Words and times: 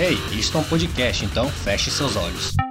Ei, 0.00 0.16
isto 0.38 0.56
é 0.56 0.60
um 0.60 0.64
podcast, 0.64 1.24
então 1.24 1.48
feche 1.48 1.90
seus 1.90 2.14
olhos. 2.14 2.67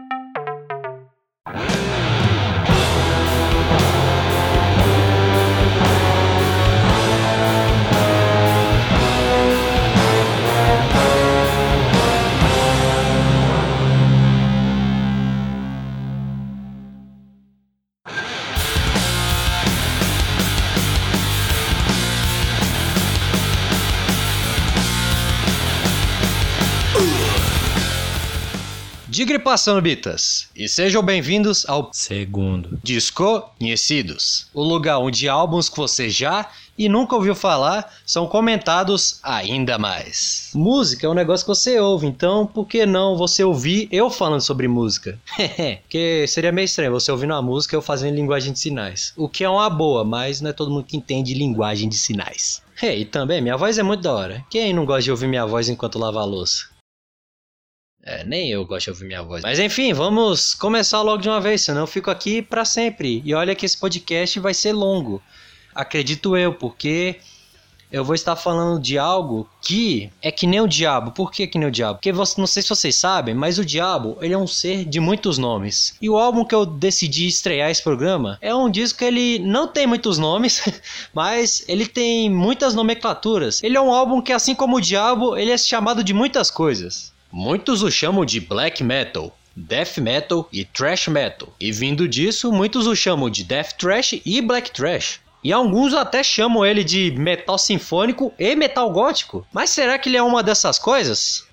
Digripação, 29.17 29.81
Bitas! 29.81 30.47
E 30.55 30.69
sejam 30.69 31.01
bem-vindos 31.01 31.67
ao 31.67 31.89
Segundo. 31.91 32.79
Desconhecidos, 32.83 34.45
o 34.53 34.61
lugar 34.61 34.99
onde 34.99 35.27
álbuns 35.27 35.67
que 35.67 35.75
você 35.75 36.07
já 36.07 36.51
e 36.77 36.87
nunca 36.87 37.15
ouviu 37.15 37.33
falar 37.33 37.91
são 38.05 38.27
comentados 38.27 39.19
ainda 39.23 39.79
mais. 39.79 40.51
Música 40.53 41.07
é 41.07 41.09
um 41.09 41.15
negócio 41.15 41.47
que 41.47 41.49
você 41.49 41.79
ouve, 41.79 42.05
então 42.05 42.45
por 42.45 42.67
que 42.67 42.85
não 42.85 43.17
você 43.17 43.43
ouvir 43.43 43.89
eu 43.91 44.11
falando 44.11 44.41
sobre 44.41 44.67
música? 44.67 45.19
Porque 45.81 46.27
seria 46.27 46.51
meio 46.51 46.65
estranho 46.65 46.91
você 46.91 47.11
ouvindo 47.11 47.33
uma 47.33 47.41
música 47.41 47.75
eu 47.75 47.81
fazendo 47.81 48.13
linguagem 48.13 48.53
de 48.53 48.59
sinais. 48.59 49.13
O 49.17 49.27
que 49.27 49.43
é 49.43 49.49
uma 49.49 49.67
boa, 49.67 50.03
mas 50.03 50.41
não 50.41 50.51
é 50.51 50.53
todo 50.53 50.69
mundo 50.69 50.85
que 50.85 50.95
entende 50.95 51.33
linguagem 51.33 51.89
de 51.89 51.97
sinais. 51.97 52.61
Hey, 52.79 53.01
e 53.01 53.05
também, 53.05 53.41
minha 53.41 53.57
voz 53.57 53.79
é 53.79 53.81
muito 53.81 54.03
da 54.03 54.13
hora. 54.13 54.45
Quem 54.47 54.73
não 54.73 54.85
gosta 54.85 55.01
de 55.01 55.09
ouvir 55.09 55.25
minha 55.25 55.47
voz 55.47 55.69
enquanto 55.69 55.97
lava 55.97 56.19
a 56.19 56.23
louça? 56.23 56.76
É, 58.07 58.23
nem 58.23 58.49
eu 58.49 58.65
gosto 58.65 58.85
de 58.85 58.91
ouvir 58.91 59.05
minha 59.05 59.21
voz. 59.21 59.43
Mas 59.43 59.59
enfim, 59.59 59.91
vamos 59.91 60.53
começar 60.53 61.01
logo 61.01 61.21
de 61.21 61.27
uma 61.27 61.41
vez, 61.41 61.63
senão 61.63 61.81
eu 61.81 61.87
fico 61.87 62.09
aqui 62.09 62.41
para 62.41 62.63
sempre. 62.63 63.21
E 63.25 63.33
olha 63.33 63.53
que 63.53 63.65
esse 63.65 63.77
podcast 63.77 64.39
vai 64.39 64.53
ser 64.53 64.71
longo. 64.71 65.21
Acredito 65.75 66.37
eu, 66.37 66.53
porque 66.53 67.17
eu 67.91 68.05
vou 68.05 68.15
estar 68.15 68.37
falando 68.37 68.81
de 68.81 68.97
algo 68.97 69.45
que 69.61 70.09
é 70.21 70.31
que 70.31 70.47
nem 70.47 70.61
o 70.61 70.67
diabo. 70.69 71.11
Por 71.11 71.29
que 71.29 71.47
que 71.47 71.59
nem 71.59 71.67
o 71.67 71.71
diabo? 71.71 71.95
Porque 71.95 72.13
você, 72.13 72.39
não 72.39 72.47
sei 72.47 72.63
se 72.63 72.69
vocês 72.69 72.95
sabem, 72.95 73.35
mas 73.35 73.59
o 73.59 73.65
diabo 73.65 74.17
ele 74.21 74.33
é 74.33 74.37
um 74.37 74.47
ser 74.47 74.85
de 74.85 75.01
muitos 75.01 75.37
nomes. 75.37 75.93
E 76.01 76.09
o 76.09 76.15
álbum 76.15 76.45
que 76.45 76.55
eu 76.55 76.65
decidi 76.65 77.27
estrear 77.27 77.69
esse 77.69 77.83
programa 77.83 78.37
é 78.39 78.55
um 78.55 78.71
disco 78.71 78.99
que 78.99 79.05
ele 79.05 79.39
não 79.39 79.67
tem 79.67 79.85
muitos 79.85 80.17
nomes, 80.17 80.63
mas 81.13 81.61
ele 81.67 81.85
tem 81.85 82.29
muitas 82.29 82.73
nomenclaturas. 82.73 83.61
Ele 83.61 83.75
é 83.75 83.81
um 83.81 83.91
álbum 83.91 84.21
que, 84.21 84.31
assim 84.31 84.55
como 84.55 84.77
o 84.77 84.81
diabo, 84.81 85.35
ele 85.35 85.51
é 85.51 85.57
chamado 85.57 86.05
de 86.05 86.13
muitas 86.13 86.49
coisas. 86.49 87.16
Muitos 87.39 87.83
o 87.83 87.91
chamam 87.91 88.25
de 88.25 88.39
black 88.39 88.83
metal, 88.83 89.31
death 89.55 89.99
metal 89.99 90.49
e 90.51 90.65
thrash 90.65 91.07
metal. 91.07 91.53
E 91.59 91.71
vindo 91.71 92.07
disso, 92.07 92.51
muitos 92.51 92.87
o 92.87 92.95
chamam 92.95 93.29
de 93.29 93.43
death 93.43 93.73
thrash 93.77 94.19
e 94.25 94.41
black 94.41 94.71
thrash. 94.71 95.19
E 95.43 95.53
alguns 95.53 95.93
até 95.93 96.23
chamam 96.23 96.65
ele 96.65 96.83
de 96.83 97.11
metal 97.11 97.59
sinfônico 97.59 98.33
e 98.39 98.55
metal 98.55 98.89
gótico. 98.89 99.45
Mas 99.53 99.69
será 99.69 99.99
que 99.99 100.09
ele 100.09 100.17
é 100.17 100.23
uma 100.23 100.41
dessas 100.41 100.79
coisas? 100.79 101.45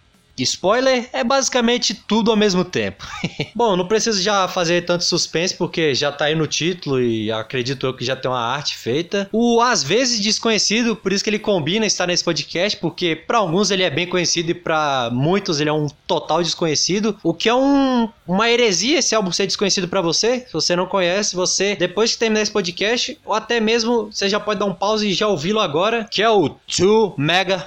Spoiler 0.42 1.08
é 1.12 1.22
basicamente 1.22 1.94
tudo 1.94 2.30
ao 2.30 2.36
mesmo 2.36 2.64
tempo. 2.64 3.06
Bom, 3.54 3.76
não 3.76 3.86
preciso 3.86 4.20
já 4.20 4.48
fazer 4.48 4.84
tanto 4.84 5.04
suspense 5.04 5.54
porque 5.54 5.94
já 5.94 6.10
tá 6.10 6.26
aí 6.26 6.34
no 6.34 6.46
título 6.46 7.00
e 7.00 7.30
acredito 7.30 7.86
eu 7.86 7.94
que 7.94 8.04
já 8.04 8.16
tem 8.16 8.30
uma 8.30 8.40
arte 8.40 8.76
feita. 8.76 9.28
O 9.32 9.60
às 9.60 9.82
vezes 9.82 10.20
desconhecido, 10.20 10.96
por 10.96 11.12
isso 11.12 11.22
que 11.22 11.30
ele 11.30 11.38
combina 11.38 11.86
estar 11.86 12.06
nesse 12.06 12.24
podcast, 12.24 12.78
porque 12.78 13.14
para 13.14 13.38
alguns 13.38 13.70
ele 13.70 13.82
é 13.82 13.90
bem 13.90 14.06
conhecido 14.06 14.50
e 14.50 14.54
para 14.54 15.10
muitos 15.12 15.60
ele 15.60 15.70
é 15.70 15.72
um 15.72 15.86
total 16.06 16.42
desconhecido, 16.42 17.16
o 17.22 17.32
que 17.32 17.48
é 17.48 17.54
um, 17.54 18.08
uma 18.26 18.50
heresia 18.50 18.98
esse 18.98 19.14
álbum 19.14 19.30
ser 19.30 19.46
desconhecido 19.46 19.88
para 19.88 20.00
você. 20.00 20.40
Se 20.40 20.52
você 20.52 20.74
não 20.74 20.86
conhece, 20.86 21.36
você 21.36 21.76
depois 21.76 22.12
que 22.12 22.18
terminar 22.18 22.42
esse 22.42 22.52
podcast, 22.52 23.18
ou 23.24 23.34
até 23.34 23.60
mesmo 23.60 24.10
você 24.10 24.28
já 24.28 24.40
pode 24.40 24.60
dar 24.60 24.66
um 24.66 24.74
pause 24.74 25.08
e 25.08 25.14
já 25.14 25.28
ouvi-lo 25.28 25.60
agora, 25.60 26.04
que 26.10 26.22
é 26.22 26.28
o 26.28 26.56
2 26.66 27.14
Mega 27.16 27.66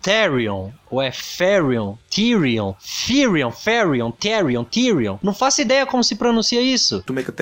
Therion, 0.00 0.70
ou 0.90 1.00
é 1.02 1.10
Ferion, 1.10 1.94
Tyrion, 2.10 2.74
Firion, 2.78 3.50
Ferion, 3.50 4.10
Therion, 4.10 4.64
Tyrion. 4.64 5.18
Não 5.22 5.34
faço 5.34 5.60
ideia 5.60 5.86
como 5.86 6.02
se 6.02 6.16
pronuncia 6.16 6.60
isso. 6.60 7.02
To 7.02 7.12
make 7.12 7.30
a. 7.30 7.34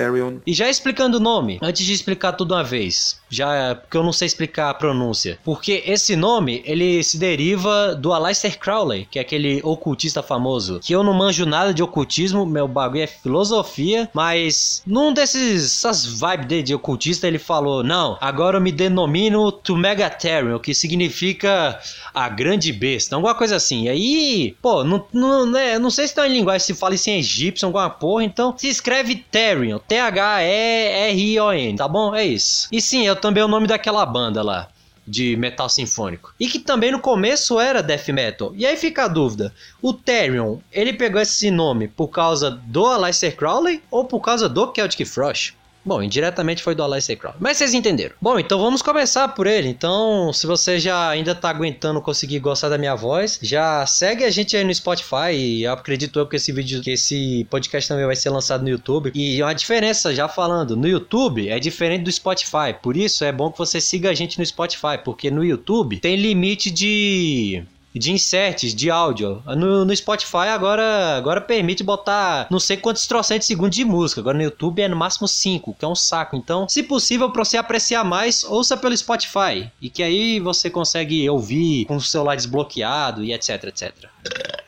E 0.45 0.53
já 0.53 0.69
explicando 0.69 1.17
o 1.17 1.19
nome, 1.19 1.59
antes 1.61 1.85
de 1.85 1.93
explicar 1.93 2.33
tudo 2.33 2.53
uma 2.53 2.63
vez, 2.63 3.19
já 3.29 3.75
porque 3.75 3.97
eu 3.97 4.03
não 4.03 4.13
sei 4.13 4.25
explicar 4.25 4.69
a 4.69 4.73
pronúncia. 4.73 5.39
Porque 5.43 5.83
esse 5.85 6.15
nome, 6.15 6.61
ele 6.65 7.03
se 7.03 7.17
deriva 7.17 7.95
do 7.95 8.13
Aleister 8.13 8.57
Crowley, 8.59 9.07
que 9.09 9.19
é 9.19 9.21
aquele 9.21 9.61
ocultista 9.63 10.21
famoso. 10.21 10.79
Que 10.83 10.93
eu 10.93 11.03
não 11.03 11.13
manjo 11.13 11.45
nada 11.45 11.73
de 11.73 11.83
ocultismo, 11.83 12.45
meu 12.45 12.67
bagulho 12.67 13.03
é 13.03 13.07
filosofia, 13.07 14.09
mas 14.13 14.81
num 14.85 15.13
desses 15.13 15.77
essas 15.77 16.05
vibes 16.05 16.47
dele 16.47 16.63
de 16.63 16.75
ocultista, 16.75 17.27
ele 17.27 17.39
falou: 17.39 17.83
"Não, 17.83 18.17
agora 18.21 18.57
eu 18.57 18.61
me 18.61 18.71
denomino 18.71 19.51
To 19.51 19.75
Megatherion, 19.75 20.59
que 20.59 20.73
significa 20.73 21.79
a 22.13 22.29
grande 22.29 22.71
besta, 22.71 23.15
alguma 23.15 23.35
coisa 23.37 23.55
assim". 23.55 23.83
E 23.83 23.89
aí, 23.89 24.55
pô, 24.61 24.83
não, 24.83 25.05
não, 25.13 25.45
né, 25.45 25.79
não 25.79 25.89
sei 25.89 26.07
se 26.07 26.15
tá 26.15 26.27
em 26.27 26.33
linguagem 26.33 26.65
se 26.65 26.73
fala 26.73 26.95
isso 26.95 27.09
em 27.09 27.19
egípcio, 27.19 27.65
alguma 27.65 27.89
porra, 27.89 28.23
então 28.23 28.53
se 28.57 28.67
escreve 28.67 29.15
Therion, 29.15 29.79
T 29.79 29.97
H 29.97 30.43
E 30.43 31.09
R 31.11 31.33
I 31.33 31.39
O 31.39 31.53
N, 31.53 31.77
tá 31.77 31.87
bom? 31.87 32.13
É 32.13 32.25
isso. 32.25 32.67
E 32.71 32.81
sim, 32.81 33.05
eu 33.07 33.15
também 33.15 33.43
o 33.43 33.47
nome 33.47 33.67
daquela 33.67 34.05
banda 34.05 34.41
lá 34.41 34.67
de 35.07 35.37
metal 35.37 35.69
sinfônico. 35.69 36.33
E 36.39 36.47
que 36.47 36.59
também 36.59 36.91
no 36.91 36.99
começo 36.99 37.59
era 37.59 37.81
death 37.81 38.09
metal. 38.09 38.51
E 38.55 38.65
aí 38.65 38.75
fica 38.75 39.05
a 39.05 39.07
dúvida: 39.07 39.53
o 39.81 39.93
Therion, 39.93 40.57
ele 40.71 40.91
pegou 40.91 41.21
esse 41.21 41.49
nome 41.49 41.87
por 41.87 42.09
causa 42.09 42.51
do 42.51 42.85
Aleister 42.85 43.35
Crowley 43.35 43.81
ou 43.89 44.03
por 44.03 44.19
causa 44.19 44.49
do 44.49 44.71
Celtic 44.73 45.07
Frost? 45.07 45.53
Bom, 45.87 46.03
indiretamente 46.03 46.61
foi 46.61 46.75
do 46.75 46.83
Aleister 46.83 47.17
Crowley. 47.17 47.39
Mas 47.39 47.55
vocês 47.55 47.73
entenderam. 47.73 48.13
Bom, 48.21 48.37
então 48.37 48.59
vamos 48.59 48.81
começar 48.81 49.29
por 49.29 49.47
ele. 49.47 49.69
Então, 49.69 50.33
se 50.33 50.45
você 50.45 50.77
já 50.77 51.07
ainda 51.07 51.33
tá 51.33 51.49
aguentando 51.49 52.01
conseguir 52.01 52.39
gostar 52.39 52.67
da 52.67 52.77
minha 52.77 52.93
voz, 52.93 53.39
já 53.41 53.85
segue 53.85 54.25
a 54.25 54.29
gente 54.29 54.57
aí 54.57 54.65
no 54.65 54.75
Spotify. 54.75 55.31
E 55.31 55.63
eu 55.63 55.71
acredito 55.71 56.19
eu 56.19 56.27
que 56.27 56.35
esse 56.35 56.51
vídeo, 56.51 56.81
que 56.81 56.91
esse 56.91 57.47
podcast 57.49 57.87
também 57.87 58.05
vai 58.05 58.17
ser 58.17 58.29
lançado 58.31 58.63
no 58.63 58.69
YouTube. 58.69 59.13
E 59.15 59.41
uma 59.41 59.55
diferença, 59.55 60.13
já 60.13 60.27
falando, 60.27 60.75
no 60.75 60.89
YouTube 60.89 61.47
é 61.47 61.57
diferente 61.57 62.03
do 62.03 62.11
Spotify. 62.11 62.75
Por 62.83 62.97
isso 62.97 63.23
é 63.23 63.31
bom 63.31 63.49
que 63.49 63.57
você 63.57 63.79
siga 63.79 64.09
a 64.09 64.13
gente 64.13 64.37
no 64.37 64.45
Spotify, 64.45 64.97
porque 65.05 65.31
no 65.31 65.41
YouTube 65.41 66.01
tem 66.01 66.17
limite 66.17 66.69
de 66.69 67.63
de 67.93 68.11
inserts 68.11 68.73
de 68.73 68.89
áudio. 68.89 69.41
No, 69.45 69.85
no, 69.85 69.95
Spotify 69.95 70.49
agora, 70.49 71.17
agora 71.17 71.41
permite 71.41 71.83
botar 71.83 72.47
não 72.49 72.59
sei 72.59 72.77
quantos 72.77 73.07
trocentos 73.07 73.47
segundos 73.47 73.75
de 73.75 73.85
música. 73.85 74.21
Agora 74.21 74.37
no 74.37 74.43
YouTube 74.43 74.81
é 74.81 74.87
no 74.87 74.95
máximo 74.95 75.27
5, 75.27 75.75
que 75.77 75.85
é 75.85 75.87
um 75.87 75.95
saco. 75.95 76.35
Então, 76.35 76.67
se 76.69 76.83
possível, 76.83 77.29
para 77.31 77.43
você 77.43 77.57
apreciar 77.57 78.03
mais, 78.03 78.43
ouça 78.43 78.77
pelo 78.77 78.95
Spotify. 78.95 79.69
E 79.81 79.89
que 79.89 80.03
aí 80.03 80.39
você 80.39 80.69
consegue 80.69 81.27
ouvir 81.29 81.85
com 81.85 81.95
o 81.95 82.01
celular 82.01 82.35
desbloqueado 82.35 83.23
e 83.23 83.33
etc, 83.33 83.63
etc. 83.65 83.93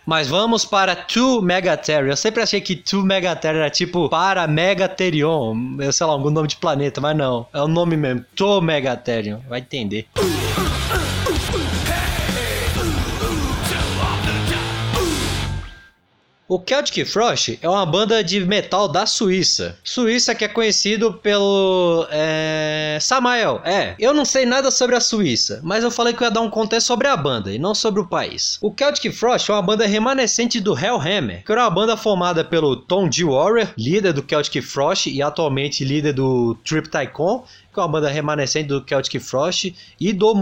Mas 0.05 0.27
vamos 0.27 0.65
para 0.65 0.95
2 0.95 1.43
Megatherion. 1.43 2.09
Eu 2.09 2.17
sempre 2.17 2.41
achei 2.41 2.59
que 2.59 2.75
2 2.75 3.03
Megatherion 3.03 3.59
era 3.59 3.69
tipo 3.69 4.09
para 4.09 4.47
Megatherion. 4.47 5.55
Eu 5.79 5.93
sei 5.93 6.07
lá, 6.07 6.13
algum 6.13 6.31
nome 6.31 6.47
de 6.47 6.55
planeta, 6.55 6.99
mas 6.99 7.15
não. 7.15 7.45
É 7.53 7.61
o 7.61 7.67
nome 7.67 7.95
mesmo. 7.95 8.25
2 8.35 8.63
Megatherion. 8.63 9.39
Vai 9.47 9.59
entender. 9.59 10.07
O 16.49 16.59
Celtic 16.59 17.05
Frost 17.05 17.59
é 17.61 17.69
uma 17.69 17.85
banda 17.85 18.23
de 18.23 18.43
metal 18.43 18.87
da 18.87 19.05
Suíça. 19.05 19.77
Suíça 19.83 20.33
que 20.33 20.43
é 20.43 20.47
conhecido 20.47 21.13
pelo. 21.13 22.07
É, 22.09 22.97
Samael. 22.99 23.61
É, 23.63 23.93
eu 23.99 24.15
não 24.15 24.25
sei 24.25 24.47
nada 24.47 24.71
sobre 24.71 24.95
a 24.95 24.99
Suíça, 24.99 25.61
mas 25.63 25.83
eu 25.83 25.91
falei 25.91 26.11
que 26.11 26.23
eu 26.23 26.25
ia 26.25 26.31
dar 26.31 26.41
um 26.41 26.49
contexto 26.49 26.87
sobre 26.87 27.07
a 27.07 27.15
banda 27.15 27.53
e 27.53 27.59
não 27.59 27.75
sobre 27.75 28.01
o 28.01 28.07
país. 28.07 28.57
O 28.63 28.73
Celtic 28.75 29.13
Frost 29.13 29.47
é 29.47 29.53
uma 29.53 29.61
banda 29.61 29.85
remanescente 29.85 30.59
do 30.59 30.75
Hellhammer, 30.75 31.45
que 31.45 31.51
era 31.51 31.61
uma 31.61 31.69
banda 31.69 31.95
formada 31.95 32.43
pelo 32.43 32.75
Tom 32.75 33.11
G. 33.11 33.25
Warrior, 33.25 33.67
líder 33.77 34.11
do 34.11 34.25
Celtic 34.27 34.63
Frost 34.63 35.05
e 35.05 35.21
atualmente 35.21 35.85
líder 35.85 36.13
do 36.13 36.57
Trip 36.65 36.89
Tycoon, 36.89 37.43
que 37.73 37.79
é 37.79 37.83
uma 37.83 37.89
banda 37.89 38.09
remanescente 38.09 38.67
do 38.67 38.83
Celtic 38.87 39.21
Frost 39.21 39.73
e 39.99 40.13
do 40.13 40.33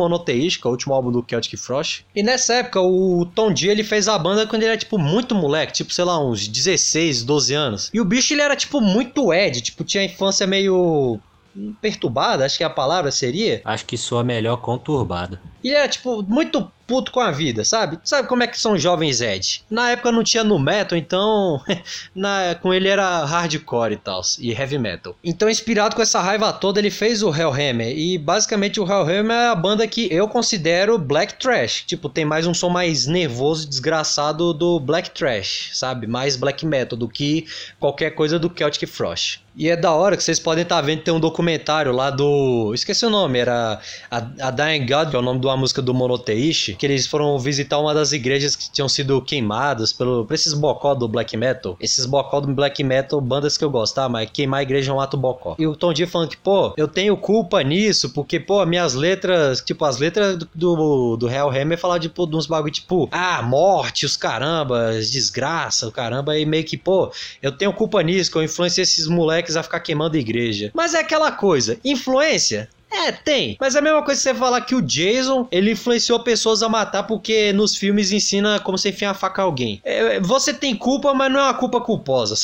é 0.67 0.69
o 0.69 0.71
último 0.71 0.93
álbum 0.93 1.11
do 1.11 1.25
Celtic 1.27 1.57
Frost. 1.59 2.05
E 2.15 2.23
nessa 2.23 2.55
época, 2.55 2.81
o 2.81 3.25
Tom 3.25 3.51
D 3.51 3.67
ele 3.67 3.83
fez 3.83 4.07
a 4.07 4.17
banda 4.17 4.47
quando 4.47 4.63
ele 4.63 4.71
era, 4.71 4.77
tipo, 4.77 4.97
muito 4.97 5.35
moleque, 5.35 5.73
tipo, 5.73 5.93
sei 5.93 6.05
lá, 6.05 6.19
uns 6.19 6.47
16, 6.47 7.23
12 7.23 7.53
anos. 7.53 7.89
E 7.93 7.99
o 7.99 8.05
bicho, 8.05 8.33
ele 8.33 8.41
era, 8.41 8.55
tipo, 8.55 8.79
muito 8.79 9.33
Ed, 9.33 9.61
tipo, 9.61 9.83
tinha 9.83 10.03
a 10.03 10.05
infância 10.05 10.47
meio 10.47 11.19
perturbada, 11.81 12.45
acho 12.45 12.57
que 12.57 12.63
a 12.63 12.69
palavra 12.69 13.11
seria. 13.11 13.61
Acho 13.65 13.85
que 13.85 13.97
soa 13.97 14.23
melhor 14.23 14.57
conturbada. 14.57 15.41
Ele 15.63 15.73
era, 15.73 15.87
tipo, 15.87 16.23
muito 16.23 16.71
puto 16.87 17.11
com 17.11 17.19
a 17.19 17.29
vida, 17.29 17.65
sabe? 17.65 17.99
Sabe 18.03 18.27
como 18.27 18.41
é 18.41 18.47
que 18.47 18.59
são 18.59 18.77
jovens 18.77 19.19
Ed? 19.19 19.63
Na 19.69 19.91
época 19.91 20.11
não 20.11 20.23
tinha 20.23 20.43
no 20.43 20.57
metal, 20.57 20.97
então 20.97 21.61
na, 22.15 22.55
com 22.55 22.73
ele 22.73 22.87
era 22.87 23.25
hardcore 23.25 23.93
e 23.93 23.97
tal, 23.97 24.21
e 24.39 24.51
heavy 24.53 24.79
metal. 24.79 25.15
Então, 25.23 25.49
inspirado 25.49 25.95
com 25.95 26.01
essa 26.01 26.21
raiva 26.21 26.53
toda, 26.53 26.79
ele 26.79 26.89
fez 26.89 27.21
o 27.21 27.29
Hellhammer. 27.29 27.95
E 27.95 28.17
basicamente 28.17 28.79
o 28.79 28.85
Hellhammer 28.85 29.35
é 29.35 29.47
a 29.49 29.55
banda 29.55 29.85
que 29.85 30.07
eu 30.11 30.27
considero 30.29 30.97
black 30.97 31.37
trash. 31.37 31.83
Tipo, 31.85 32.07
tem 32.07 32.23
mais 32.23 32.47
um 32.47 32.53
som 32.53 32.69
mais 32.69 33.05
nervoso 33.05 33.65
e 33.65 33.69
desgraçado 33.69 34.53
do 34.53 34.79
black 34.79 35.11
trash, 35.11 35.71
sabe? 35.73 36.07
Mais 36.07 36.37
black 36.37 36.65
metal 36.65 36.97
do 36.97 37.09
que 37.09 37.45
qualquer 37.79 38.11
coisa 38.11 38.39
do 38.39 38.51
Celtic 38.55 38.87
Frost. 38.87 39.41
E 39.57 39.69
é 39.69 39.75
da 39.75 39.91
hora 39.91 40.15
que 40.15 40.23
vocês 40.23 40.39
podem 40.39 40.61
estar 40.61 40.75
tá 40.75 40.81
vendo 40.83 41.01
tem 41.01 41.11
um 41.11 41.19
documentário 41.19 41.91
lá 41.91 42.11
do. 42.11 42.71
Esqueci 42.75 43.03
o 43.07 43.09
nome, 43.09 43.39
era 43.39 43.79
a, 44.09 44.17
a 44.17 44.51
Dying 44.51 44.85
God, 44.85 45.09
que 45.09 45.15
é 45.15 45.19
o 45.19 45.21
nome 45.23 45.39
uma 45.47 45.57
música 45.57 45.81
do 45.81 45.93
Monoteishi, 45.93 46.75
que 46.75 46.85
eles 46.85 47.07
foram 47.07 47.37
visitar 47.39 47.79
uma 47.79 47.93
das 47.93 48.11
igrejas 48.11 48.55
que 48.55 48.69
tinham 48.71 48.89
sido 48.89 49.21
queimadas 49.21 49.93
pelo, 49.93 50.25
por 50.25 50.33
esses 50.33 50.53
bocó 50.53 50.93
do 50.93 51.07
black 51.07 51.35
metal. 51.35 51.77
Esses 51.79 52.05
bocó 52.05 52.39
do 52.39 52.53
black 52.53 52.83
metal, 52.83 53.19
bandas 53.21 53.57
que 53.57 53.63
eu 53.63 53.69
gosto, 53.69 53.95
tá? 53.95 54.09
Mas 54.09 54.29
queimar 54.31 54.59
a 54.59 54.63
igreja 54.63 54.91
é 54.91 54.93
um 54.93 54.99
ato 54.99 55.17
bocó. 55.17 55.55
E 55.57 55.65
o 55.67 55.75
Tom 55.75 55.93
D 55.93 56.05
falando 56.05 56.29
que, 56.29 56.37
pô, 56.37 56.73
eu 56.77 56.87
tenho 56.87 57.15
culpa 57.17 57.61
nisso, 57.61 58.09
porque, 58.11 58.39
pô, 58.39 58.65
minhas 58.65 58.93
letras, 58.93 59.61
tipo, 59.61 59.85
as 59.85 59.97
letras 59.97 60.37
do, 60.37 60.47
do, 60.55 61.17
do 61.17 61.29
Hellhammer 61.29 61.77
falar, 61.77 61.99
tipo, 61.99 62.25
de 62.25 62.35
uns 62.35 62.47
bagulho, 62.47 62.71
tipo, 62.71 63.07
ah, 63.11 63.41
morte, 63.41 64.05
os 64.05 64.17
carambas, 64.17 65.11
desgraça, 65.11 65.87
o 65.87 65.91
caramba, 65.91 66.37
e 66.37 66.45
meio 66.45 66.63
que, 66.63 66.77
pô, 66.77 67.11
eu 67.41 67.51
tenho 67.51 67.73
culpa 67.73 68.01
nisso, 68.01 68.31
que 68.31 68.37
eu 68.37 68.43
influenciei 68.43 68.83
esses 68.83 69.07
moleques 69.07 69.55
a 69.55 69.63
ficar 69.63 69.79
queimando 69.79 70.17
a 70.17 70.19
igreja. 70.19 70.71
Mas 70.73 70.93
é 70.93 70.99
aquela 70.99 71.31
coisa, 71.31 71.77
influência 71.83 72.69
é, 72.97 73.11
tem. 73.11 73.57
Mas 73.59 73.75
é 73.75 73.79
a 73.79 73.81
mesma 73.81 74.01
coisa 74.01 74.19
que 74.19 74.23
você 74.23 74.33
falar 74.33 74.61
que 74.61 74.75
o 74.75 74.81
Jason, 74.81 75.47
ele 75.51 75.71
influenciou 75.71 76.19
pessoas 76.19 76.63
a 76.63 76.69
matar 76.69 77.03
porque 77.03 77.53
nos 77.53 77.75
filmes 77.75 78.11
ensina 78.11 78.59
como 78.59 78.77
você 78.77 78.89
enfiar 78.89 79.11
a 79.11 79.13
faca 79.13 79.41
a 79.41 79.45
alguém. 79.45 79.81
É, 79.83 80.19
você 80.19 80.53
tem 80.53 80.75
culpa, 80.75 81.13
mas 81.13 81.31
não 81.31 81.39
é 81.39 81.43
uma 81.43 81.53
culpa 81.53 81.79
culposa. 81.79 82.35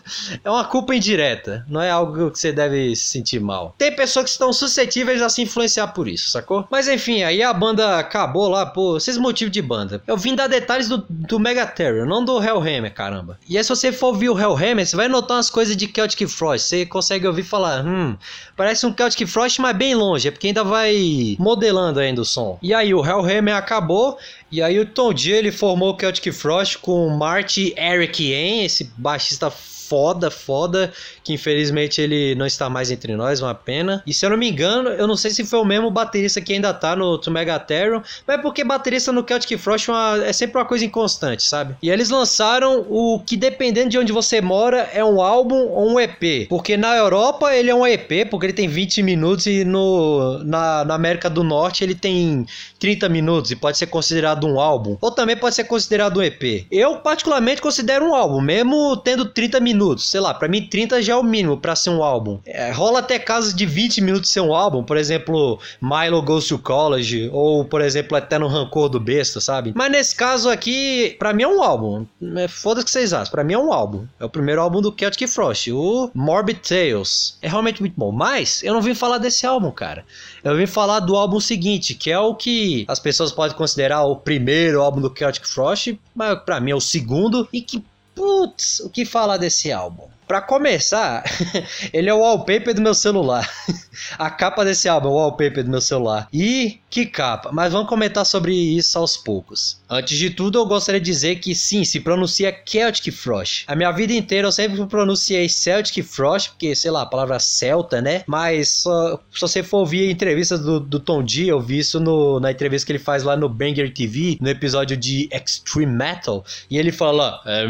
é 0.44 0.50
uma 0.50 0.64
culpa 0.64 0.94
indireta. 0.94 1.64
Não 1.68 1.80
é 1.80 1.90
algo 1.90 2.30
que 2.30 2.38
você 2.38 2.52
deve 2.52 2.94
se 2.94 3.04
sentir 3.04 3.40
mal. 3.40 3.74
Tem 3.78 3.94
pessoas 3.94 4.24
que 4.24 4.30
estão 4.30 4.52
suscetíveis 4.52 5.22
a 5.22 5.28
se 5.28 5.42
influenciar 5.42 5.88
por 5.88 6.06
isso, 6.06 6.30
sacou? 6.30 6.66
Mas 6.70 6.88
enfim, 6.88 7.22
aí 7.22 7.42
a 7.42 7.52
banda 7.52 7.98
acabou 7.98 8.48
lá, 8.48 8.66
pô, 8.66 8.96
esses 8.96 9.16
motivos 9.16 9.52
de 9.52 9.62
banda. 9.62 10.02
Eu 10.06 10.16
vim 10.16 10.34
dar 10.34 10.46
detalhes 10.46 10.88
do, 10.88 11.04
do 11.08 11.38
Megaterror, 11.38 12.06
não 12.06 12.24
do 12.24 12.42
Hellhammer, 12.42 12.92
caramba. 12.92 13.38
E 13.48 13.56
aí 13.56 13.64
se 13.64 13.70
você 13.70 13.90
for 13.92 14.08
ouvir 14.08 14.28
o 14.28 14.38
Hellhammer, 14.38 14.86
você 14.86 14.96
vai 14.96 15.08
notar 15.08 15.36
umas 15.36 15.50
coisas 15.50 15.76
de 15.76 15.86
Celtic 15.86 16.28
Frost. 16.28 16.66
Você 16.66 16.86
consegue 16.86 17.26
ouvir 17.26 17.42
falar, 17.42 17.84
hum, 17.84 18.16
parece 18.56 18.86
um 18.86 18.94
Celtic 18.94 19.26
Frost, 19.26 19.58
mas 19.60 19.76
bem 19.76 19.94
longe, 20.02 20.28
é 20.28 20.30
porque 20.30 20.48
ainda 20.48 20.64
vai 20.64 21.36
modelando 21.38 22.00
ainda 22.00 22.20
o 22.20 22.24
som. 22.24 22.58
E 22.60 22.74
aí 22.74 22.92
o 22.92 23.04
Hellhammer 23.04 23.54
acabou, 23.54 24.18
e 24.50 24.60
aí 24.60 24.78
o 24.78 24.86
Tom 24.86 25.12
D 25.12 25.30
ele 25.30 25.52
formou 25.52 25.94
o 25.94 25.98
Celtic 25.98 26.32
Frost 26.32 26.78
com 26.78 27.08
Marty 27.10 27.74
Eric 27.76 28.22
Ian, 28.22 28.64
esse 28.64 28.90
baixista 28.96 29.50
foda, 29.92 30.30
foda, 30.30 30.90
que 31.22 31.34
infelizmente 31.34 32.00
ele 32.00 32.34
não 32.34 32.46
está 32.46 32.70
mais 32.70 32.90
entre 32.90 33.14
nós, 33.14 33.42
uma 33.42 33.54
pena. 33.54 34.02
E 34.06 34.14
se 34.14 34.24
eu 34.24 34.30
não 34.30 34.38
me 34.38 34.48
engano, 34.48 34.88
eu 34.88 35.06
não 35.06 35.16
sei 35.16 35.32
se 35.32 35.44
foi 35.44 35.58
o 35.58 35.66
mesmo 35.66 35.90
baterista 35.90 36.40
que 36.40 36.54
ainda 36.54 36.72
tá 36.72 36.96
no 36.96 37.18
To 37.18 37.30
Megatherium, 37.30 38.00
mas 38.26 38.38
é 38.38 38.40
porque 38.40 38.64
baterista 38.64 39.12
no 39.12 39.22
Celtic 39.22 39.58
Frost 39.58 39.90
é, 39.90 39.92
uma, 39.92 40.24
é 40.24 40.32
sempre 40.32 40.56
uma 40.56 40.64
coisa 40.64 40.82
inconstante, 40.82 41.42
sabe? 41.42 41.76
E 41.82 41.90
eles 41.90 42.08
lançaram 42.08 42.86
o 42.88 43.20
que, 43.20 43.36
dependendo 43.36 43.90
de 43.90 43.98
onde 43.98 44.12
você 44.12 44.40
mora, 44.40 44.88
é 44.94 45.04
um 45.04 45.20
álbum 45.20 45.68
ou 45.68 45.90
um 45.90 46.00
EP. 46.00 46.48
Porque 46.48 46.74
na 46.74 46.96
Europa 46.96 47.54
ele 47.54 47.68
é 47.68 47.74
um 47.74 47.86
EP, 47.86 48.30
porque 48.30 48.46
ele 48.46 48.54
tem 48.54 48.68
20 48.68 49.02
minutos, 49.02 49.44
e 49.44 49.62
no, 49.62 50.38
na, 50.42 50.86
na 50.86 50.94
América 50.94 51.28
do 51.28 51.44
Norte 51.44 51.84
ele 51.84 51.94
tem 51.94 52.46
30 52.78 53.10
minutos 53.10 53.50
e 53.50 53.56
pode 53.56 53.76
ser 53.76 53.88
considerado 53.88 54.46
um 54.46 54.58
álbum. 54.58 54.96
Ou 55.02 55.10
também 55.10 55.36
pode 55.36 55.54
ser 55.54 55.64
considerado 55.64 56.18
um 56.18 56.22
EP. 56.22 56.66
Eu, 56.70 56.96
particularmente, 56.96 57.60
considero 57.60 58.06
um 58.06 58.14
álbum, 58.14 58.40
mesmo 58.40 58.96
tendo 58.96 59.26
30 59.26 59.60
minutos 59.60 59.81
minutos. 59.82 60.08
Sei 60.08 60.20
lá, 60.20 60.32
para 60.32 60.48
mim 60.48 60.66
30 60.66 61.02
já 61.02 61.14
é 61.14 61.16
o 61.16 61.22
mínimo 61.22 61.56
para 61.56 61.74
ser 61.74 61.90
um 61.90 62.02
álbum. 62.02 62.38
É, 62.46 62.70
rola 62.70 63.00
até 63.00 63.18
casos 63.18 63.54
de 63.54 63.66
20 63.66 64.00
minutos 64.00 64.30
ser 64.30 64.40
um 64.40 64.54
álbum, 64.54 64.82
por 64.82 64.96
exemplo, 64.96 65.58
Milo 65.80 66.22
Goes 66.22 66.46
to 66.46 66.58
College, 66.58 67.28
ou 67.32 67.64
por 67.64 67.80
exemplo, 67.80 68.16
até 68.16 68.38
no 68.38 68.46
Rancor 68.46 68.88
do 68.88 69.00
Besta, 69.00 69.40
sabe? 69.40 69.72
Mas 69.74 69.90
nesse 69.90 70.14
caso 70.14 70.48
aqui, 70.48 71.16
para 71.18 71.32
mim 71.32 71.42
é 71.42 71.48
um 71.48 71.62
álbum. 71.62 72.06
É, 72.36 72.48
Foda-se 72.48 72.84
que 72.84 72.90
vocês 72.90 73.12
acham, 73.12 73.30
pra 73.30 73.44
mim 73.44 73.54
é 73.54 73.58
um 73.58 73.72
álbum. 73.72 74.06
É 74.20 74.24
o 74.24 74.30
primeiro 74.30 74.60
álbum 74.60 74.80
do 74.80 74.94
Celtic 74.96 75.28
Frost, 75.28 75.68
o 75.70 76.10
Morbid 76.14 76.60
Tales. 76.60 77.36
É 77.42 77.48
realmente 77.48 77.80
muito 77.80 77.94
bom. 77.96 78.12
Mas 78.12 78.62
eu 78.62 78.72
não 78.72 78.80
vim 78.80 78.94
falar 78.94 79.18
desse 79.18 79.46
álbum, 79.46 79.70
cara. 79.70 80.04
Eu 80.44 80.56
vim 80.56 80.66
falar 80.66 81.00
do 81.00 81.16
álbum 81.16 81.40
seguinte, 81.40 81.94
que 81.94 82.10
é 82.10 82.18
o 82.18 82.34
que 82.34 82.84
as 82.88 82.98
pessoas 82.98 83.32
podem 83.32 83.56
considerar 83.56 84.02
o 84.04 84.16
primeiro 84.16 84.80
álbum 84.80 85.00
do 85.00 85.12
Celtic 85.16 85.46
Frost, 85.46 85.98
mas 86.14 86.38
para 86.40 86.60
mim 86.60 86.72
é 86.72 86.74
o 86.74 86.80
segundo, 86.80 87.48
e 87.52 87.60
que 87.60 87.82
Putz, 88.14 88.80
o 88.80 88.90
que 88.90 89.04
falar 89.04 89.36
desse 89.36 89.72
álbum? 89.72 90.08
Para 90.26 90.40
começar, 90.40 91.24
ele 91.92 92.08
é 92.08 92.14
o 92.14 92.20
wallpaper 92.20 92.74
do 92.74 92.80
meu 92.80 92.94
celular. 92.94 93.48
A 94.18 94.30
capa 94.30 94.64
desse 94.64 94.88
álbum 94.88 95.08
é 95.08 95.12
o 95.12 95.14
wallpaper 95.16 95.64
do 95.64 95.70
meu 95.70 95.80
celular. 95.80 96.28
E 96.32 96.80
que 96.88 97.06
capa! 97.06 97.50
Mas 97.52 97.72
vamos 97.72 97.88
comentar 97.88 98.24
sobre 98.24 98.54
isso 98.54 98.98
aos 98.98 99.16
poucos. 99.16 99.80
Antes 99.88 100.18
de 100.18 100.30
tudo, 100.30 100.58
eu 100.58 100.66
gostaria 100.66 101.00
de 101.00 101.04
dizer 101.04 101.36
que 101.36 101.54
sim, 101.54 101.84
se 101.84 102.00
pronuncia 102.00 102.56
Celtic 102.66 103.12
Frost. 103.12 103.64
A 103.66 103.76
minha 103.76 103.90
vida 103.92 104.12
inteira 104.12 104.48
eu 104.48 104.52
sempre 104.52 104.84
pronunciei 104.86 105.48
Celtic 105.48 106.02
Frost, 106.04 106.50
porque 106.50 106.74
sei 106.74 106.90
lá, 106.90 107.02
a 107.02 107.06
palavra 107.06 107.38
celta, 107.38 108.00
né? 108.00 108.24
Mas 108.26 108.68
só, 108.70 109.18
se 109.32 109.40
você 109.40 109.62
for 109.62 109.78
ouvir 109.78 110.10
entrevistas 110.10 110.60
do, 110.60 110.80
do 110.80 110.98
Tom 110.98 111.22
D, 111.22 111.46
eu 111.46 111.60
vi 111.60 111.78
isso 111.78 112.00
no, 112.00 112.40
na 112.40 112.50
entrevista 112.50 112.86
que 112.86 112.92
ele 112.92 112.98
faz 112.98 113.22
lá 113.22 113.36
no 113.36 113.48
Banger 113.48 113.92
TV, 113.92 114.38
no 114.40 114.48
episódio 114.48 114.96
de 114.96 115.28
Extreme 115.32 115.92
Metal. 115.92 116.44
E 116.70 116.78
ele 116.78 116.92
fala, 116.92 117.40
é, 117.44 117.66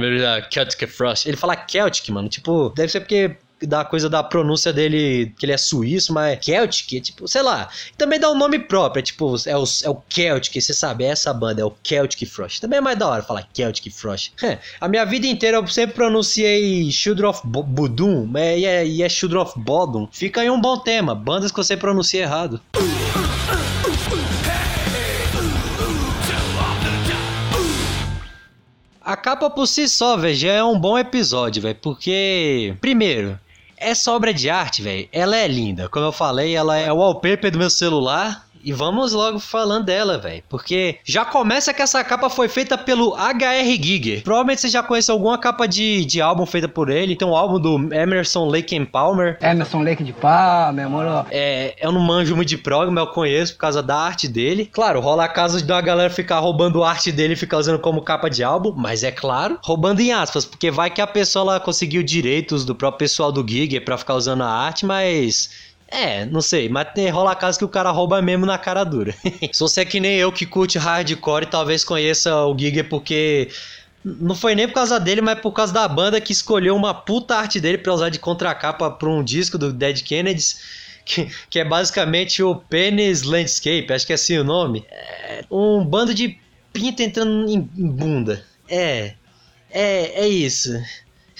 Celtic 0.52 0.88
Frost. 0.88 1.26
Ele 1.26 1.37
fala 1.37 1.56
Celtic, 1.56 2.08
mano. 2.10 2.28
Tipo, 2.28 2.51
deve 2.75 2.90
ser 2.90 3.00
porque 3.00 3.37
da 3.66 3.84
coisa 3.84 4.08
da 4.08 4.22
pronúncia 4.22 4.72
dele, 4.72 5.32
que 5.38 5.46
ele 5.46 5.52
é 5.52 5.56
suíço, 5.56 6.12
mas 6.12 6.44
Celtic, 6.44 7.00
tipo, 7.00 7.26
sei 7.28 7.43
lá. 7.43 7.69
Também 7.96 8.19
dá 8.19 8.31
um 8.31 8.37
nome 8.37 8.58
próprio, 8.58 9.00
é 9.00 9.02
tipo, 9.02 9.34
é 9.46 9.56
o, 9.56 9.64
é 9.84 9.90
o 9.90 10.02
Celtic, 10.08 10.60
você 10.60 10.75
sabe, 10.75 11.04
é 11.04 11.08
essa 11.08 11.32
banda, 11.32 11.62
é 11.62 11.64
o 11.64 11.72
Celtic 11.82 12.28
Frost. 12.28 12.60
Também 12.60 12.78
é 12.78 12.81
mais 12.81 12.99
da 12.99 13.08
hora 13.08 13.22
falar 13.22 13.49
Celtic 13.54 13.93
Frost. 13.93 14.32
a 14.81 14.88
minha 14.88 15.04
vida 15.04 15.26
inteira 15.26 15.58
eu 15.58 15.66
sempre 15.66 15.94
pronunciei 15.94 16.90
Children 16.90 17.31
of 17.31 17.40
Bodum, 17.44 18.31
e 18.37 18.64
é, 18.64 18.87
e 18.87 19.02
é 19.02 19.06
of 19.06 19.58
Bodum. 19.58 20.08
Fica 20.10 20.40
aí 20.40 20.50
um 20.50 20.60
bom 20.60 20.78
tema, 20.78 21.14
bandas 21.14 21.50
que 21.50 21.56
você 21.56 21.76
pronuncia 21.76 22.22
errado. 22.22 22.60
A 29.04 29.16
capa 29.16 29.50
por 29.50 29.66
si 29.66 29.88
só, 29.88 30.16
velho, 30.16 30.34
já 30.34 30.52
é 30.52 30.62
um 30.62 30.78
bom 30.78 30.96
episódio, 30.96 31.60
velho, 31.60 31.75
porque 31.82 32.76
primeiro, 32.81 33.38
essa 33.76 34.12
obra 34.12 34.32
de 34.32 34.49
arte, 34.49 34.81
velho, 34.81 35.08
ela 35.12 35.37
é 35.37 35.49
linda. 35.49 35.88
Como 35.88 36.06
eu 36.06 36.12
falei, 36.12 36.54
ela 36.54 36.76
é 36.76 36.93
o 36.93 36.96
wallpaper 36.96 37.50
do 37.50 37.58
meu 37.58 37.69
celular. 37.69 38.46
E 38.62 38.73
vamos 38.73 39.12
logo 39.12 39.38
falando 39.38 39.87
dela, 39.87 40.19
velho. 40.19 40.42
Porque 40.49 40.99
já 41.04 41.25
começa 41.25 41.75
que 41.75 41.83
essa 41.83 42.02
capa 42.04 42.31
foi 42.31 42.49
feita 42.49 42.78
pelo 42.78 43.14
HR 43.14 43.83
Giger. 43.83 44.23
Provavelmente 44.23 44.61
você 44.61 44.69
já 44.69 44.83
conhece 44.83 45.11
alguma 45.11 45.38
capa 45.38 45.66
de, 45.66 46.04
de 46.04 46.21
álbum 46.21 46.47
feita 46.47 46.69
por 46.69 46.90
ele. 46.90 47.16
Tem 47.16 47.26
um 47.26 47.37
álbum 47.37 47.59
do 47.59 47.95
Emerson 47.95 48.47
Lake 48.47 48.76
and 48.76 48.87
Palmer. 48.87 49.38
Emerson 49.40 49.83
Lake 49.83 50.04
de 50.04 50.12
Palmer, 50.12 50.88
moro. 50.88 51.26
É, 51.31 51.75
eu 51.81 51.90
não 51.90 52.00
manjo 52.00 52.37
muito 52.37 52.49
de 52.49 52.59
programa, 52.59 53.00
eu 53.00 53.07
conheço 53.09 53.54
por 53.54 53.61
causa 53.61 53.83
da 53.83 53.97
arte 53.97 54.28
dele. 54.28 54.69
Claro, 54.73 55.00
rola 55.00 55.25
a 55.25 55.28
casa 55.28 55.61
de 55.61 55.71
uma 55.71 55.81
galera 55.81 56.11
ficar 56.11 56.38
roubando 56.38 56.85
a 56.85 56.90
arte 56.90 57.11
dele 57.11 57.35
e 57.35 57.37
ficar 57.37 57.59
usando 57.59 57.78
como 57.78 58.02
capa 58.02 58.28
de 58.28 58.45
álbum. 58.45 58.73
Mas 58.76 59.02
é 59.02 59.11
claro, 59.11 59.59
roubando 59.62 60.00
em 60.00 60.12
aspas. 60.12 60.45
Porque 60.45 60.71
vai 60.71 60.90
que 60.90 61.00
a 61.00 61.07
pessoa 61.07 61.45
lá 61.45 61.61
conseguiu 61.61 62.02
direitos 62.02 62.64
do 62.64 62.75
próprio 62.75 62.99
pessoal 62.99 63.33
do 63.33 63.47
Giger 63.47 63.85
para 63.85 63.99
ficar 63.99 64.14
usando 64.14 64.42
a 64.42 64.49
arte, 64.49 64.87
mas 64.87 65.72
é, 65.92 66.25
não 66.25 66.40
sei, 66.40 66.70
mas 66.70 66.88
rola 67.12 67.37
caso 67.37 67.58
que 67.58 67.64
o 67.64 67.68
cara 67.68 67.90
rouba 67.90 68.22
mesmo 68.22 68.46
na 68.46 68.56
cara 68.56 68.82
dura. 68.82 69.14
Se 69.52 69.61
você 69.61 69.82
é 69.82 69.84
que 69.84 70.00
nem 70.00 70.16
eu 70.16 70.32
que 70.32 70.46
curte 70.46 70.78
hardcore, 70.78 71.46
talvez 71.46 71.84
conheça 71.84 72.34
o 72.46 72.58
Giga 72.58 72.82
porque 72.82 73.49
não 74.02 74.34
foi 74.34 74.54
nem 74.54 74.66
por 74.66 74.75
causa 74.75 74.99
dele, 74.99 75.20
mas 75.20 75.38
por 75.40 75.52
causa 75.52 75.72
da 75.72 75.87
banda 75.87 76.20
que 76.20 76.32
escolheu 76.32 76.75
uma 76.75 76.94
puta 76.94 77.37
arte 77.37 77.61
dele 77.61 77.76
pra 77.76 77.92
usar 77.92 78.08
de 78.08 78.18
contracapa 78.18 78.90
pra 78.90 79.08
um 79.08 79.22
disco 79.22 79.58
do 79.58 79.72
Dead 79.72 80.02
Kennedys. 80.02 80.82
Que, 81.04 81.28
que 81.50 81.58
é 81.58 81.64
basicamente 81.64 82.44
o 82.44 82.54
Penis 82.54 83.22
Landscape, 83.22 83.92
acho 83.92 84.06
que 84.06 84.12
é 84.12 84.14
assim 84.14 84.38
o 84.38 84.44
nome. 84.44 84.87
É 84.88 85.44
um 85.50 85.84
bando 85.84 86.14
de 86.14 86.38
pinta 86.72 87.02
entrando 87.02 87.50
em 87.50 87.61
bunda. 87.61 88.44
É, 88.68 89.14
é, 89.70 90.25
é 90.25 90.28
isso. 90.28 90.70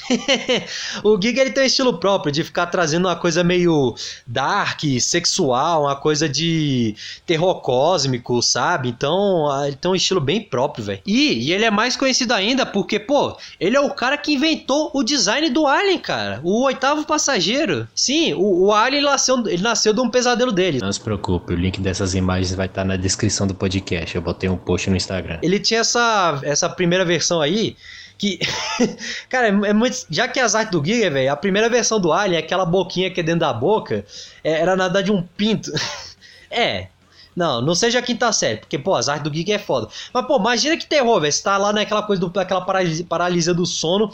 o 1.03 1.21
Giga 1.21 1.41
ele 1.41 1.51
tem 1.51 1.63
um 1.63 1.67
estilo 1.67 1.99
próprio 1.99 2.33
de 2.33 2.43
ficar 2.45 2.67
trazendo 2.67 3.07
uma 3.09 3.17
coisa 3.17 3.45
meio 3.45 3.95
dark, 4.27 4.81
sexual, 5.01 5.83
uma 5.83 5.97
coisa 5.97 6.29
de 6.29 6.95
terror 7.27 7.61
cósmico, 7.61 8.43
sabe? 8.43 8.89
Então, 8.89 9.47
ele 9.67 9.77
tem 9.77 9.91
um 9.91 9.95
estilo 9.95 10.21
bem 10.21 10.41
próprio, 10.41 10.85
velho. 10.85 11.01
E, 11.07 11.49
e 11.49 11.53
ele 11.53 11.65
é 11.65 11.71
mais 11.71 11.97
conhecido 11.97 12.33
ainda 12.33 12.65
porque, 12.67 12.99
pô, 12.99 13.37
ele 13.59 13.77
é 13.77 13.81
o 13.81 13.91
cara 13.91 14.17
que 14.17 14.33
inventou 14.33 14.91
o 14.95 15.03
design 15.03 15.49
do 15.51 15.67
Alien, 15.67 15.99
cara. 15.99 16.41
O 16.43 16.63
oitavo 16.65 17.05
passageiro. 17.05 17.87
Sim, 17.95 18.35
o, 18.35 18.67
o 18.67 18.73
Alien 18.73 19.03
nasceu, 19.03 19.39
ele 19.47 19.63
nasceu 19.63 19.93
de 19.93 20.01
um 20.01 20.11
pesadelo 20.11 20.53
dele. 20.53 20.79
Não 20.81 20.93
se 20.93 21.01
preocupe, 21.01 21.53
o 21.53 21.57
link 21.57 21.81
dessas 21.81 22.15
imagens 22.15 22.55
vai 22.55 22.67
estar 22.67 22.85
na 22.85 22.97
descrição 22.97 23.47
do 23.47 23.55
podcast. 23.55 24.15
Eu 24.15 24.23
botei 24.23 24.49
um 24.49 24.57
post 24.57 24.89
no 24.91 24.97
Instagram. 24.97 25.39
Ele 25.43 25.59
tinha 25.59 25.81
essa, 25.81 26.41
essa 26.43 26.69
primeira 26.69 27.05
versão 27.05 27.41
aí 27.41 27.77
que. 28.23 28.39
cara, 29.29 29.49
é, 29.49 29.71
é, 29.71 29.73
muito. 29.73 30.07
Já 30.09 30.29
que 30.29 30.39
as 30.39 30.55
artes 30.55 30.71
do 30.71 30.85
Giga, 30.85 31.11
velho, 31.11 31.33
a 31.33 31.37
primeira 31.37 31.69
versão 31.69 31.99
do 31.99 32.13
Alien, 32.13 32.39
aquela 32.39 32.65
boquinha 32.65 33.11
que 33.11 33.19
é 33.19 33.23
dentro 33.23 33.41
da 33.41 33.53
boca, 33.53 34.05
é, 34.45 34.53
era 34.53 34.77
na 34.77 34.85
verdade 34.85 35.11
um 35.11 35.23
pinto. 35.23 35.73
é, 36.49 36.87
não, 37.35 37.63
não 37.63 37.75
seja 37.75 37.99
a 37.99 38.03
quinta 38.03 38.31
série, 38.33 38.59
porque, 38.59 38.79
pô, 38.79 38.95
as 38.95 39.09
artes 39.09 39.25
do 39.25 39.31
Geek 39.31 39.53
é 39.53 39.59
foda. 39.59 39.89
Mas, 40.13 40.27
pô, 40.27 40.37
imagina 40.39 40.77
que 40.77 40.87
terror, 40.87 41.21
velho. 41.21 41.33
Você 41.33 41.43
tá 41.43 41.57
lá 41.57 41.73
naquela 41.73 42.03
coisa, 42.03 42.21
do, 42.21 42.29
daquela 42.29 42.61
paralisia, 42.61 43.07
paralisia 43.09 43.55
do 43.55 43.65
sono, 43.65 44.11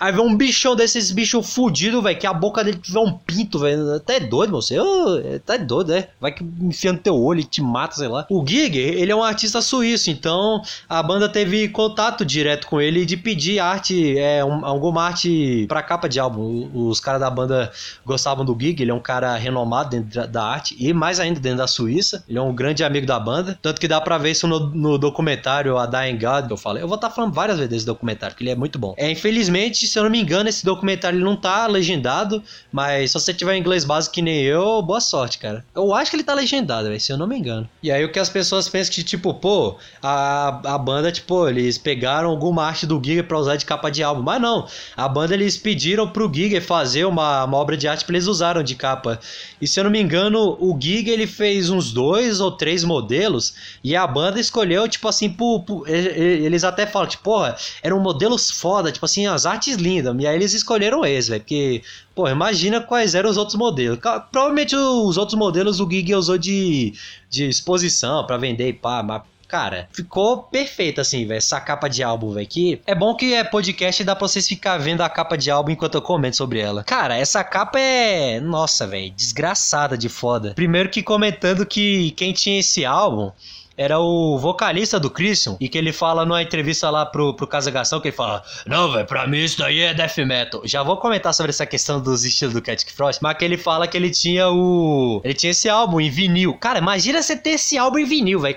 aí 0.00 0.12
vê 0.12 0.20
um 0.20 0.36
bichão 0.36 0.74
desses 0.74 1.10
bichos 1.12 1.52
fudido, 1.52 2.02
velho, 2.02 2.18
que 2.18 2.26
a 2.26 2.32
boca 2.32 2.64
dele 2.64 2.78
tiver 2.78 3.00
um 3.00 3.12
pinto, 3.12 3.58
velho. 3.58 3.94
Até 3.94 4.20
doido, 4.20 4.52
você. 4.52 4.78
Oh, 4.78 5.18
tá 5.44 5.56
doido, 5.56 5.92
né? 5.92 6.08
Vai 6.20 6.32
que 6.32 6.44
enfia 6.60 6.92
no 6.92 6.98
teu 6.98 7.16
olho 7.16 7.40
e 7.40 7.44
te 7.44 7.62
mata, 7.62 7.94
sei 7.94 8.08
lá. 8.08 8.26
O 8.28 8.44
Gig, 8.46 8.76
ele 8.76 9.12
é 9.12 9.16
um 9.16 9.22
artista 9.22 9.60
suíço, 9.60 10.10
então 10.10 10.62
a 10.88 11.02
banda 11.02 11.28
teve 11.28 11.68
contato 11.68 12.24
direto 12.24 12.66
com 12.66 12.80
ele 12.80 13.06
de 13.06 13.16
pedir 13.16 13.60
arte, 13.60 14.18
é, 14.18 14.44
um, 14.44 14.64
alguma 14.64 15.04
arte 15.04 15.66
pra 15.68 15.82
capa 15.82 16.08
de 16.08 16.18
álbum. 16.18 16.68
Os 16.74 17.00
caras 17.00 17.20
da 17.20 17.30
banda 17.30 17.70
gostavam 18.04 18.44
do 18.44 18.56
Gig, 18.58 18.82
ele 18.82 18.90
é 18.90 18.94
um 18.94 19.00
cara 19.00 19.36
renomado 19.36 19.90
dentro 19.90 20.26
da 20.26 20.44
arte, 20.44 20.76
e 20.78 20.92
mais 20.92 21.20
ainda 21.20 21.38
dentro 21.38 21.58
da 21.58 21.66
Suíça. 21.66 22.24
Ele 22.28 22.38
é 22.38 22.42
um 22.42 22.54
grande 22.56 22.82
amigo 22.82 23.06
da 23.06 23.20
banda. 23.20 23.58
Tanto 23.62 23.80
que 23.80 23.86
dá 23.86 24.00
pra 24.00 24.18
ver 24.18 24.32
isso 24.32 24.48
no, 24.48 24.58
no 24.70 24.98
documentário 24.98 25.76
A 25.78 25.86
Dying 25.86 26.18
God, 26.18 26.46
que 26.46 26.52
eu 26.52 26.56
falei. 26.56 26.82
Eu 26.82 26.88
vou 26.88 26.96
estar 26.96 27.08
tá 27.08 27.14
falando 27.14 27.32
várias 27.32 27.58
vezes 27.58 27.70
desse 27.70 27.86
documentário, 27.86 28.34
que 28.34 28.42
ele 28.42 28.50
é 28.50 28.56
muito 28.56 28.78
bom. 28.78 28.94
É, 28.96 29.10
infelizmente, 29.10 29.86
se 29.86 29.98
eu 29.98 30.02
não 30.02 30.10
me 30.10 30.20
engano, 30.20 30.48
esse 30.48 30.64
documentário 30.64 31.16
ele 31.16 31.24
não 31.24 31.36
tá 31.36 31.66
legendado, 31.66 32.42
mas 32.72 33.12
se 33.12 33.14
você 33.14 33.32
tiver 33.32 33.56
inglês 33.56 33.84
básico 33.84 34.14
que 34.14 34.22
nem 34.22 34.42
eu, 34.42 34.82
boa 34.82 35.00
sorte, 35.00 35.38
cara. 35.38 35.64
Eu 35.74 35.94
acho 35.94 36.10
que 36.10 36.16
ele 36.16 36.24
tá 36.24 36.34
legendado, 36.34 36.88
véio, 36.88 37.00
se 37.00 37.12
eu 37.12 37.18
não 37.18 37.26
me 37.26 37.38
engano. 37.38 37.68
E 37.82 37.92
aí 37.92 38.04
o 38.04 38.10
que 38.10 38.18
as 38.18 38.28
pessoas 38.28 38.68
pensam 38.68 38.94
que, 38.94 39.04
tipo, 39.04 39.34
pô, 39.34 39.76
a, 40.02 40.74
a 40.74 40.78
banda, 40.78 41.12
tipo, 41.12 41.48
eles 41.48 41.76
pegaram 41.78 42.30
alguma 42.30 42.64
arte 42.64 42.86
do 42.86 43.00
Giga 43.02 43.22
pra 43.22 43.38
usar 43.38 43.56
de 43.56 43.66
capa 43.66 43.90
de 43.90 44.02
álbum. 44.02 44.22
Mas 44.22 44.40
não, 44.40 44.66
a 44.96 45.08
banda 45.08 45.34
eles 45.34 45.56
pediram 45.56 46.08
pro 46.08 46.32
Giga 46.32 46.60
fazer 46.60 47.04
uma, 47.04 47.44
uma 47.44 47.56
obra 47.56 47.76
de 47.76 47.86
arte 47.86 48.04
pra 48.04 48.14
eles 48.14 48.26
usaram 48.26 48.62
de 48.62 48.74
capa. 48.74 49.20
E 49.60 49.66
se 49.66 49.78
eu 49.78 49.84
não 49.84 49.90
me 49.90 50.00
engano, 50.00 50.56
o 50.60 50.76
Giga 50.80 51.10
ele 51.10 51.26
fez 51.26 51.70
uns 51.70 51.92
dois 51.92 52.40
ou 52.40 52.45
três 52.52 52.84
modelos 52.84 53.54
e 53.82 53.94
a 53.96 54.06
banda 54.06 54.40
escolheu, 54.40 54.88
tipo 54.88 55.08
assim, 55.08 55.28
por, 55.28 55.64
eles 55.86 56.64
até 56.64 56.86
falam, 56.86 57.08
tipo, 57.08 57.24
porra, 57.24 57.56
eram 57.82 58.00
modelos 58.00 58.50
foda, 58.50 58.90
tipo 58.90 59.04
assim, 59.04 59.26
as 59.26 59.46
artes 59.46 59.76
lindas. 59.76 60.14
E 60.18 60.26
aí 60.26 60.34
eles 60.34 60.54
escolheram 60.54 61.04
esse, 61.04 61.30
velho, 61.30 61.40
porque, 61.40 61.82
pô, 62.14 62.28
imagina 62.28 62.80
quais 62.80 63.14
eram 63.14 63.30
os 63.30 63.36
outros 63.36 63.56
modelos. 63.56 63.98
Provavelmente 64.30 64.74
os 64.74 65.16
outros 65.16 65.38
modelos 65.38 65.80
o 65.80 65.88
Giga 65.88 66.18
usou 66.18 66.38
de, 66.38 66.94
de 67.30 67.48
exposição 67.48 68.26
para 68.26 68.36
vender 68.36 68.68
e 68.68 68.72
pá, 68.72 69.02
mas 69.02 69.22
Cara, 69.48 69.88
ficou 69.92 70.42
perfeito 70.42 71.00
assim, 71.00 71.26
velho. 71.26 71.38
Essa 71.38 71.60
capa 71.60 71.88
de 71.88 72.02
álbum, 72.02 72.32
velho. 72.32 72.46
Que 72.46 72.80
é 72.86 72.94
bom 72.94 73.14
que 73.14 73.34
é 73.34 73.44
podcast 73.44 74.02
e 74.02 74.04
dá 74.04 74.16
pra 74.16 74.26
vocês 74.26 74.46
ficar 74.46 74.78
vendo 74.78 75.02
a 75.02 75.08
capa 75.08 75.36
de 75.36 75.50
álbum 75.50 75.70
enquanto 75.70 75.94
eu 75.94 76.02
comento 76.02 76.36
sobre 76.36 76.58
ela. 76.58 76.82
Cara, 76.82 77.16
essa 77.16 77.42
capa 77.44 77.78
é. 77.78 78.40
Nossa, 78.40 78.86
velho. 78.86 79.12
Desgraçada 79.12 79.96
de 79.96 80.08
foda. 80.08 80.52
Primeiro 80.54 80.88
que 80.88 81.02
comentando 81.02 81.64
que 81.64 82.10
quem 82.12 82.32
tinha 82.32 82.60
esse 82.60 82.84
álbum 82.84 83.30
era 83.76 83.98
o 83.98 84.38
vocalista 84.38 84.98
do 84.98 85.10
Christian 85.10 85.56
e 85.60 85.68
que 85.68 85.76
ele 85.76 85.92
fala 85.92 86.24
numa 86.24 86.42
entrevista 86.42 86.88
lá 86.88 87.04
pro, 87.04 87.34
pro 87.34 87.46
Casagação 87.46 88.00
que 88.00 88.08
ele 88.08 88.16
fala: 88.16 88.42
Não, 88.66 88.90
velho, 88.90 89.06
pra 89.06 89.26
mim 89.26 89.38
isso 89.38 89.58
daí 89.58 89.80
é 89.80 89.92
death 89.92 90.16
metal. 90.18 90.62
Já 90.64 90.82
vou 90.82 90.96
comentar 90.96 91.34
sobre 91.34 91.50
essa 91.50 91.66
questão 91.66 92.00
dos 92.00 92.24
estilos 92.24 92.54
do 92.54 92.62
Cat 92.62 92.90
Frost, 92.92 93.20
mas 93.22 93.36
que 93.36 93.44
ele 93.44 93.58
fala 93.58 93.86
que 93.86 93.96
ele 93.96 94.10
tinha 94.10 94.48
o. 94.48 95.20
Ele 95.22 95.34
tinha 95.34 95.50
esse 95.50 95.68
álbum 95.68 96.00
em 96.00 96.08
vinil. 96.08 96.54
Cara, 96.54 96.78
imagina 96.78 97.22
você 97.22 97.36
ter 97.36 97.50
esse 97.50 97.76
álbum 97.76 97.98
em 97.98 98.06
vinil, 98.06 98.40
velho. 98.40 98.56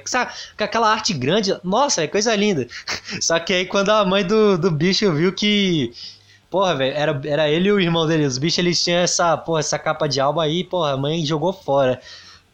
Com 0.58 0.64
aquela 0.64 0.90
arte 0.90 1.14
grande. 1.14 1.54
Nossa, 1.64 2.04
é 2.04 2.08
coisa 2.08 2.34
linda. 2.36 2.66
Só 3.20 3.38
que 3.40 3.54
aí 3.54 3.66
quando 3.66 3.90
a 3.90 4.06
mãe 4.06 4.26
do, 4.26 4.58
do 4.58 4.72
bicho 4.72 5.12
viu 5.12 5.34
que. 5.34 5.92
Porra, 6.50 6.76
velho, 6.76 6.96
era, 6.96 7.22
era 7.26 7.50
ele 7.50 7.68
e 7.68 7.72
o 7.72 7.80
irmão 7.80 8.08
dele. 8.08 8.26
Os 8.26 8.38
bichos 8.38 8.58
eles 8.60 8.84
tinham 8.84 9.02
essa, 9.02 9.38
porra, 9.38 9.60
essa 9.60 9.78
capa 9.78 10.08
de 10.08 10.20
álbum 10.20 10.40
aí, 10.40 10.64
porra, 10.64 10.94
a 10.94 10.98
mãe 10.98 11.26
jogou 11.26 11.52
fora. 11.52 12.02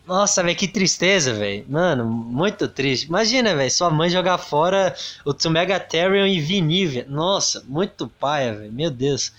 Nossa, 0.07 0.43
velho, 0.43 0.55
que 0.55 0.67
tristeza, 0.67 1.33
velho. 1.33 1.65
Mano, 1.67 2.05
muito 2.05 2.67
triste. 2.67 3.07
Imagina, 3.07 3.55
velho, 3.55 3.71
sua 3.71 3.89
mãe 3.89 4.09
jogar 4.09 4.37
fora 4.37 4.95
o 5.25 5.33
Tumegatherium 5.33 6.27
e 6.27 6.39
vinil, 6.39 7.05
Nossa, 7.09 7.63
muito 7.67 8.07
paia, 8.07 8.53
velho. 8.53 8.71
Meu 8.71 8.91
Deus. 8.91 9.33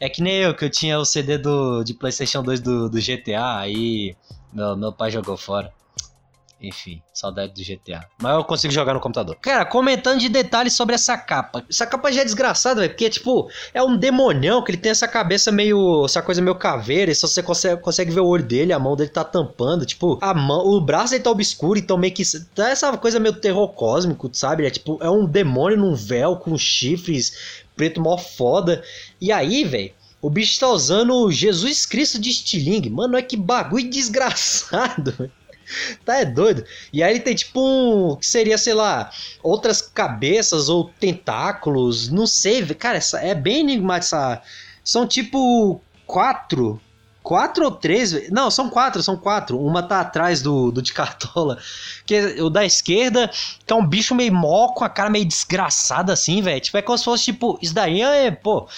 É 0.00 0.08
que 0.08 0.22
nem 0.22 0.36
eu, 0.36 0.54
que 0.54 0.64
eu 0.64 0.70
tinha 0.70 0.98
o 0.98 1.04
CD 1.04 1.38
do, 1.38 1.82
de 1.82 1.94
PlayStation 1.94 2.42
2 2.42 2.60
do, 2.60 2.88
do 2.88 2.98
GTA, 2.98 3.58
aí 3.58 4.14
meu, 4.52 4.76
meu 4.76 4.92
pai 4.92 5.10
jogou 5.10 5.36
fora. 5.36 5.72
Enfim, 6.60 7.02
saudade 7.12 7.52
do 7.52 7.62
GTA. 7.62 8.06
Mas 8.20 8.34
eu 8.34 8.44
consigo 8.44 8.72
jogar 8.72 8.94
no 8.94 9.00
computador. 9.00 9.36
Cara, 9.36 9.64
comentando 9.66 10.18
de 10.18 10.28
detalhes 10.28 10.72
sobre 10.72 10.94
essa 10.94 11.16
capa. 11.16 11.62
Essa 11.68 11.86
capa 11.86 12.10
já 12.10 12.22
é 12.22 12.24
desgraçada, 12.24 12.80
velho. 12.80 12.92
Porque, 12.92 13.10
tipo, 13.10 13.50
é 13.74 13.82
um 13.82 13.96
demonião 13.96 14.64
que 14.64 14.70
ele 14.70 14.78
tem 14.78 14.90
essa 14.90 15.06
cabeça 15.06 15.52
meio. 15.52 16.04
Essa 16.06 16.22
coisa 16.22 16.40
meio 16.40 16.56
caveira. 16.56 17.12
E 17.12 17.14
só 17.14 17.26
você 17.26 17.42
consegue, 17.42 17.82
consegue 17.82 18.10
ver 18.10 18.20
o 18.20 18.26
olho 18.26 18.42
dele, 18.42 18.72
a 18.72 18.78
mão 18.78 18.96
dele 18.96 19.10
tá 19.10 19.22
tampando. 19.22 19.84
Tipo, 19.84 20.18
a 20.22 20.32
mão. 20.32 20.66
O 20.66 20.80
braço 20.80 21.10
dele 21.10 21.24
tá 21.24 21.30
obscuro, 21.30 21.78
então 21.78 21.98
meio 21.98 22.14
que. 22.14 22.22
Tá 22.54 22.70
essa 22.70 22.96
coisa 22.96 23.20
meio 23.20 23.34
terror 23.34 23.68
cósmico, 23.68 24.30
sabe? 24.32 24.66
É 24.66 24.70
tipo, 24.70 24.98
é 25.02 25.10
um 25.10 25.26
demônio 25.26 25.76
num 25.76 25.94
véu 25.94 26.36
com 26.36 26.56
chifres 26.56 27.64
preto 27.76 28.00
mó 28.00 28.16
foda. 28.16 28.82
E 29.20 29.30
aí, 29.30 29.62
velho. 29.62 29.92
O 30.22 30.30
bicho 30.30 30.58
tá 30.58 30.68
usando 30.68 31.30
Jesus 31.30 31.84
Cristo 31.84 32.18
de 32.18 32.30
estilingue. 32.30 32.90
Mano, 32.90 33.16
é 33.16 33.22
que 33.22 33.36
bagulho 33.36 33.88
desgraçado. 33.88 35.30
tá 36.04 36.16
é 36.16 36.24
doido. 36.24 36.64
E 36.92 37.02
aí 37.02 37.12
ele 37.12 37.20
tem 37.20 37.34
tipo 37.34 37.60
um. 37.60 38.16
que 38.16 38.26
seria, 38.26 38.58
sei 38.58 38.74
lá, 38.74 39.10
outras 39.42 39.80
cabeças 39.80 40.68
ou 40.68 40.90
tentáculos. 41.00 42.08
Não 42.08 42.26
sei, 42.26 42.64
cara, 42.74 42.98
essa, 42.98 43.20
é 43.20 43.34
bem 43.34 43.60
enigmático 43.60 44.06
essa. 44.06 44.42
São 44.84 45.06
tipo 45.06 45.80
quatro. 46.06 46.80
Quatro 47.26 47.64
ou 47.64 47.72
três? 47.72 48.30
Não, 48.30 48.52
são 48.52 48.70
quatro, 48.70 49.02
são 49.02 49.16
quatro. 49.16 49.58
Uma 49.58 49.82
tá 49.82 50.00
atrás 50.00 50.40
do, 50.40 50.70
do 50.70 50.80
de 50.80 50.92
cartola. 50.94 51.58
Que 52.06 52.14
é 52.14 52.40
o 52.40 52.48
da 52.48 52.64
esquerda, 52.64 53.28
que 53.66 53.72
é 53.72 53.76
um 53.76 53.84
bicho 53.84 54.14
meio 54.14 54.32
mó, 54.32 54.68
com 54.68 54.84
a 54.84 54.88
cara 54.88 55.10
meio 55.10 55.24
desgraçada 55.24 56.12
assim, 56.12 56.40
velho. 56.40 56.60
Tipo, 56.60 56.78
é 56.78 56.82
como 56.82 56.96
se 56.96 57.04
fosse 57.04 57.24
tipo. 57.24 57.58
Isso 57.60 57.74
daí 57.74 58.00
é, 58.00 58.30
pô. 58.30 58.68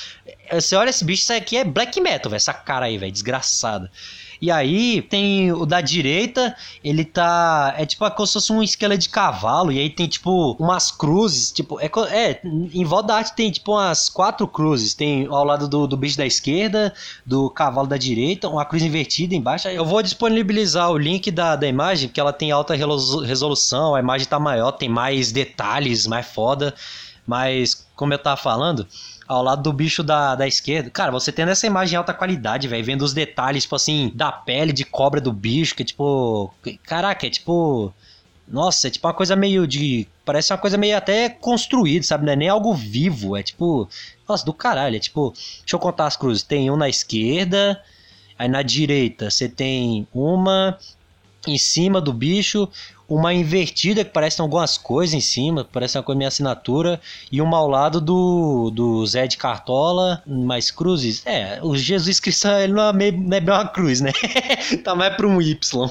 Você 0.50 0.75
olha 0.76 0.88
esse 0.88 1.04
bicho, 1.04 1.23
isso 1.25 1.33
aqui 1.35 1.59
é 1.59 1.64
black 1.64 2.00
metal, 2.00 2.30
velho. 2.30 2.38
Essa 2.38 2.54
cara 2.54 2.87
aí, 2.87 2.97
velho, 2.97 3.12
desgraçada. 3.12 3.90
E 4.40 4.50
aí 4.50 5.02
tem 5.02 5.52
o 5.52 5.66
da 5.66 5.80
direita, 5.80 6.54
ele 6.83 7.04
tá. 7.04 7.75
É 7.76 7.85
tipo 7.85 8.09
como 8.11 8.26
se 8.26 8.33
fosse 8.35 8.52
um 8.52 8.62
esqueleto 8.62 9.02
de 9.02 9.09
cavalo. 9.09 9.73
E 9.73 9.78
aí 9.78 9.90
tem 9.90 10.07
tipo 10.07 10.52
umas 10.59 10.90
cruzes. 10.90 11.50
Tipo, 11.50 11.78
é, 11.80 11.90
é 12.11 12.40
em 12.45 12.85
volta 12.85 13.09
da 13.09 13.16
arte 13.16 13.35
tem 13.35 13.50
tipo 13.50 13.73
umas 13.73 14.09
quatro 14.09 14.47
cruzes. 14.47 14.95
Tem 14.95 15.26
ao 15.26 15.45
lado 15.45 15.68
do, 15.68 15.87
do 15.87 15.97
bicho 15.97 16.16
da 16.16 16.26
esquerda, 16.26 16.92
do 17.26 17.50
cavalo 17.50 17.87
da 17.87 17.97
direita, 17.97 18.49
uma 18.49 18.64
cruz 18.64 18.83
invertida 18.83 19.35
embaixo. 19.35 19.68
Eu 19.68 19.85
vou 19.85 20.02
disponibilizar 20.02 20.90
o 20.90 20.99
link 20.99 21.30
da, 21.30 21.57
da 21.57 21.66
imagem, 21.66 22.09
que 22.09 22.21
ela 22.21 22.33
tem 22.33 22.50
alta 22.50 22.75
resolução, 22.75 23.95
a 23.95 24.00
imagem 24.00 24.26
tá 24.26 24.38
maior, 24.38 24.73
tem 24.73 24.88
mais 24.88 25.33
detalhes, 25.33 26.07
mais 26.07 26.26
foda. 26.26 26.75
Mas, 27.26 27.87
como 27.99 28.14
eu 28.14 28.19
tava 28.19 28.37
falando, 28.37 28.87
ao 29.26 29.43
lado 29.43 29.61
do 29.61 29.73
bicho 29.73 30.05
da, 30.05 30.37
da 30.37 30.47
esquerda. 30.47 30.88
Cara, 30.88 31.11
você 31.11 31.33
tendo 31.33 31.50
essa 31.50 31.67
imagem 31.67 31.95
em 31.95 31.99
alta 31.99 32.14
qualidade, 32.14 32.69
velho, 32.69 32.85
vendo 32.85 33.02
os 33.02 33.12
detalhes, 33.12 33.64
tipo 33.64 33.75
assim, 33.75 34.12
da 34.14 34.31
pele 34.31 34.73
de 34.73 34.85
cobra 34.85 35.21
do 35.21 35.33
bicho, 35.33 35.75
que 35.75 35.83
é 35.83 35.87
tipo. 35.87 36.55
Caraca, 36.85 37.26
é 37.26 37.31
tipo. 37.31 37.93
Nossa, 38.47 38.87
é 38.87 38.90
tipo 38.90 39.07
uma 39.07 39.12
coisa 39.12 39.35
meio 39.35 39.67
de. 39.67 40.07
Parece 40.25 40.52
uma 40.52 40.59
coisa 40.59 40.78
meio 40.78 40.97
até 40.97 41.28
construída, 41.28 42.07
sabe? 42.07 42.25
Não 42.25 42.33
é 42.33 42.37
nem 42.37 42.49
algo 42.49 42.73
vivo. 42.73 43.37
É 43.37 43.43
tipo. 43.43 43.88
Nossa, 44.28 44.45
do 44.45 44.52
caralho. 44.55 44.95
É 44.95 45.00
tipo. 45.00 45.33
Deixa 45.33 45.75
eu 45.75 45.81
contar 45.81 46.07
as 46.07 46.17
cruzes. 46.17 46.45
Tem 46.45 46.71
um 46.71 46.76
na 46.76 46.88
esquerda. 46.88 47.83
Aí 48.38 48.49
na 48.49 48.62
direita 48.62 49.28
você 49.28 49.49
tem 49.49 50.07
uma 50.14 50.78
em 51.47 51.59
cima 51.59 52.00
do 52.00 52.12
bicho, 52.12 52.69
uma 53.08 53.32
invertida 53.32 54.04
que 54.04 54.10
parece 54.10 54.40
algumas 54.40 54.76
coisas 54.76 55.14
em 55.14 55.20
cima, 55.20 55.66
parece 55.72 55.96
uma 55.96 56.04
coisa 56.04 56.16
minha 56.16 56.28
assinatura, 56.28 57.00
e 57.32 57.40
uma 57.40 57.56
ao 57.56 57.66
lado 57.66 58.00
do, 58.00 58.70
do 58.70 59.06
Zé 59.06 59.26
de 59.26 59.38
Cartola, 59.38 60.22
mais 60.26 60.70
cruzes. 60.70 61.22
É, 61.24 61.58
o 61.62 61.74
Jesus 61.74 62.20
Cristo 62.20 62.48
ele 62.48 62.74
não 62.74 62.88
é, 62.88 62.92
meio, 62.92 63.16
não 63.16 63.36
é 63.36 63.40
bem 63.40 63.54
uma 63.54 63.66
cruz, 63.66 64.00
né? 64.02 64.12
tá 64.84 64.94
mais 64.94 65.16
pra 65.16 65.26
um 65.26 65.40
Y. 65.40 65.90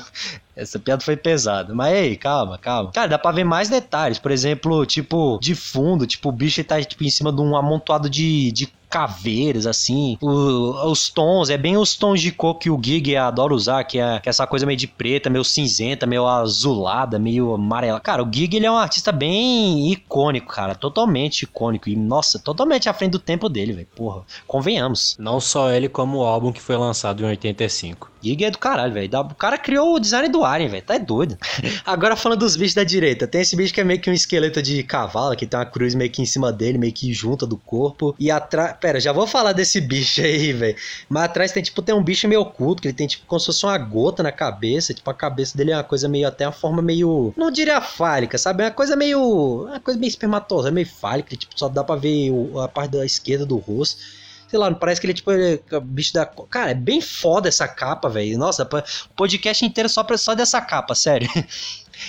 Essa 0.58 0.80
piada 0.80 1.04
foi 1.04 1.16
pesada. 1.16 1.74
Mas 1.74 1.94
ei, 1.94 2.16
calma, 2.16 2.58
calma. 2.58 2.92
Cara, 2.92 3.08
dá 3.08 3.20
pra 3.20 3.32
ver 3.32 3.44
mais 3.44 3.70
detalhes. 3.70 4.18
Por 4.18 4.32
exemplo, 4.32 4.86
tipo, 4.86 5.38
de 5.40 5.54
fundo, 5.54 6.08
tipo, 6.08 6.30
o 6.30 6.32
bicho 6.32 6.64
tá 6.64 6.82
tipo, 6.82 7.04
em 7.04 7.10
cima 7.10 7.32
de 7.32 7.40
um 7.40 7.56
amontoado 7.56 8.10
de, 8.10 8.52
de 8.52 8.68
caveiras, 8.90 9.68
assim. 9.68 10.18
O, 10.22 10.90
os 10.90 11.10
tons, 11.10 11.50
é 11.50 11.58
bem 11.58 11.78
os 11.78 11.96
tons 11.96 12.22
de 12.22 12.32
cor 12.32 12.56
que 12.56 12.70
o 12.70 12.80
Gig 12.82 13.16
adora 13.16 13.54
usar, 13.54 13.84
que 13.84 14.00
é, 14.00 14.20
que 14.20 14.30
é, 14.30 14.32
essa 14.32 14.48
coisa 14.48 14.66
meio 14.66 14.78
de 14.78 14.88
preta, 14.88 15.30
meio 15.30 15.44
cinzenta, 15.44 16.06
meio 16.06 16.26
azulada, 16.26 17.20
meio 17.20 17.54
amarela. 17.54 18.00
Cara, 18.00 18.24
o 18.24 18.30
Gig 18.32 18.56
ele 18.56 18.66
é 18.66 18.72
um 18.72 18.78
artista 18.78 19.12
bem 19.12 19.92
icônico, 19.92 20.54
cara. 20.54 20.76
Totalmente 20.76 21.44
icônico. 21.44 21.90
E, 21.90 21.96
nossa, 21.96 22.40
totalmente 22.40 22.90
à 22.90 22.94
frente 22.94 23.12
do 23.12 23.20
tempo 23.20 23.50
dele, 23.50 23.74
velho. 23.74 23.88
Porra, 23.96 24.22
convenhamos. 24.48 25.16
Não 25.20 25.40
só 25.40 25.70
ele, 25.72 25.90
como 25.90 26.20
o 26.20 26.24
álbum 26.24 26.52
que 26.52 26.62
foi 26.62 26.78
lançado 26.78 27.24
em 27.24 27.28
85. 27.28 28.12
Gig 28.22 28.44
é 28.44 28.52
do 28.52 28.58
caralho, 28.58 28.94
velho. 28.94 29.10
O 29.20 29.36
cara 29.36 29.58
criou 29.58 29.96
o 29.96 30.00
design 30.00 30.28
do 30.30 30.44
Alien, 30.52 30.70
velho. 30.70 30.84
Tá 30.84 30.98
doido. 30.98 31.38
Agora 31.86 32.16
falando 32.16 32.40
dos 32.40 32.56
bichos 32.56 32.74
da 32.74 32.84
direita. 32.84 33.28
Tem 33.28 33.42
esse 33.42 33.56
bicho 33.56 33.74
que 33.74 33.82
é 33.82 33.84
meio 33.84 34.00
que 34.00 34.10
um 34.10 34.14
esqueleto 34.14 34.62
de 34.62 34.82
cavalo, 34.84 35.36
que 35.36 35.46
tem 35.46 35.60
uma 35.60 35.66
cruz 35.66 35.94
meio 35.96 36.10
que 36.10 36.22
em 36.22 36.26
cima 36.26 36.52
dele, 36.52 36.78
meio 36.78 36.94
que 36.94 37.14
junta 37.14 37.46
do 37.46 37.58
corpo. 37.58 38.16
E 38.20 38.32
atrás. 38.32 38.76
Pera, 38.80 39.00
já 39.00 39.12
vou 39.12 39.28
falar 39.28 39.54
desse 39.54 39.80
bicho 39.82 40.22
aí, 40.22 40.54
velho. 40.54 40.76
Mas 41.10 41.24
atrás 41.24 41.52
tem, 41.52 41.64
tipo, 41.64 41.82
tem 41.82 41.94
um 41.94 42.04
bicho 42.04 42.28
meio 42.28 42.42
oculto, 42.42 42.82
que 42.82 42.88
ele 42.88 42.96
tem, 42.96 43.08
tipo, 43.08 43.26
como 43.26 43.40
se 43.40 43.48
fosse 43.48 43.66
uma 43.66 43.78
gota 43.78 44.24
na 44.24 44.32
cabeça. 44.32 44.94
Tipo, 44.94 45.10
a 45.10 45.14
cabeça 45.14 45.58
dele 45.58 45.72
é 45.72 45.76
uma 45.76 45.84
coisa 45.84 46.08
meio. 46.08 46.28
Até 46.28 46.46
uma 46.46 46.52
forma 46.52 46.82
meio. 46.82 47.34
Não 47.38 47.52
diria 47.52 47.82
fálica, 47.82 48.38
sabe? 48.38 48.64
É 48.64 48.66
uma 48.68 48.72
coisa 48.72 48.96
meio. 48.96 49.66
Uma 49.66 49.80
coisa 49.80 50.00
meio 50.00 50.10
espermatosa, 50.10 50.72
meio 50.72 50.88
fálica. 50.88 51.36
Tipo, 51.36 51.58
só 51.58 51.68
dá 51.68 51.84
pra 51.84 51.96
ver 51.96 52.32
a 52.64 52.68
parte 52.68 52.92
da 52.92 53.06
esquerda 53.06 53.46
do 53.46 53.58
rosto 53.58 53.98
sei 54.48 54.60
lá, 54.60 54.74
parece 54.74 55.00
que 55.02 55.08
ele 55.08 55.14
é 55.14 55.16
tipo 55.16 55.32
ele 55.32 55.62
bicho 55.84 56.14
da. 56.14 56.26
Cara, 56.26 56.72
é 56.72 56.76
bem 56.76 57.02
foda 57.02 57.50
essa 57.50 57.68
capa, 57.68 58.10
velho. 58.10 58.38
Nossa, 58.38 58.68
podcast 59.16 59.66
inteiro 59.66 59.90
só, 59.90 60.06
só 60.18 60.34
dessa 60.34 60.62
capa, 60.62 60.96
sério. 60.96 61.30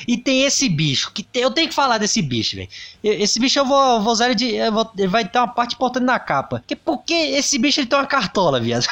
E 0.07 0.19
tem 0.19 0.43
esse 0.43 0.69
bicho, 0.69 1.11
que 1.13 1.23
tem, 1.23 1.43
eu 1.43 1.51
tenho 1.51 1.69
que 1.69 1.75
falar 1.75 1.99
desse 1.99 2.21
bicho, 2.21 2.57
velho. 2.57 2.69
Esse 3.03 3.41
bicho 3.41 3.59
eu 3.59 3.65
vou, 3.65 4.03
vou 4.03 4.13
usar 4.13 4.27
ele 4.27 4.35
de. 4.35 4.71
Vou, 4.71 4.91
ele 4.97 5.09
vai 5.09 5.27
ter 5.27 5.39
uma 5.39 5.49
parte 5.49 5.75
importante 5.75 6.05
na 6.05 6.19
capa. 6.19 6.63
Que, 6.67 6.77
porque 6.77 7.15
esse 7.15 7.59
bicho 7.59 7.81
ele 7.81 7.87
tem 7.87 7.99
uma 7.99 8.07
cartola, 8.07 8.61
viado. 8.61 8.87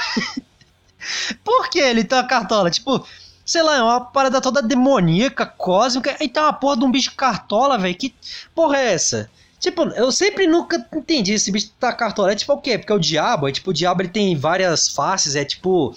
Por 1.44 1.68
que 1.68 1.78
ele 1.78 2.02
tem 2.02 2.18
uma 2.18 2.26
cartola? 2.26 2.70
Tipo, 2.70 3.06
sei 3.44 3.62
lá, 3.62 3.76
é 3.76 3.82
uma 3.82 4.00
parada 4.00 4.40
toda 4.40 4.62
demoníaca, 4.62 5.44
cósmica. 5.44 6.16
Aí 6.18 6.28
tem 6.28 6.42
uma 6.42 6.52
porra 6.52 6.78
de 6.78 6.84
um 6.84 6.90
bicho 6.90 7.14
cartola, 7.14 7.78
velho. 7.78 7.94
Que 7.94 8.14
porra 8.54 8.78
é 8.78 8.94
essa? 8.94 9.30
Tipo, 9.58 9.84
eu 9.90 10.12
sempre 10.12 10.46
nunca 10.46 10.84
entendi 10.94 11.32
esse 11.32 11.50
bicho 11.50 11.70
da 11.80 11.92
cartola. 11.92 12.32
É 12.32 12.36
tipo 12.36 12.52
o 12.52 12.60
quê? 12.60 12.78
Porque 12.78 12.92
o 12.92 12.98
diabo, 12.98 13.48
é 13.48 13.52
tipo, 13.52 13.70
o 13.70 13.74
diabo 13.74 14.02
ele 14.02 14.08
tem 14.08 14.36
várias 14.36 14.88
faces, 14.88 15.34
é 15.34 15.44
tipo. 15.44 15.94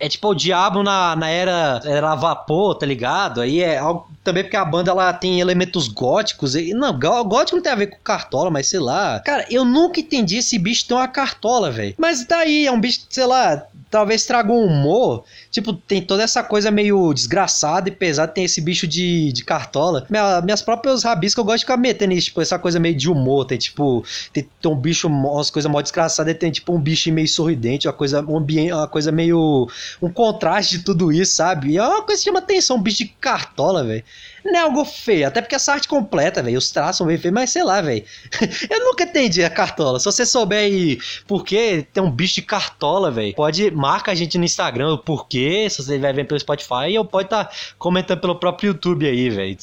É 0.00 0.08
tipo 0.08 0.28
o 0.28 0.34
diabo 0.34 0.84
na, 0.84 1.16
na 1.16 1.28
era, 1.28 1.80
era 1.84 2.14
vapor, 2.14 2.76
tá 2.76 2.86
ligado? 2.86 3.40
Aí 3.40 3.60
é 3.60 3.78
algo 3.78 4.08
também 4.22 4.44
porque 4.44 4.56
a 4.56 4.64
banda 4.64 4.92
ela 4.92 5.12
tem 5.12 5.40
elementos 5.40 5.88
góticos. 5.88 6.54
E, 6.54 6.72
não, 6.72 6.96
gótico 6.96 7.56
não 7.56 7.62
tem 7.62 7.72
a 7.72 7.76
ver 7.76 7.88
com 7.88 7.98
cartola, 8.04 8.48
mas 8.48 8.68
sei 8.68 8.78
lá. 8.78 9.18
Cara, 9.20 9.44
eu 9.50 9.64
nunca 9.64 9.98
entendi 9.98 10.36
esse 10.36 10.56
bicho 10.56 10.86
ter 10.86 10.94
uma 10.94 11.08
cartola, 11.08 11.70
velho. 11.72 11.96
Mas 11.98 12.24
daí 12.24 12.66
é 12.66 12.70
um 12.70 12.80
bicho, 12.80 13.00
sei 13.10 13.26
lá, 13.26 13.66
talvez 13.90 14.26
traga 14.26 14.52
um 14.52 14.64
humor. 14.64 15.24
Tipo, 15.50 15.72
tem 15.72 16.02
toda 16.02 16.22
essa 16.22 16.42
coisa 16.42 16.70
meio 16.70 17.12
desgraçada 17.12 17.88
e 17.88 17.92
pesada. 17.92 18.32
Tem 18.32 18.44
esse 18.44 18.60
bicho 18.60 18.86
de, 18.86 19.32
de 19.32 19.44
cartola. 19.44 20.06
Minha, 20.08 20.40
minhas 20.42 20.62
próprias 20.62 21.02
rabiscas 21.02 21.38
eu 21.38 21.44
gosto 21.44 21.58
de 21.58 21.64
ficar 21.64 21.76
metendo 21.76 22.12
isso, 22.12 22.26
tipo, 22.26 22.40
essa 22.40 22.58
coisa 22.58 22.78
meio 22.78 22.94
de 22.94 23.10
humor. 23.10 23.44
Tem 23.44 23.58
tipo, 23.58 24.04
tem, 24.32 24.48
tem 24.60 24.70
um 24.70 24.76
bicho, 24.76 25.08
umas 25.08 25.50
coisas 25.50 25.70
mó 25.70 25.80
desgraçadas. 25.80 26.36
Tem 26.36 26.50
tipo 26.50 26.72
um 26.72 26.80
bicho 26.80 27.12
meio 27.12 27.28
sorridente, 27.28 27.86
uma 27.86 27.92
coisa, 27.92 28.22
um 28.22 28.36
ambiente, 28.36 28.72
uma 28.72 28.88
coisa 28.88 29.10
meio. 29.10 29.68
Um 30.00 30.10
contraste 30.10 30.78
de 30.78 30.84
tudo 30.84 31.12
isso, 31.12 31.36
sabe? 31.36 31.72
E 31.72 31.78
é 31.78 31.82
uma 31.82 32.02
coisa 32.02 32.20
que 32.20 32.24
chama 32.24 32.38
atenção, 32.38 32.76
um 32.76 32.82
bicho 32.82 32.98
de 32.98 33.06
cartola, 33.20 33.84
velho 33.84 34.04
não 34.44 34.54
é 34.54 34.62
algo 34.62 34.84
feio, 34.84 35.26
até 35.26 35.40
porque 35.40 35.54
essa 35.54 35.72
arte 35.72 35.88
completa, 35.88 36.42
velho, 36.42 36.58
os 36.58 36.70
traços 36.70 36.98
são 36.98 37.06
bem 37.06 37.18
feios, 37.18 37.34
mas 37.34 37.50
sei 37.50 37.64
lá, 37.64 37.80
velho. 37.80 38.04
Eu 38.70 38.84
nunca 38.84 39.04
entendi 39.04 39.44
a 39.44 39.50
cartola. 39.50 39.98
Se 39.98 40.04
você 40.04 40.24
souber 40.24 40.58
aí 40.58 40.98
por 41.26 41.44
que 41.44 41.86
tem 41.92 42.02
um 42.02 42.10
bicho 42.10 42.36
de 42.36 42.42
cartola, 42.42 43.10
velho, 43.10 43.34
pode 43.34 43.70
marca 43.70 44.12
a 44.12 44.14
gente 44.14 44.38
no 44.38 44.44
Instagram 44.44 44.94
o 44.94 44.98
porquê, 44.98 45.68
se 45.68 45.82
você 45.82 45.98
vai 45.98 46.12
ver 46.12 46.24
pelo 46.24 46.40
Spotify, 46.40 46.96
ou 46.98 47.04
pode 47.04 47.26
estar 47.26 47.44
tá 47.44 47.54
comentando 47.78 48.20
pelo 48.20 48.36
próprio 48.36 48.68
YouTube 48.68 49.06
aí, 49.06 49.30
velho 49.30 49.56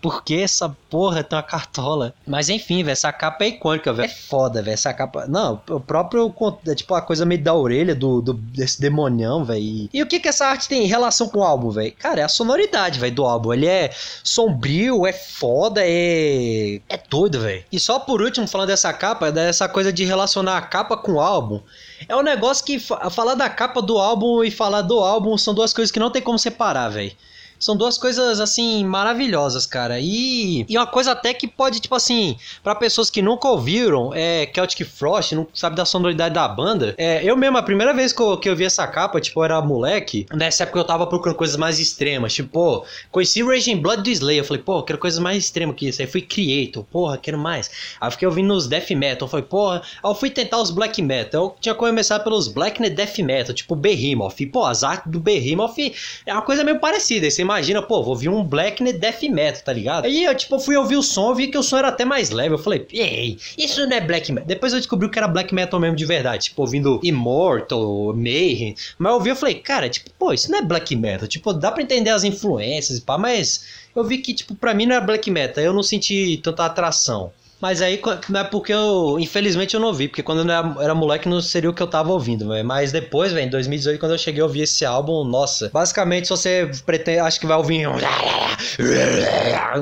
por 0.00 0.22
que 0.22 0.42
essa 0.42 0.74
porra 0.88 1.24
tem 1.24 1.36
uma 1.36 1.42
cartola? 1.42 2.14
Mas 2.26 2.48
enfim, 2.48 2.82
velho, 2.82 2.92
essa 2.92 3.12
capa 3.12 3.44
é 3.44 3.48
icônica, 3.48 3.92
velho. 3.92 4.06
É 4.06 4.08
foda, 4.08 4.62
velho. 4.62 4.74
Essa 4.74 4.94
capa. 4.94 5.26
Não, 5.26 5.60
o 5.68 5.80
próprio. 5.80 6.32
É 6.66 6.74
tipo 6.74 6.94
a 6.94 7.02
coisa 7.02 7.26
meio 7.26 7.42
da 7.42 7.54
orelha 7.54 7.94
do, 7.94 8.20
do 8.20 8.32
desse 8.32 8.80
demonião, 8.80 9.44
velho. 9.44 9.88
E 9.92 10.02
o 10.02 10.06
que 10.06 10.20
que 10.20 10.28
essa 10.28 10.46
arte 10.46 10.68
tem 10.68 10.84
em 10.84 10.88
relação 10.88 11.28
com 11.28 11.40
o 11.40 11.44
álbum, 11.44 11.70
velho? 11.70 11.92
Cara, 11.98 12.20
é 12.20 12.24
a 12.24 12.28
sonoridade, 12.28 12.98
velho, 12.98 13.14
do 13.14 13.24
álbum. 13.24 13.52
Ele 13.52 13.66
é 13.66 13.90
sombrio, 14.22 15.06
é 15.06 15.12
foda, 15.12 15.80
é. 15.84 16.80
É 16.88 17.00
doido, 17.08 17.40
velho. 17.40 17.64
E 17.70 17.80
só 17.80 17.98
por 17.98 18.22
último, 18.22 18.46
falando 18.46 18.68
dessa 18.68 18.92
capa, 18.92 19.32
dessa 19.32 19.68
coisa 19.68 19.92
de 19.92 20.04
relacionar 20.04 20.58
a 20.58 20.62
capa 20.62 20.96
com 20.96 21.14
o 21.14 21.20
álbum. 21.20 21.60
É 22.08 22.14
um 22.14 22.22
negócio 22.22 22.64
que 22.64 22.78
falar 22.78 23.34
da 23.34 23.50
capa 23.50 23.82
do 23.82 23.98
álbum 23.98 24.44
e 24.44 24.50
falar 24.50 24.82
do 24.82 25.00
álbum 25.00 25.36
são 25.36 25.52
duas 25.52 25.72
coisas 25.72 25.90
que 25.90 25.98
não 25.98 26.10
tem 26.10 26.22
como 26.22 26.38
separar, 26.38 26.88
velho. 26.88 27.12
São 27.58 27.76
duas 27.76 27.98
coisas, 27.98 28.40
assim, 28.40 28.84
maravilhosas, 28.84 29.66
cara. 29.66 29.98
E, 30.00 30.64
e 30.68 30.76
uma 30.76 30.86
coisa 30.86 31.12
até 31.12 31.34
que 31.34 31.46
pode, 31.46 31.80
tipo 31.80 31.94
assim, 31.94 32.36
para 32.62 32.74
pessoas 32.74 33.10
que 33.10 33.20
nunca 33.20 33.48
ouviram 33.48 34.12
é, 34.14 34.50
Celtic 34.52 34.86
Frost, 34.86 35.32
não 35.32 35.46
sabe 35.52 35.76
da 35.76 35.84
sonoridade 35.84 36.34
da 36.34 36.46
banda. 36.46 36.94
É, 36.96 37.22
eu 37.24 37.36
mesmo, 37.36 37.58
a 37.58 37.62
primeira 37.62 37.92
vez 37.92 38.12
que 38.12 38.22
eu, 38.22 38.36
que 38.36 38.48
eu 38.48 38.56
vi 38.56 38.64
essa 38.64 38.86
capa, 38.86 39.20
tipo, 39.20 39.40
eu 39.40 39.44
era 39.44 39.60
moleque, 39.60 40.26
nessa 40.32 40.62
época 40.62 40.78
eu 40.78 40.84
tava 40.84 41.06
procurando 41.06 41.36
coisas 41.36 41.56
mais 41.56 41.78
extremas. 41.78 42.34
Tipo, 42.34 42.84
conheci 43.10 43.42
Raging 43.42 43.76
Blood 43.76 44.02
do 44.02 44.10
Slayer. 44.10 44.42
Eu 44.42 44.44
falei, 44.44 44.62
pô, 44.62 44.82
quero 44.82 44.98
coisas 44.98 45.18
mais 45.18 45.44
extremas 45.44 45.76
que 45.76 45.88
isso. 45.88 46.00
Aí 46.00 46.08
fui 46.08 46.22
Creator, 46.22 46.84
porra, 46.84 47.18
quero 47.18 47.38
mais. 47.38 47.70
Aí 48.00 48.10
fiquei 48.10 48.28
ouvindo 48.28 48.52
os 48.54 48.66
Death 48.66 48.90
Metal. 48.90 49.26
Eu 49.26 49.30
falei, 49.30 49.46
porra. 49.46 49.82
Aí 50.02 50.10
eu 50.10 50.14
fui 50.14 50.30
tentar 50.30 50.60
os 50.60 50.70
Black 50.70 51.00
Metal. 51.02 51.44
Eu 51.44 51.56
tinha 51.60 51.74
começado 51.74 52.22
pelos 52.22 52.48
Black 52.48 52.80
Death 52.88 53.18
Metal, 53.18 53.54
tipo 53.54 53.74
Behemoth. 53.74 54.40
E, 54.40 54.46
pô, 54.46 54.64
as 54.64 54.84
artes 54.84 55.10
do 55.10 55.18
Behemoth 55.18 55.78
é 56.24 56.32
uma 56.32 56.42
coisa 56.42 56.62
meio 56.62 56.78
parecida. 56.78 57.30
Você 57.30 57.44
imagina, 57.48 57.80
pô, 57.80 58.02
vou 58.02 58.10
ouvir 58.10 58.28
um 58.28 58.44
black 58.44 58.84
death 58.92 59.22
metal, 59.22 59.62
tá 59.64 59.72
ligado? 59.72 60.04
Aí 60.04 60.24
eu, 60.24 60.34
tipo, 60.34 60.58
fui 60.58 60.76
ouvir 60.76 60.96
o 60.96 61.02
som, 61.02 61.34
vi 61.34 61.48
que 61.48 61.56
o 61.56 61.62
som 61.62 61.78
era 61.78 61.88
até 61.88 62.04
mais 62.04 62.28
leve. 62.28 62.54
Eu 62.54 62.58
falei, 62.58 62.86
ei, 62.92 63.38
isso 63.56 63.86
não 63.86 63.96
é 63.96 64.00
black 64.02 64.30
metal. 64.30 64.46
Depois 64.46 64.74
eu 64.74 64.78
descobri 64.78 65.10
que 65.10 65.18
era 65.18 65.26
black 65.26 65.54
metal 65.54 65.80
mesmo 65.80 65.96
de 65.96 66.04
verdade, 66.04 66.44
tipo, 66.44 66.60
ouvindo 66.60 67.00
Immortal, 67.02 68.12
Mayhem. 68.14 68.76
Mas 68.98 69.10
eu 69.10 69.14
ouvi, 69.16 69.30
eu 69.30 69.36
falei, 69.36 69.54
cara, 69.54 69.88
tipo, 69.88 70.10
pô, 70.18 70.32
isso 70.32 70.50
não 70.50 70.58
é 70.58 70.62
black 70.62 70.94
metal. 70.94 71.26
Tipo, 71.26 71.54
dá 71.54 71.72
pra 71.72 71.82
entender 71.82 72.10
as 72.10 72.22
influências 72.22 72.98
e 72.98 73.00
pá, 73.00 73.16
mas 73.16 73.64
eu 73.96 74.04
vi 74.04 74.18
que, 74.18 74.34
tipo, 74.34 74.54
pra 74.54 74.74
mim 74.74 74.84
não 74.84 74.96
era 74.96 75.04
black 75.04 75.30
metal. 75.30 75.64
Eu 75.64 75.72
não 75.72 75.82
senti 75.82 76.38
tanta 76.42 76.66
atração. 76.66 77.32
Mas 77.60 77.82
aí 77.82 78.00
não 78.28 78.40
é 78.40 78.44
porque 78.44 78.72
eu, 78.72 79.18
infelizmente, 79.18 79.74
eu 79.74 79.80
não 79.80 79.88
ouvi, 79.88 80.06
porque 80.06 80.22
quando 80.22 80.48
eu 80.48 80.50
era, 80.50 80.76
era 80.80 80.94
moleque 80.94 81.28
não 81.28 81.40
seria 81.40 81.68
o 81.68 81.74
que 81.74 81.82
eu 81.82 81.88
tava 81.88 82.12
ouvindo, 82.12 82.48
véio. 82.48 82.64
mas 82.64 82.92
depois, 82.92 83.32
velho, 83.32 83.48
em 83.48 83.50
2018, 83.50 83.98
quando 83.98 84.12
eu 84.12 84.18
cheguei 84.18 84.40
a 84.40 84.44
ouvir 84.44 84.62
esse 84.62 84.84
álbum, 84.84 85.24
nossa, 85.24 85.68
basicamente 85.72 86.28
se 86.28 86.30
você 86.30 86.70
pretende, 86.86 87.18
acho 87.18 87.40
que 87.40 87.46
vai 87.46 87.56
ouvir 87.56 87.86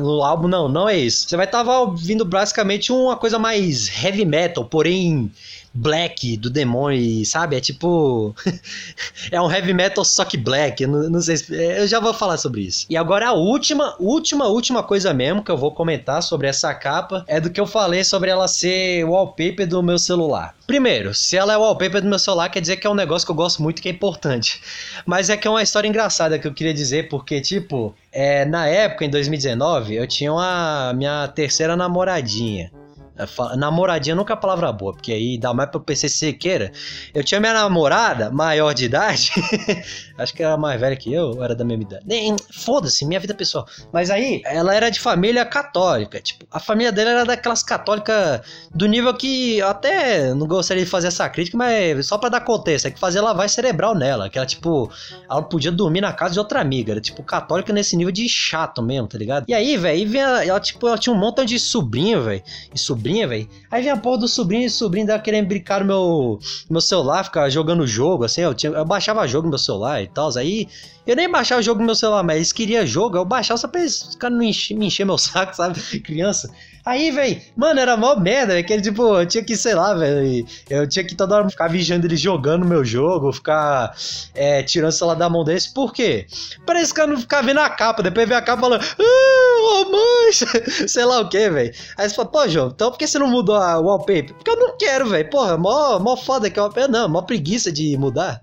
no 0.00 0.22
álbum, 0.22 0.48
não, 0.48 0.68
não 0.68 0.88
é 0.88 0.96
isso. 0.96 1.28
Você 1.28 1.36
vai 1.36 1.44
estar 1.44 1.62
ouvindo 1.62 2.24
basicamente 2.24 2.90
uma 2.90 3.16
coisa 3.16 3.38
mais 3.38 3.90
heavy 4.02 4.24
metal, 4.24 4.64
porém 4.64 5.30
black 5.76 6.36
do 6.36 6.48
demônio, 6.48 7.24
sabe? 7.26 7.56
É 7.56 7.60
tipo. 7.60 8.34
é 9.30 9.40
um 9.40 9.50
heavy 9.50 9.74
metal 9.74 10.04
só 10.04 10.24
que 10.24 10.36
black. 10.36 10.82
Eu 10.82 10.88
não, 10.88 11.10
não 11.10 11.20
sei 11.20 11.36
se... 11.36 11.54
Eu 11.54 11.86
já 11.86 12.00
vou 12.00 12.14
falar 12.14 12.38
sobre 12.38 12.62
isso. 12.62 12.86
E 12.88 12.96
agora 12.96 13.28
a 13.28 13.32
última, 13.32 13.94
última, 14.00 14.46
última 14.46 14.82
coisa 14.82 15.12
mesmo 15.12 15.44
que 15.44 15.50
eu 15.50 15.56
vou 15.56 15.72
comentar 15.72 16.22
sobre 16.22 16.48
essa 16.48 16.74
capa 16.74 17.24
é 17.26 17.40
do 17.40 17.50
que 17.50 17.60
eu 17.60 17.66
falei 17.66 18.02
sobre 18.04 18.30
ela 18.30 18.48
ser 18.48 19.04
wallpaper 19.04 19.66
do 19.66 19.82
meu 19.82 19.98
celular. 19.98 20.54
Primeiro, 20.66 21.14
se 21.14 21.36
ela 21.36 21.52
é 21.52 21.56
wallpaper 21.56 22.02
do 22.02 22.08
meu 22.08 22.18
celular, 22.18 22.48
quer 22.48 22.60
dizer 22.60 22.76
que 22.76 22.86
é 22.86 22.90
um 22.90 22.94
negócio 22.94 23.24
que 23.24 23.30
eu 23.30 23.36
gosto 23.36 23.62
muito 23.62 23.80
que 23.80 23.88
é 23.88 23.92
importante. 23.92 24.60
Mas 25.04 25.30
é 25.30 25.36
que 25.36 25.46
é 25.46 25.50
uma 25.50 25.62
história 25.62 25.86
engraçada 25.86 26.38
que 26.38 26.46
eu 26.46 26.52
queria 26.52 26.74
dizer, 26.74 27.08
porque, 27.08 27.40
tipo, 27.40 27.94
é, 28.10 28.44
na 28.44 28.66
época, 28.66 29.04
em 29.04 29.10
2019, 29.10 29.94
eu 29.94 30.06
tinha 30.08 30.32
uma 30.32 30.92
minha 30.92 31.28
terceira 31.28 31.76
namoradinha. 31.76 32.72
É, 33.16 33.56
Namoradinha 33.56 34.14
nunca 34.14 34.34
é 34.34 34.36
palavra 34.36 34.70
boa, 34.72 34.92
porque 34.92 35.12
aí 35.12 35.38
dá 35.38 35.54
mais 35.54 35.70
pra 35.70 35.80
PC 35.80 36.08
sequeira. 36.08 36.70
Eu 37.14 37.24
tinha 37.24 37.40
minha 37.40 37.54
namorada, 37.54 38.30
maior 38.30 38.74
de 38.74 38.84
idade. 38.84 39.32
Acho 40.18 40.34
que 40.34 40.42
era 40.42 40.56
mais 40.56 40.80
velha 40.80 40.96
que 40.96 41.12
eu, 41.12 41.42
era 41.42 41.54
da 41.54 41.64
mesma 41.64 41.84
idade. 41.84 42.04
Foda-se, 42.52 43.04
minha 43.04 43.20
vida 43.20 43.34
pessoal. 43.34 43.66
Mas 43.92 44.10
aí, 44.10 44.42
ela 44.44 44.74
era 44.74 44.90
de 44.90 45.00
família 45.00 45.44
católica. 45.44 46.20
Tipo, 46.20 46.46
a 46.50 46.60
família 46.60 46.92
dela 46.92 47.10
era 47.10 47.24
daquelas 47.24 47.62
católicas 47.62 48.40
do 48.74 48.86
nível 48.86 49.14
que 49.14 49.58
eu 49.58 49.68
até 49.68 50.34
não 50.34 50.46
gostaria 50.46 50.84
de 50.84 50.90
fazer 50.90 51.08
essa 51.08 51.28
crítica, 51.28 51.56
mas 51.56 52.06
só 52.06 52.18
pra 52.18 52.28
dar 52.28 52.40
contexto, 52.40 52.86
é 52.86 52.90
que 52.90 52.98
fazia 52.98 53.22
lavagem 53.22 53.54
cerebral 53.54 53.94
nela. 53.94 54.28
Que 54.28 54.38
ela, 54.38 54.46
tipo, 54.46 54.90
ela 55.28 55.42
podia 55.42 55.72
dormir 55.72 56.00
na 56.00 56.12
casa 56.12 56.34
de 56.34 56.38
outra 56.38 56.60
amiga. 56.60 56.92
Era, 56.92 57.00
tipo, 57.00 57.22
católica 57.22 57.72
nesse 57.72 57.96
nível 57.96 58.12
de 58.12 58.28
chato 58.28 58.82
mesmo, 58.82 59.08
tá 59.08 59.18
ligado? 59.18 59.44
E 59.48 59.54
aí, 59.54 59.76
velho, 59.76 60.18
ela, 60.18 60.60
tipo, 60.60 60.86
ela 60.86 60.98
tinha 60.98 61.14
um 61.14 61.18
montão 61.18 61.44
de 61.44 61.58
sobrinho, 61.58 62.22
velho. 62.22 62.42
E 62.74 62.78
sobrinha, 63.06 63.28
velho. 63.28 63.48
Aí 63.70 63.82
vinha 63.82 63.94
a 63.94 63.96
porra 63.96 64.18
do 64.18 64.28
sobrinho 64.28 64.66
e 64.66 64.70
sobrinho 64.70 65.06
dela 65.06 65.20
querendo 65.20 65.46
brincar 65.46 65.80
no 65.80 65.86
meu, 65.86 66.38
meu 66.68 66.80
celular, 66.80 67.24
ficar 67.24 67.48
jogando 67.48 67.86
jogo, 67.86 68.24
assim. 68.24 68.40
Eu, 68.40 68.54
tinha, 68.54 68.72
eu 68.72 68.84
baixava 68.84 69.26
jogo 69.26 69.44
no 69.44 69.50
meu 69.50 69.58
celular 69.58 70.02
e 70.02 70.08
tal. 70.08 70.36
Aí 70.36 70.68
eu 71.06 71.14
nem 71.14 71.30
baixava 71.30 71.62
jogo 71.62 71.80
no 71.80 71.86
meu 71.86 71.94
celular, 71.94 72.22
mas 72.24 72.36
eles 72.36 72.52
queriam 72.52 72.84
jogo, 72.84 73.16
eu 73.16 73.24
baixava 73.24 73.58
só 73.58 73.68
pra 73.68 73.80
eles 73.80 74.02
ficarem 74.02 74.36
me 74.36 74.50
encher 74.86 75.04
meu 75.04 75.18
saco, 75.18 75.54
sabe? 75.54 75.80
Criança. 76.00 76.52
Aí, 76.86 77.10
velho, 77.10 77.42
mano, 77.56 77.80
era 77.80 77.96
mó 77.96 78.14
merda, 78.14 78.52
velho, 78.54 78.64
que 78.64 78.72
ele, 78.72 78.80
tipo, 78.80 79.02
eu 79.18 79.26
tinha 79.26 79.42
que, 79.42 79.56
sei 79.56 79.74
lá, 79.74 79.92
velho, 79.92 80.46
eu 80.70 80.88
tinha 80.88 81.04
que 81.04 81.16
toda 81.16 81.34
hora 81.34 81.50
ficar 81.50 81.66
vigiando 81.66 82.06
ele 82.06 82.16
jogando 82.16 82.60
no 82.60 82.68
meu 82.68 82.84
jogo, 82.84 83.32
ficar 83.32 83.92
é, 84.32 84.62
tirando 84.62 84.90
o 84.90 84.92
celular 84.92 85.16
da 85.16 85.28
mão 85.28 85.42
desse, 85.42 85.74
por 85.74 85.92
quê? 85.92 86.28
Parece 86.64 86.94
que 86.94 87.00
eu 87.00 87.08
não 87.08 87.18
ficar 87.18 87.42
vendo 87.42 87.58
a 87.58 87.68
capa, 87.68 88.04
depois 88.04 88.28
ver 88.28 88.36
a 88.36 88.40
capa 88.40 88.62
falando, 88.62 88.84
ah, 88.84 89.84
mãe, 89.90 90.32
sei 90.86 91.04
lá 91.04 91.22
o 91.22 91.28
que, 91.28 91.50
velho. 91.50 91.74
Aí 91.98 92.08
você 92.08 92.14
fala, 92.14 92.28
pô, 92.28 92.48
João, 92.48 92.68
então 92.68 92.92
por 92.92 92.98
que 92.98 93.08
você 93.08 93.18
não 93.18 93.26
mudou 93.26 93.56
a 93.56 93.80
wallpaper? 93.80 94.34
Porque 94.34 94.50
eu 94.50 94.56
não 94.56 94.78
quero, 94.78 95.08
velho, 95.08 95.28
porra, 95.28 95.58
mó, 95.58 95.98
mó 95.98 96.16
foda 96.16 96.48
que 96.48 96.56
é 96.56 96.62
wallpaper, 96.62 96.88
não, 96.88 97.08
mó 97.08 97.20
preguiça 97.20 97.72
de 97.72 97.96
mudar. 97.96 98.40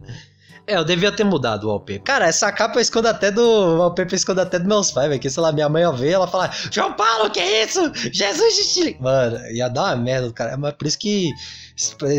É, 0.66 0.78
eu 0.78 0.86
devia 0.86 1.12
ter 1.12 1.26
mudado 1.26 1.66
o 1.66 1.68
wallpaper. 1.68 2.04
Cara, 2.04 2.26
essa 2.26 2.50
capa 2.50 2.78
eu 2.78 2.82
escondo 2.82 3.10
até 3.10 3.30
do. 3.30 3.42
O 3.42 3.78
wallpaper 3.80 4.14
eu 4.14 4.16
escondo 4.16 4.40
até 4.40 4.58
dos 4.58 4.68
meus 4.68 4.92
pais, 4.92 5.10
velho. 5.10 5.20
Que 5.20 5.30
sei 5.30 5.44
lá, 5.44 5.52
minha 5.52 5.68
mãe 5.68 5.84
ver, 5.94 6.12
ela 6.12 6.26
fala: 6.28 6.50
João 6.72 6.94
Paulo, 6.94 7.30
que 7.30 7.40
é 7.40 7.66
isso? 7.66 7.92
Jesus 8.14 8.56
de 8.56 8.64
Chile. 8.64 8.98
Mano, 9.00 9.38
ia 9.52 9.68
dar 9.68 9.84
uma 9.84 9.96
merda, 9.98 10.32
cara. 10.32 10.56
Mas 10.56 10.74
por 10.74 10.88
isso 10.88 10.98
que. 10.98 11.32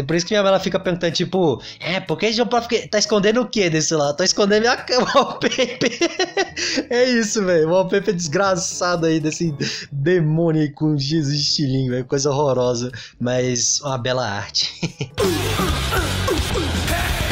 Por 0.06 0.14
isso 0.14 0.26
que 0.26 0.32
minha 0.32 0.42
mãe 0.42 0.50
ela 0.50 0.60
fica 0.60 0.78
perguntando, 0.78 1.12
tipo, 1.12 1.62
é, 1.80 2.00
por 2.00 2.18
que 2.18 2.32
João 2.32 2.48
Paulo 2.48 2.66
tá 2.90 2.98
escondendo 2.98 3.40
o 3.40 3.48
que 3.48 3.70
desse 3.70 3.94
lá? 3.94 4.12
Tô 4.12 4.22
escondendo 4.24 4.62
minha 4.62 4.76
wallpaper. 5.14 5.90
é 6.90 7.04
isso, 7.04 7.42
velho. 7.42 7.70
Wallpaper 7.70 8.14
desgraçado 8.14 9.06
aí 9.06 9.20
desse 9.20 9.54
demônio 9.90 10.60
aí 10.60 10.70
com 10.70 10.98
Jesus 10.98 11.38
de 11.38 11.42
estilinho, 11.42 11.92
velho. 11.92 12.04
Coisa 12.04 12.30
horrorosa, 12.30 12.92
mas 13.18 13.80
uma 13.80 13.96
bela 13.96 14.28
arte. 14.28 14.70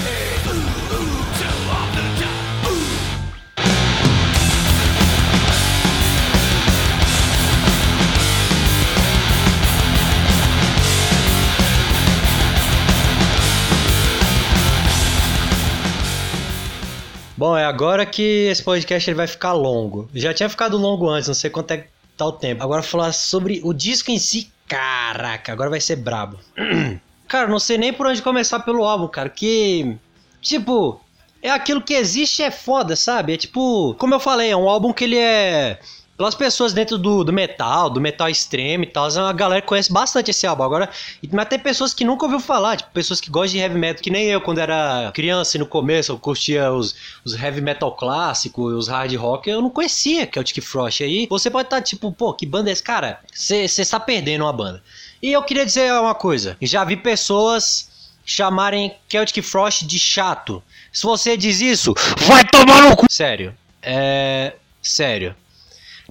é 17.62 17.64
agora 17.64 18.04
que 18.04 18.48
esse 18.50 18.62
podcast 18.62 19.08
ele 19.08 19.16
vai 19.16 19.26
ficar 19.26 19.52
longo. 19.52 20.08
Já 20.14 20.34
tinha 20.34 20.48
ficado 20.48 20.76
longo 20.76 21.08
antes, 21.08 21.28
não 21.28 21.34
sei 21.34 21.48
quanto 21.48 21.70
é 21.70 21.78
que 21.78 21.88
tá 22.16 22.26
o 22.26 22.32
tempo. 22.32 22.62
Agora 22.62 22.82
falar 22.82 23.12
sobre 23.12 23.60
o 23.62 23.72
disco 23.72 24.10
em 24.10 24.18
si. 24.18 24.50
Caraca, 24.66 25.52
agora 25.52 25.70
vai 25.70 25.80
ser 25.80 25.96
brabo. 25.96 26.38
cara, 27.28 27.48
não 27.48 27.58
sei 27.58 27.78
nem 27.78 27.92
por 27.92 28.06
onde 28.06 28.20
começar 28.20 28.60
pelo 28.60 28.84
álbum, 28.84 29.08
cara. 29.08 29.28
Que. 29.28 29.96
Tipo. 30.40 31.00
É 31.40 31.50
aquilo 31.50 31.82
que 31.82 31.94
existe 31.94 32.40
é 32.40 32.50
foda, 32.52 32.94
sabe? 32.94 33.34
É 33.34 33.36
tipo. 33.36 33.94
Como 33.94 34.14
eu 34.14 34.20
falei, 34.20 34.50
é 34.50 34.56
um 34.56 34.68
álbum 34.68 34.92
que 34.92 35.04
ele 35.04 35.18
é. 35.18 35.78
Pelas 36.16 36.34
pessoas 36.34 36.72
dentro 36.72 36.98
do, 36.98 37.24
do 37.24 37.32
metal, 37.32 37.88
do 37.88 38.00
metal 38.00 38.28
extremo 38.28 38.84
e 38.84 38.86
tal, 38.86 39.06
a 39.06 39.32
galera 39.32 39.62
conhece 39.62 39.92
bastante 39.92 40.30
esse 40.30 40.46
álbum. 40.46 40.62
Agora, 40.62 40.88
mas 41.32 41.48
tem 41.48 41.58
pessoas 41.58 41.94
que 41.94 42.04
nunca 42.04 42.24
ouviu 42.24 42.38
falar, 42.38 42.76
tipo, 42.76 42.90
pessoas 42.90 43.20
que 43.20 43.30
gostam 43.30 43.52
de 43.52 43.58
heavy 43.58 43.78
metal, 43.78 44.02
que 44.02 44.10
nem 44.10 44.26
eu, 44.26 44.40
quando 44.40 44.58
era 44.58 45.10
criança 45.14 45.56
e 45.56 45.60
no 45.60 45.66
começo, 45.66 46.12
eu 46.12 46.18
curtia 46.18 46.70
os, 46.70 46.94
os 47.24 47.34
heavy 47.34 47.60
metal 47.60 47.92
clássicos, 47.96 48.74
os 48.74 48.88
hard 48.88 49.14
rock, 49.14 49.48
eu 49.48 49.62
não 49.62 49.70
conhecia 49.70 50.28
Celtic 50.32 50.62
Frost. 50.62 51.02
Aí 51.02 51.26
você 51.28 51.50
pode 51.50 51.66
estar 51.66 51.80
tipo, 51.80 52.12
pô, 52.12 52.34
que 52.34 52.46
banda 52.46 52.70
é 52.70 52.72
esse? 52.72 52.82
Cara, 52.82 53.18
você 53.32 53.64
está 53.64 53.98
perdendo 53.98 54.42
uma 54.42 54.52
banda. 54.52 54.82
E 55.22 55.32
eu 55.32 55.42
queria 55.42 55.64
dizer 55.64 55.92
uma 55.92 56.14
coisa: 56.14 56.56
já 56.60 56.84
vi 56.84 56.96
pessoas 56.96 57.88
chamarem 58.24 58.94
Celtic 59.08 59.42
Frost 59.42 59.84
de 59.86 59.98
chato. 59.98 60.62
Se 60.92 61.04
você 61.04 61.36
diz 61.36 61.60
isso, 61.60 61.94
vai 62.26 62.44
tomar 62.44 62.82
no 62.82 62.96
cu! 62.96 63.06
Sério. 63.10 63.56
É. 63.82 64.52
Sério. 64.82 65.34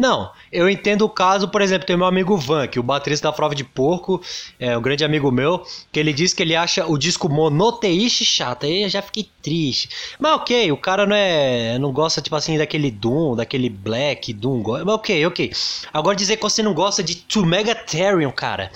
Não, 0.01 0.31
eu 0.51 0.67
entendo 0.67 1.03
o 1.03 1.09
caso, 1.09 1.47
por 1.47 1.61
exemplo, 1.61 1.85
tem 1.85 1.95
meu 1.95 2.07
amigo 2.07 2.35
Van, 2.35 2.67
que 2.67 2.79
o 2.79 2.83
baterista 2.83 3.27
da 3.27 3.31
Prova 3.31 3.53
de 3.53 3.63
Porco, 3.63 4.19
é 4.59 4.75
um 4.75 4.81
grande 4.81 5.05
amigo 5.05 5.31
meu, 5.31 5.63
que 5.91 5.99
ele 5.99 6.11
diz 6.11 6.33
que 6.33 6.41
ele 6.41 6.55
acha 6.55 6.87
o 6.87 6.97
disco 6.97 7.29
monoteíste 7.29 8.25
chato. 8.25 8.65
Aí 8.65 8.81
eu 8.81 8.89
já 8.89 8.99
fiquei 9.03 9.29
triste. 9.43 9.89
Mas 10.17 10.31
ok, 10.31 10.71
o 10.71 10.77
cara 10.77 11.05
não 11.05 11.15
é. 11.15 11.77
não 11.77 11.91
gosta, 11.91 12.19
tipo 12.19 12.35
assim, 12.35 12.57
daquele 12.57 12.89
Doom, 12.89 13.35
daquele 13.35 13.69
Black 13.69 14.33
Doom. 14.33 14.63
Mas 14.63 14.87
ok, 14.87 15.23
ok. 15.27 15.51
Agora 15.93 16.15
dizer 16.15 16.37
que 16.37 16.41
você 16.41 16.63
não 16.63 16.73
gosta 16.73 17.03
de 17.03 17.13
To 17.13 17.45
Megatherium, 17.45 18.31
cara. 18.31 18.71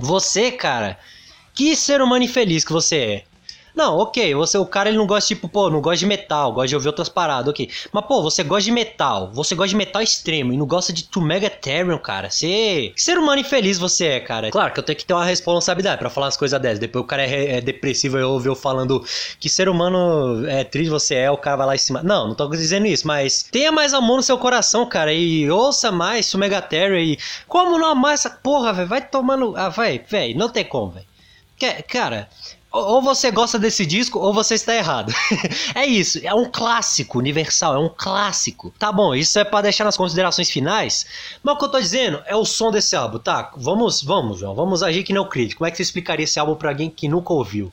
Você, 0.00 0.50
cara, 0.50 0.98
que 1.54 1.76
ser 1.76 2.02
humano 2.02 2.24
infeliz 2.24 2.64
que 2.64 2.72
você 2.72 2.96
é. 2.96 3.29
Não, 3.74 3.98
ok, 3.98 4.34
você, 4.34 4.58
o 4.58 4.66
cara 4.66 4.88
ele 4.88 4.98
não 4.98 5.06
gosta, 5.06 5.28
tipo, 5.28 5.48
pô, 5.48 5.70
não 5.70 5.80
gosta 5.80 5.98
de 5.98 6.06
metal, 6.06 6.52
gosta 6.52 6.68
de 6.68 6.74
ouvir 6.74 6.88
outras 6.88 7.08
paradas, 7.08 7.48
ok. 7.48 7.68
Mas, 7.92 8.04
pô, 8.06 8.22
você 8.22 8.42
gosta 8.42 8.64
de 8.64 8.72
metal, 8.72 9.30
você 9.32 9.54
gosta 9.54 9.68
de 9.68 9.76
metal 9.76 10.02
extremo 10.02 10.52
e 10.52 10.56
não 10.56 10.66
gosta 10.66 10.92
de 10.92 11.04
To 11.04 11.20
Megatherium, 11.20 11.98
cara. 11.98 12.30
Você. 12.30 12.92
Que 12.94 13.02
ser 13.02 13.18
humano 13.18 13.40
infeliz 13.40 13.78
você 13.78 14.06
é, 14.06 14.20
cara. 14.20 14.50
Claro 14.50 14.72
que 14.72 14.80
eu 14.80 14.84
tenho 14.84 14.98
que 14.98 15.04
ter 15.04 15.14
uma 15.14 15.24
responsabilidade 15.24 15.98
pra 15.98 16.10
falar 16.10 16.28
as 16.28 16.36
coisas 16.36 16.60
dessas. 16.60 16.78
Depois 16.78 17.04
o 17.04 17.06
cara 17.06 17.22
é, 17.22 17.56
é 17.56 17.60
depressivo 17.60 18.18
e 18.18 18.22
ouve 18.22 18.48
eu 18.48 18.54
falando 18.54 19.04
que 19.38 19.48
ser 19.48 19.68
humano 19.68 20.46
é 20.48 20.64
triste 20.64 20.90
você 20.90 21.14
é, 21.14 21.30
o 21.30 21.36
cara 21.36 21.56
vai 21.56 21.66
lá 21.68 21.74
em 21.74 21.78
cima. 21.78 22.02
Não, 22.02 22.28
não 22.28 22.34
tô 22.34 22.48
dizendo 22.48 22.86
isso, 22.86 23.06
mas 23.06 23.44
tenha 23.44 23.70
mais 23.70 23.94
amor 23.94 24.16
no 24.16 24.22
seu 24.22 24.38
coração, 24.38 24.86
cara, 24.86 25.12
e 25.12 25.50
ouça 25.50 25.92
mais 25.92 26.30
To 26.30 26.38
Megatherium 26.38 26.98
e. 26.98 27.18
Como 27.46 27.78
não 27.78 27.88
amar 27.88 28.14
essa 28.14 28.30
porra, 28.30 28.72
velho? 28.72 28.88
Vai 28.88 29.00
tomando. 29.00 29.54
Ah, 29.56 29.68
vai, 29.68 29.98
velho, 29.98 30.38
não 30.38 30.48
tem 30.48 30.64
como, 30.64 30.92
velho. 30.92 31.06
Cara, 31.88 32.28
ou 32.70 33.02
você 33.02 33.30
gosta 33.30 33.58
desse 33.58 33.84
disco 33.84 34.18
ou 34.18 34.32
você 34.32 34.54
está 34.54 34.74
errado. 34.74 35.12
é 35.74 35.86
isso, 35.86 36.20
é 36.22 36.32
um 36.34 36.50
clássico 36.50 37.18
universal, 37.18 37.74
é 37.74 37.78
um 37.78 37.88
clássico. 37.88 38.72
Tá 38.78 38.92
bom, 38.92 39.14
isso 39.14 39.38
é 39.38 39.44
pra 39.44 39.62
deixar 39.62 39.84
nas 39.84 39.96
considerações 39.96 40.50
finais. 40.50 41.06
Mas 41.42 41.54
o 41.54 41.58
que 41.58 41.64
eu 41.64 41.68
tô 41.68 41.80
dizendo 41.80 42.22
é 42.26 42.36
o 42.36 42.44
som 42.44 42.70
desse 42.70 42.94
álbum, 42.94 43.18
tá? 43.18 43.52
Vamos, 43.56 44.02
vamos, 44.02 44.38
João, 44.38 44.54
vamos 44.54 44.82
agir 44.82 45.02
que 45.02 45.12
não 45.12 45.28
crítico. 45.28 45.58
Como 45.58 45.68
é 45.68 45.70
que 45.70 45.76
você 45.76 45.82
explicaria 45.82 46.24
esse 46.24 46.38
álbum 46.38 46.54
pra 46.54 46.70
alguém 46.70 46.88
que 46.88 47.08
nunca 47.08 47.32
ouviu? 47.32 47.72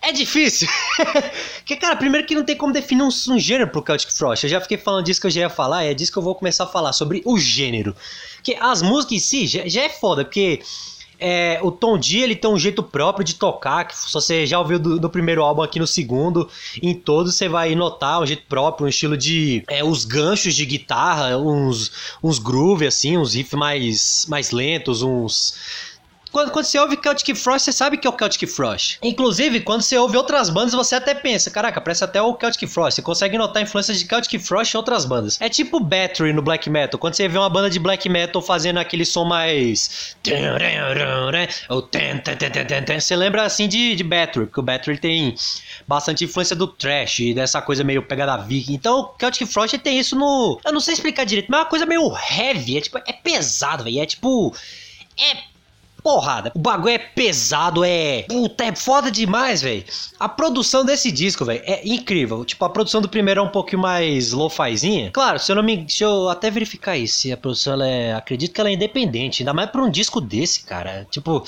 É 0.00 0.12
difícil. 0.12 0.68
Porque, 1.58 1.76
cara, 1.76 1.96
primeiro 1.96 2.26
que 2.26 2.34
não 2.34 2.44
tem 2.44 2.56
como 2.56 2.72
definir 2.72 3.02
um, 3.02 3.08
um 3.08 3.38
gênero 3.38 3.70
pro 3.70 3.84
Celtic 3.84 4.12
Frost. 4.12 4.44
Eu 4.44 4.50
já 4.50 4.60
fiquei 4.60 4.76
falando 4.78 5.04
disso 5.04 5.20
que 5.20 5.26
eu 5.26 5.30
já 5.30 5.42
ia 5.42 5.50
falar, 5.50 5.84
é 5.84 5.94
disso 5.94 6.12
que 6.12 6.18
eu 6.18 6.22
vou 6.22 6.34
começar 6.34 6.64
a 6.64 6.66
falar, 6.66 6.92
sobre 6.92 7.22
o 7.24 7.38
gênero. 7.38 7.94
Que 8.42 8.56
as 8.60 8.82
músicas 8.82 9.12
em 9.12 9.20
si 9.20 9.46
já, 9.46 9.68
já 9.68 9.82
é 9.82 9.88
foda, 9.88 10.24
porque 10.24 10.60
é, 11.24 11.60
o 11.62 11.70
Tom 11.70 11.96
D 11.96 12.18
ele 12.18 12.34
tem 12.34 12.50
um 12.50 12.58
jeito 12.58 12.82
próprio 12.82 13.24
de 13.24 13.36
tocar, 13.36 13.84
que 13.84 13.96
se 13.96 14.12
você 14.12 14.44
já 14.44 14.58
ouviu 14.58 14.76
do, 14.76 14.98
do 14.98 15.08
primeiro 15.08 15.44
álbum 15.44 15.62
aqui 15.62 15.78
no 15.78 15.86
segundo, 15.86 16.48
em 16.82 16.92
todos 16.92 17.36
você 17.36 17.48
vai 17.48 17.76
notar 17.76 18.20
um 18.20 18.26
jeito 18.26 18.42
próprio, 18.48 18.86
um 18.86 18.88
estilo 18.88 19.16
de. 19.16 19.62
É, 19.68 19.84
os 19.84 20.04
ganchos 20.04 20.56
de 20.56 20.66
guitarra, 20.66 21.38
uns, 21.38 21.92
uns 22.20 22.40
groove 22.40 22.88
assim, 22.88 23.16
uns 23.16 23.34
riffs 23.34 23.56
mais, 23.56 24.26
mais 24.28 24.50
lentos, 24.50 25.02
uns. 25.02 25.54
Quando, 26.32 26.50
quando 26.50 26.64
você 26.64 26.78
ouve 26.78 26.98
Celtic 27.00 27.36
Frost, 27.36 27.64
você 27.64 27.72
sabe 27.72 27.98
que 27.98 28.06
é 28.06 28.10
o 28.10 28.16
Celtic 28.16 28.48
Frost. 28.48 28.98
Inclusive, 29.02 29.60
quando 29.60 29.82
você 29.82 29.98
ouve 29.98 30.16
outras 30.16 30.48
bandas, 30.48 30.72
você 30.72 30.94
até 30.94 31.14
pensa, 31.14 31.50
caraca, 31.50 31.80
parece 31.80 32.02
até 32.02 32.22
o 32.22 32.34
Celtic 32.36 32.66
Frost. 32.68 32.96
Você 32.96 33.02
consegue 33.02 33.36
notar 33.36 33.58
a 33.58 33.62
influência 33.62 33.92
de 33.92 34.06
Celtic 34.06 34.40
Frost 34.40 34.72
em 34.72 34.78
outras 34.78 35.04
bandas. 35.04 35.38
É 35.40 35.48
tipo 35.50 35.78
Battery 35.78 36.32
no 36.32 36.40
black 36.40 36.70
metal. 36.70 36.98
Quando 36.98 37.14
você 37.14 37.28
vê 37.28 37.36
uma 37.36 37.50
banda 37.50 37.68
de 37.68 37.78
black 37.78 38.08
metal 38.08 38.40
fazendo 38.40 38.78
aquele 38.78 39.04
som 39.04 39.24
mais... 39.24 40.16
Você 42.98 43.16
lembra 43.16 43.42
assim 43.42 43.68
de, 43.68 43.94
de 43.94 44.02
Battery, 44.02 44.46
porque 44.46 44.60
o 44.60 44.62
Battery 44.62 44.98
tem 44.98 45.34
bastante 45.86 46.24
influência 46.24 46.56
do 46.56 46.66
trash 46.66 47.20
e 47.20 47.34
dessa 47.34 47.60
coisa 47.60 47.84
meio 47.84 48.02
pegada 48.02 48.38
viking. 48.38 48.72
Então, 48.72 49.00
o 49.00 49.14
Celtic 49.20 49.46
Frost 49.46 49.76
tem 49.78 49.98
isso 49.98 50.16
no... 50.16 50.58
Eu 50.64 50.72
não 50.72 50.80
sei 50.80 50.94
explicar 50.94 51.24
direito, 51.24 51.48
mas 51.50 51.58
é 51.58 51.62
uma 51.62 51.68
coisa 51.68 51.84
meio 51.84 52.10
heavy. 52.16 52.78
É 52.78 52.80
tipo, 52.80 52.96
é 52.96 53.12
pesado, 53.12 53.84
velho. 53.84 54.00
É 54.00 54.06
tipo... 54.06 54.54
É 55.18 55.51
porrada. 56.02 56.52
O 56.54 56.58
bagulho 56.58 56.94
é 56.94 56.98
pesado, 56.98 57.84
é. 57.84 58.22
Puta, 58.28 58.64
é 58.64 58.74
foda 58.74 59.10
demais, 59.10 59.62
velho. 59.62 59.84
A 60.18 60.28
produção 60.28 60.84
desse 60.84 61.10
disco, 61.12 61.44
velho, 61.44 61.62
é 61.64 61.86
incrível. 61.86 62.44
Tipo, 62.44 62.64
a 62.64 62.70
produção 62.70 63.00
do 63.00 63.08
primeiro 63.08 63.40
é 63.40 63.42
um 63.42 63.48
pouquinho 63.48 63.82
mais 63.82 64.32
lo-fizinha. 64.32 65.10
Claro, 65.12 65.38
se 65.38 65.50
eu 65.50 65.56
não 65.56 65.62
me. 65.62 65.76
Deixa 65.76 66.04
eu 66.04 66.28
até 66.28 66.50
verificar 66.50 66.96
isso. 66.96 67.20
Se 67.20 67.32
a 67.32 67.36
produção 67.36 67.74
ela 67.74 67.86
é. 67.86 68.14
Acredito 68.14 68.52
que 68.52 68.60
ela 68.60 68.70
é 68.70 68.72
independente. 68.72 69.42
Ainda 69.42 69.54
mais 69.54 69.70
pra 69.70 69.82
um 69.82 69.90
disco 69.90 70.20
desse, 70.20 70.64
cara. 70.64 71.06
Tipo, 71.10 71.40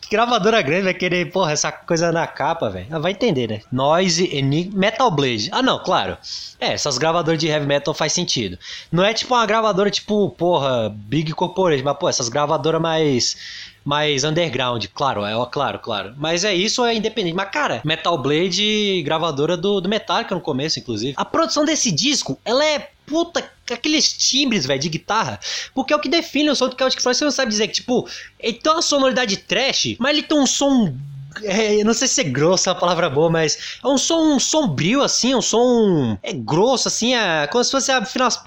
que 0.00 0.10
gravadora 0.10 0.60
grande 0.62 0.84
vai 0.84 0.94
querer, 0.94 1.30
porra, 1.30 1.52
essa 1.52 1.70
coisa 1.70 2.10
na 2.10 2.26
capa, 2.26 2.70
velho. 2.70 3.00
Vai 3.00 3.12
entender, 3.12 3.48
né? 3.48 3.60
Noise, 3.70 4.34
Enigma, 4.34 4.78
Metal 4.78 5.10
Blade. 5.10 5.48
Ah, 5.52 5.62
não, 5.62 5.78
claro. 5.82 6.16
É, 6.60 6.72
essas 6.72 6.98
gravadoras 6.98 7.38
de 7.38 7.46
heavy 7.48 7.66
metal 7.66 7.94
faz 7.94 8.12
sentido. 8.12 8.58
Não 8.90 9.04
é 9.04 9.12
tipo 9.12 9.34
uma 9.34 9.46
gravadora 9.46 9.90
tipo, 9.90 10.30
porra, 10.30 10.88
Big 10.90 11.32
Corporation, 11.32 11.84
mas, 11.84 11.98
pô, 11.98 12.08
essas 12.08 12.28
gravadoras 12.28 12.80
mais 12.80 13.36
mais 13.84 14.24
underground, 14.24 14.86
claro, 14.94 15.24
é 15.24 15.34
claro, 15.50 15.78
claro. 15.78 16.14
Mas 16.16 16.44
é 16.44 16.54
isso, 16.54 16.84
é 16.84 16.94
independente. 16.94 17.34
Mas, 17.34 17.50
cara, 17.50 17.82
Metal 17.84 18.16
Blade, 18.16 19.02
gravadora 19.04 19.56
do, 19.56 19.80
do 19.80 19.88
Metallica 19.88 20.34
no 20.34 20.40
começo, 20.40 20.78
inclusive. 20.78 21.14
A 21.16 21.24
produção 21.24 21.64
desse 21.64 21.92
disco, 21.92 22.38
ela 22.44 22.64
é 22.64 22.90
puta, 23.06 23.44
aqueles 23.70 24.12
timbres, 24.12 24.66
velho, 24.66 24.80
de 24.80 24.88
guitarra. 24.88 25.38
Porque 25.74 25.92
é 25.92 25.96
o 25.96 26.00
que 26.00 26.08
define 26.08 26.50
o 26.50 26.56
som 26.56 26.68
do 26.68 26.76
Celtic 26.76 27.02
Frost. 27.02 27.18
Você 27.18 27.24
não 27.24 27.30
sabe 27.30 27.50
dizer 27.50 27.68
que, 27.68 27.74
tipo, 27.74 28.08
ele 28.40 28.54
tem 28.54 28.72
uma 28.72 28.82
sonoridade 28.82 29.36
trash, 29.36 29.96
mas 29.98 30.16
ele 30.16 30.22
tem 30.22 30.38
um 30.38 30.46
som 30.46 30.94
é, 31.42 31.82
não 31.84 31.94
sei 31.94 32.08
se 32.08 32.20
é 32.20 32.24
grosso 32.24 32.70
a 32.70 32.74
palavra 32.74 33.08
boa, 33.10 33.30
mas 33.30 33.78
é 33.82 33.86
um 33.86 33.98
som 33.98 34.38
sombrio, 34.38 35.02
assim, 35.02 35.34
um 35.34 35.42
som 35.42 36.16
é 36.22 36.32
grosso, 36.32 36.88
assim, 36.88 37.14
é 37.14 37.46
como 37.46 37.62
se 37.64 37.70
fosse 37.70 37.90
a 37.90 37.98
afinação. 37.98 38.42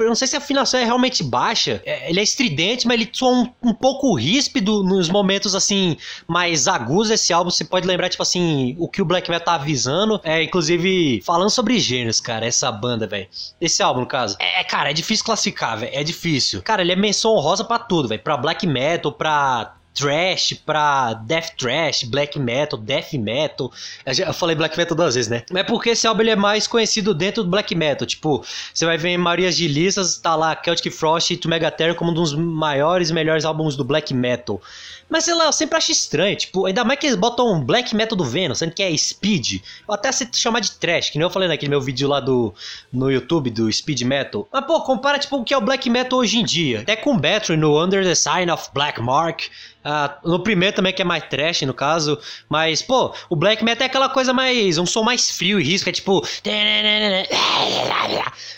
Não 0.00 0.14
sei 0.14 0.28
se 0.28 0.36
a 0.36 0.38
afinação 0.38 0.80
é 0.80 0.84
realmente 0.84 1.22
baixa. 1.22 1.82
É, 1.84 2.10
ele 2.10 2.20
é 2.20 2.22
estridente, 2.22 2.86
mas 2.86 3.00
ele 3.00 3.10
soa 3.12 3.30
um, 3.30 3.48
um, 3.62 3.74
pouco 3.74 4.14
ríspido 4.14 4.82
nos 4.82 5.08
momentos, 5.08 5.54
assim, 5.54 5.96
mais 6.26 6.66
agudos 6.68 7.08
desse 7.08 7.32
álbum. 7.32 7.50
Você 7.50 7.64
pode 7.64 7.86
lembrar, 7.86 8.08
tipo 8.08 8.22
assim, 8.22 8.74
o 8.78 8.88
que 8.88 9.02
o 9.02 9.04
Black 9.04 9.30
Metal 9.30 9.44
tá 9.44 9.54
avisando. 9.54 10.20
É, 10.24 10.42
inclusive, 10.42 11.22
falando 11.24 11.50
sobre 11.50 11.78
gêneros, 11.78 12.20
cara, 12.20 12.46
essa 12.46 12.70
banda, 12.70 13.06
velho. 13.06 13.28
Esse 13.60 13.82
álbum, 13.82 14.00
no 14.00 14.06
caso. 14.06 14.36
É, 14.38 14.62
cara, 14.64 14.90
é 14.90 14.92
difícil 14.92 15.24
classificar, 15.24 15.78
velho. 15.78 15.92
É 15.94 16.02
difícil. 16.02 16.62
Cara, 16.62 16.82
ele 16.82 16.92
é 16.92 16.96
menção 16.96 17.32
honrosa 17.32 17.64
pra 17.64 17.78
tudo, 17.78 18.08
velho. 18.08 18.22
Pra 18.22 18.36
Black 18.36 18.66
Metal, 18.66 19.12
pra 19.12 19.74
trash 19.94 20.54
pra 20.64 21.14
death 21.14 21.50
trash, 21.56 22.04
black 22.04 22.38
metal, 22.38 22.78
death 22.78 23.12
metal. 23.14 23.72
Eu 24.06 24.32
falei 24.32 24.56
black 24.56 24.76
metal 24.76 24.96
duas 24.96 25.14
vezes, 25.14 25.30
né? 25.30 25.42
É 25.54 25.62
porque 25.62 25.90
esse 25.90 26.06
álbum 26.06 26.22
ele 26.22 26.30
é 26.30 26.36
mais 26.36 26.66
conhecido 26.66 27.14
dentro 27.14 27.42
do 27.42 27.50
black 27.50 27.74
metal. 27.74 28.06
Tipo, 28.06 28.44
você 28.72 28.86
vai 28.86 28.96
ver 28.96 29.10
em 29.10 29.18
Marias 29.18 29.56
de 29.56 29.68
Listas, 29.68 30.18
tá 30.18 30.34
lá 30.34 30.58
Celtic 30.62 30.92
Frost 30.92 31.30
e 31.30 31.48
Megaterror 31.48 31.94
como 31.94 32.10
um 32.10 32.14
dos 32.14 32.34
maiores 32.34 33.10
e 33.10 33.14
melhores 33.14 33.44
álbuns 33.44 33.76
do 33.76 33.84
black 33.84 34.14
metal. 34.14 34.60
Mas 35.08 35.24
sei 35.24 35.34
lá, 35.34 35.46
eu 35.46 35.52
sempre 35.52 35.76
acho 35.76 35.92
estranho. 35.92 36.36
Tipo, 36.36 36.66
ainda 36.66 36.84
mais 36.84 36.98
que 36.98 37.06
eles 37.06 37.16
botam 37.16 37.52
um 37.52 37.60
black 37.60 37.94
metal 37.94 38.16
do 38.16 38.24
Venom, 38.24 38.54
sendo 38.54 38.72
que 38.72 38.82
é 38.82 38.96
speed. 38.96 39.60
Ou 39.86 39.94
até 39.94 40.10
se 40.10 40.28
chamar 40.34 40.60
de 40.60 40.72
trash, 40.72 41.10
que 41.10 41.18
nem 41.18 41.24
eu 41.24 41.30
falei 41.30 41.48
naquele 41.48 41.70
meu 41.70 41.80
vídeo 41.80 42.08
lá 42.08 42.20
do 42.20 42.54
no 42.92 43.10
YouTube 43.10 43.50
do 43.50 43.70
speed 43.72 44.02
metal. 44.02 44.48
Mas 44.52 44.64
pô, 44.64 44.80
compara 44.82 45.18
tipo 45.18 45.36
o 45.36 45.44
que 45.44 45.54
é 45.54 45.58
o 45.58 45.60
black 45.60 45.88
metal 45.90 46.18
hoje 46.18 46.38
em 46.38 46.44
dia. 46.44 46.80
Até 46.80 46.96
com 46.96 47.16
Battery 47.16 47.56
no 47.56 47.82
Under 47.82 48.04
the 48.04 48.14
Sign 48.14 48.50
of 48.50 48.68
Black 48.72 49.00
Mark. 49.00 49.42
Ah, 49.84 50.18
no 50.24 50.38
primeiro 50.40 50.76
também, 50.76 50.92
que 50.92 51.02
é 51.02 51.04
mais 51.04 51.24
trash, 51.24 51.62
no 51.62 51.74
caso. 51.74 52.18
Mas, 52.48 52.80
pô, 52.80 53.12
o 53.28 53.34
black 53.34 53.64
metal 53.64 53.84
é 53.84 53.86
aquela 53.86 54.08
coisa 54.08 54.32
mais. 54.32 54.78
um 54.78 54.86
som 54.86 55.02
mais 55.02 55.30
frio 55.30 55.58
e 55.58 55.64
risco, 55.64 55.88
é 55.88 55.92
tipo. 55.92 56.24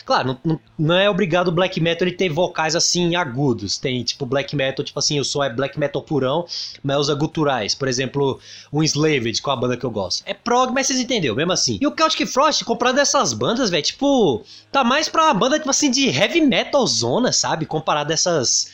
Claro, 0.05 0.39
não, 0.45 0.61
não 0.79 0.95
é 0.97 1.09
obrigado 1.09 1.49
o 1.49 1.53
black 1.53 1.81
metal 1.81 2.07
ele 2.07 2.17
ter 2.17 2.29
vocais 2.29 2.77
assim 2.77 3.17
agudos. 3.17 3.79
Tem, 3.79 4.05
tipo, 4.05 4.27
black 4.27 4.55
metal, 4.55 4.85
tipo 4.85 4.99
assim, 4.99 5.19
o 5.19 5.25
som 5.25 5.43
é 5.43 5.49
black 5.49 5.79
metal 5.79 6.03
purão, 6.03 6.34
mas 6.83 6.99
usa 6.99 7.15
guturais. 7.15 7.75
Por 7.75 7.89
exemplo, 7.89 8.41
um 8.73 8.83
Slaved, 8.83 9.41
com 9.41 9.51
a 9.51 9.57
banda 9.57 9.77
que 9.77 9.85
eu 9.85 9.91
gosto. 9.91 10.23
É 10.27 10.35
prog, 10.35 10.73
mas 10.73 10.87
vocês 10.87 10.99
entenderam, 10.99 11.35
mesmo 11.35 11.53
assim. 11.53 11.79
E 11.81 11.87
o 11.87 11.95
Celtic 11.95 12.27
Frost, 12.27 12.65
comparado 12.65 12.97
dessas 12.97 13.33
bandas, 13.33 13.71
velho, 13.71 13.83
tipo, 13.83 14.43
tá 14.73 14.83
mais 14.83 15.09
pra 15.09 15.25
uma 15.25 15.35
banda, 15.35 15.59
tipo 15.59 15.71
assim, 15.71 15.91
de 15.91 16.09
heavy 16.09 16.41
metal 16.41 16.87
zona, 16.87 17.33
sabe? 17.33 17.67
Comparado 17.67 18.09
dessas 18.09 18.35
essas 18.35 18.71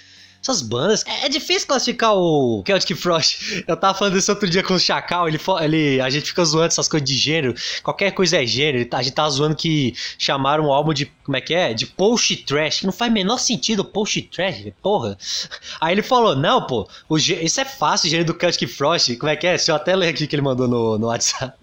bandas. 0.62 1.05
É, 1.07 1.26
é, 1.26 1.29
difícil 1.29 1.68
classificar 1.68 2.14
o 2.14 2.62
Celtic 2.66 2.96
Frost. 2.96 3.64
Eu 3.68 3.76
tava 3.76 3.96
falando 3.96 4.16
isso 4.16 4.31
outro 4.33 4.48
dia 4.48 4.62
com 4.62 4.74
o 4.74 4.79
Chacal, 4.79 5.29
ele, 5.29 5.38
ele, 5.61 6.00
a 6.00 6.09
gente 6.11 6.26
fica 6.26 6.44
zoando 6.44 6.66
essas 6.66 6.88
coisas 6.88 7.09
de 7.09 7.14
gênero. 7.14 7.55
Qualquer 7.83 8.11
coisa 8.12 8.42
é 8.42 8.46
gênero. 8.46 8.88
A 8.92 9.03
gente 9.03 9.14
tava 9.14 9.31
zoando 9.31 9.55
que 9.55 9.94
chamaram 10.18 10.66
o 10.66 10.72
álbum 10.72 10.92
de. 10.92 11.07
Como 11.24 11.37
é 11.37 11.40
que 11.40 11.55
é? 11.55 11.74
De 11.74 11.87
post 11.87 12.37
trash. 12.38 12.83
Não 12.83 12.92
faz 12.92 13.12
menor 13.12 13.38
sentido 13.38 13.85
post 13.85 14.20
trash, 14.22 14.72
porra. 14.83 15.16
Aí 15.81 15.94
ele 15.94 16.03
falou: 16.03 16.35
Não, 16.35 16.66
pô, 16.66 16.88
o, 17.09 17.16
isso 17.18 17.61
é 17.61 17.64
fácil, 17.64 18.09
o 18.09 18.11
gênero 18.11 18.33
do 18.33 18.38
Celtic 18.38 18.68
Frost. 18.68 19.16
Como 19.16 19.31
é 19.31 19.37
que 19.37 19.46
é? 19.46 19.59
Se 19.59 19.70
eu 19.70 19.74
até 19.74 19.94
ler 19.94 20.09
aqui 20.09 20.26
que 20.26 20.35
ele 20.35 20.42
mandou 20.42 20.66
no, 20.66 20.98
no 20.98 21.07
WhatsApp. 21.09 21.57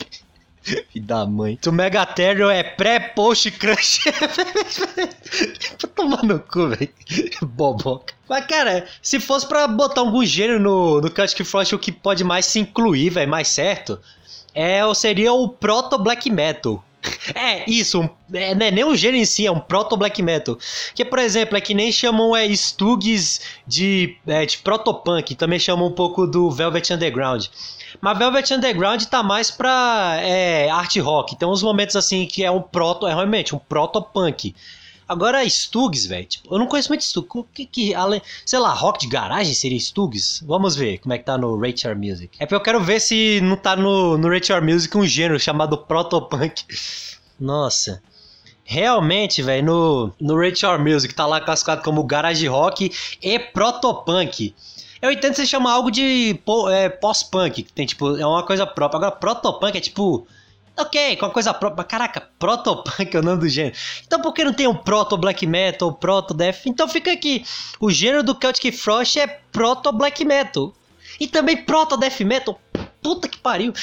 Filho 0.92 1.06
da 1.06 1.26
mãe. 1.26 1.58
Tu 1.62 1.72
Megatherium 1.72 2.50
é 2.50 2.64
pré-post 2.64 3.52
crush. 3.52 4.02
Tô 5.78 5.88
tomando 5.88 6.40
cu, 6.40 6.68
velho. 6.70 6.90
Boboca. 7.42 8.14
Mas, 8.28 8.46
cara, 8.46 8.86
se 9.02 9.20
fosse 9.20 9.48
pra 9.48 9.68
botar 9.68 10.02
algum 10.02 10.26
gênero 10.26 10.60
no, 10.60 11.02
no 11.02 11.14
Celtic 11.14 11.46
Frost, 11.46 11.74
o 11.74 11.80
que 11.80 11.92
pode 11.92 12.24
mais 12.24 12.46
se 12.46 12.60
incluir, 12.60 13.10
velho, 13.10 13.30
mais 13.30 13.48
certo, 13.48 14.00
é, 14.54 14.82
seria 14.94 15.32
o 15.32 15.48
Proto 15.50 15.98
Black 15.98 16.30
Metal. 16.30 16.84
É, 17.36 17.70
isso, 17.70 18.02
um, 18.02 18.10
é, 18.34 18.52
é 18.52 18.72
nem 18.72 18.84
um 18.84 18.96
gênero 18.96 19.22
em 19.22 19.26
si, 19.26 19.46
é 19.46 19.52
um 19.52 19.60
proto-black 19.60 20.22
metal. 20.22 20.58
Que, 20.96 21.06
por 21.06 21.20
exemplo, 21.20 21.58
é 21.58 21.62
que 21.62 21.74
nem 21.74 21.92
chamam 21.92 22.36
é, 22.36 22.48
Stugs 22.54 23.42
de, 23.66 24.18
é, 24.26 24.46
de 24.46 24.58
proto-punk, 24.60 25.36
também 25.36 25.60
chamam 25.60 25.88
um 25.88 25.92
pouco 25.92 26.26
do 26.26 26.50
Velvet 26.50 26.94
Underground. 26.94 27.48
Mas 28.00 28.18
Velvet 28.18 28.54
Underground 28.54 29.04
tá 29.06 29.24
mais 29.24 29.50
pra 29.50 30.18
é, 30.22 30.70
art 30.70 30.96
rock. 30.98 31.36
Tem 31.36 31.48
uns 31.48 31.64
momentos 31.64 31.96
assim 31.96 32.26
que 32.26 32.44
é 32.44 32.52
um 32.52 32.62
proto, 32.62 33.08
é 33.08 33.14
realmente 33.14 33.56
um 33.56 33.60
proto-punk. 33.60 34.56
Agora, 35.08 35.48
Stugs, 35.50 36.06
velho, 36.06 36.26
tipo, 36.26 36.54
eu 36.54 36.60
não 36.60 36.68
conheço 36.68 36.90
muito 36.90 37.04
Stugs. 37.04 37.30
O 37.34 37.44
que 37.44 37.66
que, 37.66 37.96
além, 37.96 38.22
sei 38.46 38.60
lá, 38.60 38.74
rock 38.74 39.00
de 39.00 39.08
garagem 39.08 39.54
seria 39.54 39.80
Stugs? 39.80 40.44
Vamos 40.46 40.76
ver 40.76 40.98
como 40.98 41.14
é 41.14 41.18
que 41.18 41.24
tá 41.24 41.38
no 41.38 41.66
Your 41.66 41.96
Music. 41.96 42.30
É 42.40 42.46
porque 42.46 42.56
eu 42.56 42.62
quero 42.62 42.84
ver 42.84 43.00
se 43.00 43.40
não 43.42 43.56
tá 43.56 43.76
no, 43.76 44.18
no 44.18 44.34
Your 44.34 44.62
Music 44.62 44.96
um 44.98 45.06
gênero 45.06 45.40
chamado 45.40 45.78
proto-punk. 45.78 46.66
Nossa. 47.40 48.02
Realmente, 48.66 49.42
velho, 49.42 49.66
no, 49.66 50.14
no 50.20 50.44
Your 50.44 50.78
Music 50.78 51.16
tá 51.16 51.26
lá 51.26 51.40
classificado 51.40 51.82
como 51.84 52.04
garage 52.04 52.46
rock 52.46 52.92
e 53.24 53.40
proto-punk. 53.40 54.54
Eu 55.02 55.12
entendo 55.12 55.36
você 55.36 55.46
chamar 55.46 55.74
algo 55.74 55.92
de 55.92 56.40
é, 56.72 56.90
pós-punk, 56.90 57.64
que 57.64 57.74
tem, 57.74 57.86
tipo, 57.86 58.18
é 58.18 58.26
uma 58.26 58.44
coisa 58.44 58.66
própria. 58.66 58.98
Agora, 58.98 59.12
proto-punk 59.12 59.78
é 59.78 59.82
tipo. 59.82 60.28
Ok, 60.80 61.16
com 61.18 61.26
uma 61.26 61.32
coisa 61.32 61.54
própria. 61.54 61.84
Caraca, 61.84 62.30
proto-punk 62.38 63.16
é 63.16 63.20
o 63.20 63.24
nome 63.24 63.40
do 63.40 63.50
gênero. 63.50 63.76
Então 64.06 64.22
por 64.22 64.32
que 64.34 64.44
não 64.44 64.54
tem 64.54 64.68
um 64.68 64.76
proto-black 64.76 65.46
metal, 65.48 65.92
proto-death? 65.92 66.68
Então 66.68 66.88
fica 66.88 67.12
aqui. 67.12 67.44
O 67.80 67.90
gênero 67.90 68.22
do 68.24 68.38
Celtic 68.40 68.72
Frost 68.76 69.18
é 69.18 69.26
proto-black 69.52 70.24
metal. 70.24 70.74
E 71.20 71.28
também 71.28 71.58
proto-death 71.58 72.20
metal 72.22 72.60
puta 73.02 73.28
que 73.28 73.38
pariu. 73.38 73.74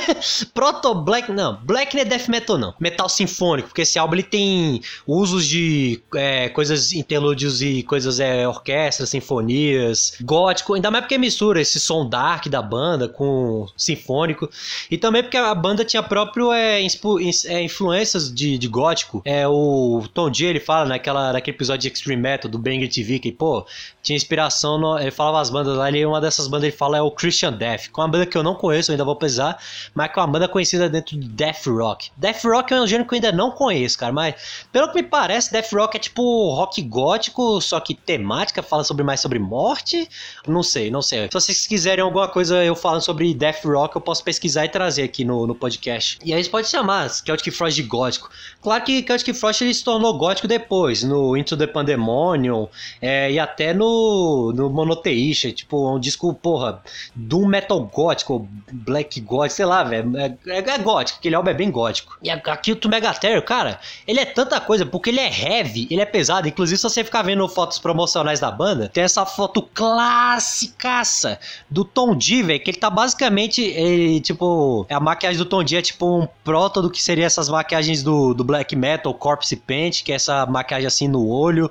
Proto 0.54 0.94
Black, 0.94 1.30
não, 1.32 1.58
Black 1.62 1.94
não 1.94 2.02
é 2.02 2.04
death 2.04 2.28
metal 2.28 2.58
não, 2.58 2.74
metal 2.78 3.08
sinfônico, 3.08 3.68
porque 3.68 3.82
esse 3.82 3.98
álbum 3.98 4.14
ele 4.14 4.22
tem 4.22 4.80
usos 5.06 5.46
de 5.46 6.00
é, 6.14 6.48
coisas 6.48 6.92
interlúdios 6.92 7.62
e 7.62 7.82
coisas 7.82 8.20
é, 8.20 8.46
orquestras, 8.46 9.10
sinfonias, 9.10 10.14
gótico, 10.22 10.74
ainda 10.74 10.90
mais 10.90 11.04
porque 11.04 11.18
mistura 11.18 11.60
esse 11.60 11.78
som 11.80 12.08
dark 12.08 12.46
da 12.48 12.62
banda 12.62 13.08
com 13.08 13.66
sinfônico, 13.76 14.48
e 14.90 14.96
também 14.96 15.22
porque 15.22 15.36
a 15.36 15.54
banda 15.54 15.84
tinha 15.84 16.02
próprio 16.02 16.52
é, 16.52 16.80
é, 16.80 17.62
influências 17.62 18.32
de, 18.32 18.58
de 18.58 18.68
gótico. 18.68 19.22
É 19.24 19.46
o 19.46 20.02
Tom 20.12 20.32
G 20.32 20.46
ele 20.46 20.60
fala 20.60 20.86
naquela, 20.86 21.32
naquele 21.32 21.56
episódio 21.56 21.82
de 21.82 21.88
Extreme 21.88 22.22
Metal 22.22 22.50
do 22.50 22.58
Banger 22.58 22.88
TV 22.88 23.18
que 23.18 23.32
pô, 23.32 23.66
tinha 24.02 24.16
inspiração 24.16 24.78
no, 24.78 24.98
ele 24.98 25.10
falava 25.10 25.40
as 25.40 25.50
bandas 25.50 25.76
lá, 25.76 25.88
ele 25.88 26.04
uma 26.04 26.20
dessas 26.20 26.46
bandas 26.46 26.64
ele 26.64 26.76
fala 26.76 26.98
é 26.98 27.02
o 27.02 27.10
Christian 27.10 27.52
Death, 27.52 27.88
com 27.90 28.00
uma 28.00 28.08
banda 28.08 28.26
que 28.26 28.36
eu 28.36 28.42
não 28.42 28.54
conheço 28.60 28.90
ainda 28.90 29.04
vou 29.04 29.16
pesar, 29.16 29.58
mas 29.94 30.12
que 30.12 30.18
é 30.18 30.22
uma 30.22 30.28
banda 30.28 30.46
conhecida 30.46 30.88
dentro 30.88 31.18
de 31.18 31.26
Death 31.26 31.66
Rock. 31.66 32.10
Death 32.16 32.44
Rock 32.44 32.74
é 32.74 32.80
um 32.80 32.86
gênero 32.86 33.08
que 33.08 33.14
eu 33.14 33.16
ainda 33.16 33.32
não 33.32 33.50
conheço, 33.50 33.98
cara, 33.98 34.12
mas 34.12 34.66
pelo 34.70 34.88
que 34.88 34.96
me 34.96 35.02
parece, 35.02 35.50
Death 35.50 35.72
Rock 35.72 35.96
é 35.96 36.00
tipo 36.00 36.54
rock 36.54 36.82
gótico, 36.82 37.60
só 37.60 37.80
que 37.80 37.94
temática, 37.94 38.62
fala 38.62 38.84
sobre 38.84 39.02
mais 39.02 39.20
sobre 39.20 39.38
morte. 39.38 40.08
Não 40.46 40.62
sei, 40.62 40.90
não 40.90 41.00
sei. 41.00 41.24
Se 41.24 41.32
vocês 41.32 41.66
quiserem 41.66 42.04
alguma 42.04 42.28
coisa 42.28 42.62
eu 42.62 42.76
falando 42.76 43.02
sobre 43.02 43.32
Death 43.32 43.64
Rock, 43.64 43.96
eu 43.96 44.02
posso 44.02 44.22
pesquisar 44.22 44.64
e 44.64 44.68
trazer 44.68 45.02
aqui 45.02 45.24
no, 45.24 45.46
no 45.46 45.54
podcast. 45.54 46.18
E 46.24 46.34
aí 46.34 46.50
pode 46.50 46.68
chamar 46.68 47.08
Celtic 47.08 47.54
Frost 47.54 47.76
de 47.76 47.82
gótico. 47.82 48.30
Claro 48.60 48.84
que 48.84 49.02
Celtic 49.06 49.34
Frost 49.34 49.62
ele 49.62 49.72
se 49.72 49.84
tornou 49.84 50.16
gótico 50.16 50.48
depois, 50.48 51.02
no 51.02 51.36
Into 51.36 51.56
the 51.56 51.66
Pandemonium, 51.66 52.68
é, 53.00 53.30
e 53.30 53.38
até 53.38 53.72
no, 53.72 54.52
no 54.54 54.68
Monoteísta, 54.68 55.52
tipo, 55.52 55.94
um 55.94 55.98
disco, 55.98 56.34
porra, 56.34 56.82
do 57.14 57.46
metal 57.46 57.80
gótico, 57.84 58.48
black 58.72 59.20
gótico, 59.20 59.56
sei 59.56 59.64
lá, 59.64 59.82
velho. 59.82 60.16
É, 60.16 60.36
é, 60.46 60.58
é, 60.58 60.78
gótico, 60.78 61.18
aquele 61.18 61.34
álbum 61.34 61.50
é 61.50 61.54
bem 61.54 61.70
gótico. 61.70 62.16
E 62.22 62.30
aqui 62.30 62.72
o 62.72 62.76
To 62.76 62.88
Megaterror, 62.88 63.42
cara, 63.42 63.80
ele 64.06 64.20
é 64.20 64.24
tanta 64.24 64.60
coisa, 64.60 64.84
porque 64.86 65.10
ele 65.10 65.20
é 65.20 65.28
heavy, 65.28 65.86
ele 65.90 66.00
é 66.00 66.06
pesado. 66.06 66.48
Inclusive, 66.48 66.76
se 66.76 66.82
você 66.82 67.04
ficar 67.04 67.22
vendo 67.22 67.46
fotos 67.48 67.78
promocionais 67.78 68.40
da 68.40 68.50
banda, 68.50 68.88
tem 68.88 69.04
essa 69.04 69.24
foto 69.26 69.62
classicaça 69.62 71.38
do 71.68 71.84
Tom 71.84 72.16
D, 72.16 72.42
velho, 72.42 72.60
que 72.60 72.70
ele 72.70 72.78
tá 72.78 72.90
basicamente, 72.90 73.62
ele, 73.62 74.20
tipo, 74.20 74.86
a 74.90 75.00
maquiagem 75.00 75.38
do 75.38 75.44
Tom 75.44 75.62
D 75.62 75.76
é 75.76 75.82
tipo 75.82 76.20
um 76.20 76.28
proto 76.44 76.82
do 76.82 76.90
que 76.90 77.02
seria 77.02 77.26
essas 77.26 77.48
maquiagens 77.48 78.02
do, 78.02 78.34
do 78.34 78.44
black 78.44 78.74
metal, 78.76 79.12
corpse 79.14 79.56
paint, 79.56 80.02
que 80.02 80.12
é 80.12 80.16
essa 80.16 80.46
maquiagem 80.46 80.86
assim 80.86 81.08
no 81.08 81.26
olho. 81.26 81.70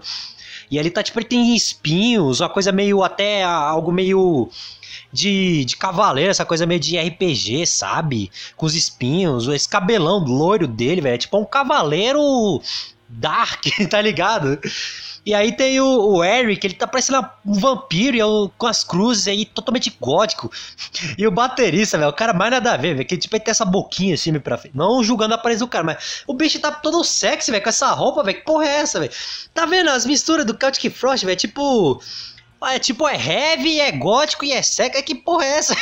E 0.70 0.78
ele 0.78 0.92
tá, 0.92 1.02
tipo, 1.02 1.20
ele 1.20 1.28
tem 1.28 1.56
espinhos, 1.56 2.40
uma 2.42 2.50
coisa 2.50 2.72
meio 2.72 3.04
até 3.04 3.44
algo 3.44 3.92
meio 3.92 4.50
de, 5.12 5.66
de 5.66 5.76
cavaleiro, 5.76 6.30
essa 6.32 6.46
coisa 6.46 6.66
meio 6.66 6.80
de 6.80 6.98
RPG, 6.98 7.66
sabe? 7.66 8.32
Com 8.56 8.66
os 8.66 8.76
espinhos, 8.76 9.48
esse 9.48 9.68
cabelão 9.68 10.24
loiro 10.24 10.68
dele, 10.68 11.02
velho. 11.02 11.16
É 11.16 11.18
tipo 11.18 11.38
um 11.38 11.46
cavaleiro 11.46 12.62
dark, 13.10 13.66
tá 13.90 14.02
ligado? 14.02 14.60
E 15.26 15.34
aí 15.34 15.52
tem 15.52 15.80
o, 15.80 15.86
o 15.86 16.24
Eric, 16.24 16.66
ele 16.66 16.74
tá 16.74 16.88
parecendo 16.88 17.28
um 17.46 17.54
vampiro 17.54 18.16
e 18.16 18.20
eu, 18.20 18.52
com 18.58 18.68
as 18.68 18.84
cruzes 18.84 19.28
aí, 19.28 19.46
totalmente 19.46 19.96
gótico. 20.00 20.52
E 21.18 21.28
o 21.28 21.32
baterista, 21.32 21.98
velho, 21.98 22.10
o 22.10 22.14
cara 22.14 22.34
mais 22.34 22.52
nada 22.52 22.74
a 22.74 22.78
ver, 22.78 22.96
velho, 22.96 23.08
que 23.08 23.18
tipo, 23.18 23.36
ele 23.36 23.44
tem 23.44 23.52
essa 23.52 23.66
boquinha 23.66 24.16
assim 24.16 24.38
pra 24.40 24.58
frente. 24.58 24.76
Não 24.76 25.04
julgando 25.04 25.34
a 25.34 25.38
aparência 25.38 25.66
do 25.66 25.70
cara, 25.70 25.84
mas 25.84 26.24
o 26.26 26.34
bicho 26.34 26.60
tá 26.60 26.72
todo 26.72 27.04
sexy, 27.04 27.52
velho, 27.52 27.64
com 27.64 27.70
essa 27.70 27.92
roupa, 27.92 28.24
velho. 28.24 28.38
Que 28.38 28.46
porra 28.46 28.66
é 28.66 28.78
essa, 28.78 29.00
velho? 29.00 29.12
Tá 29.54 29.66
vendo 29.66 29.90
as 29.90 30.06
misturas 30.06 30.46
do 30.46 30.58
Celtic 30.58 30.92
Frost, 30.94 31.26
velho? 31.26 31.38
Tipo 31.38 32.02
é 32.68 32.78
tipo, 32.78 33.08
é 33.08 33.16
heavy, 33.16 33.80
é 33.80 33.92
gótico 33.92 34.44
e 34.44 34.52
é 34.52 34.62
seca. 34.62 35.02
Que 35.02 35.16
porra 35.16 35.46
é 35.46 35.58
essa? 35.58 35.76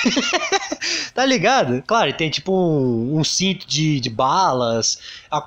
tá 1.14 1.26
ligado? 1.26 1.84
Claro, 1.88 2.14
tem 2.14 2.30
tipo 2.30 2.54
um, 2.54 3.18
um 3.18 3.24
cinto 3.24 3.68
de, 3.68 4.00
de, 4.00 4.10
balas. 4.10 5.00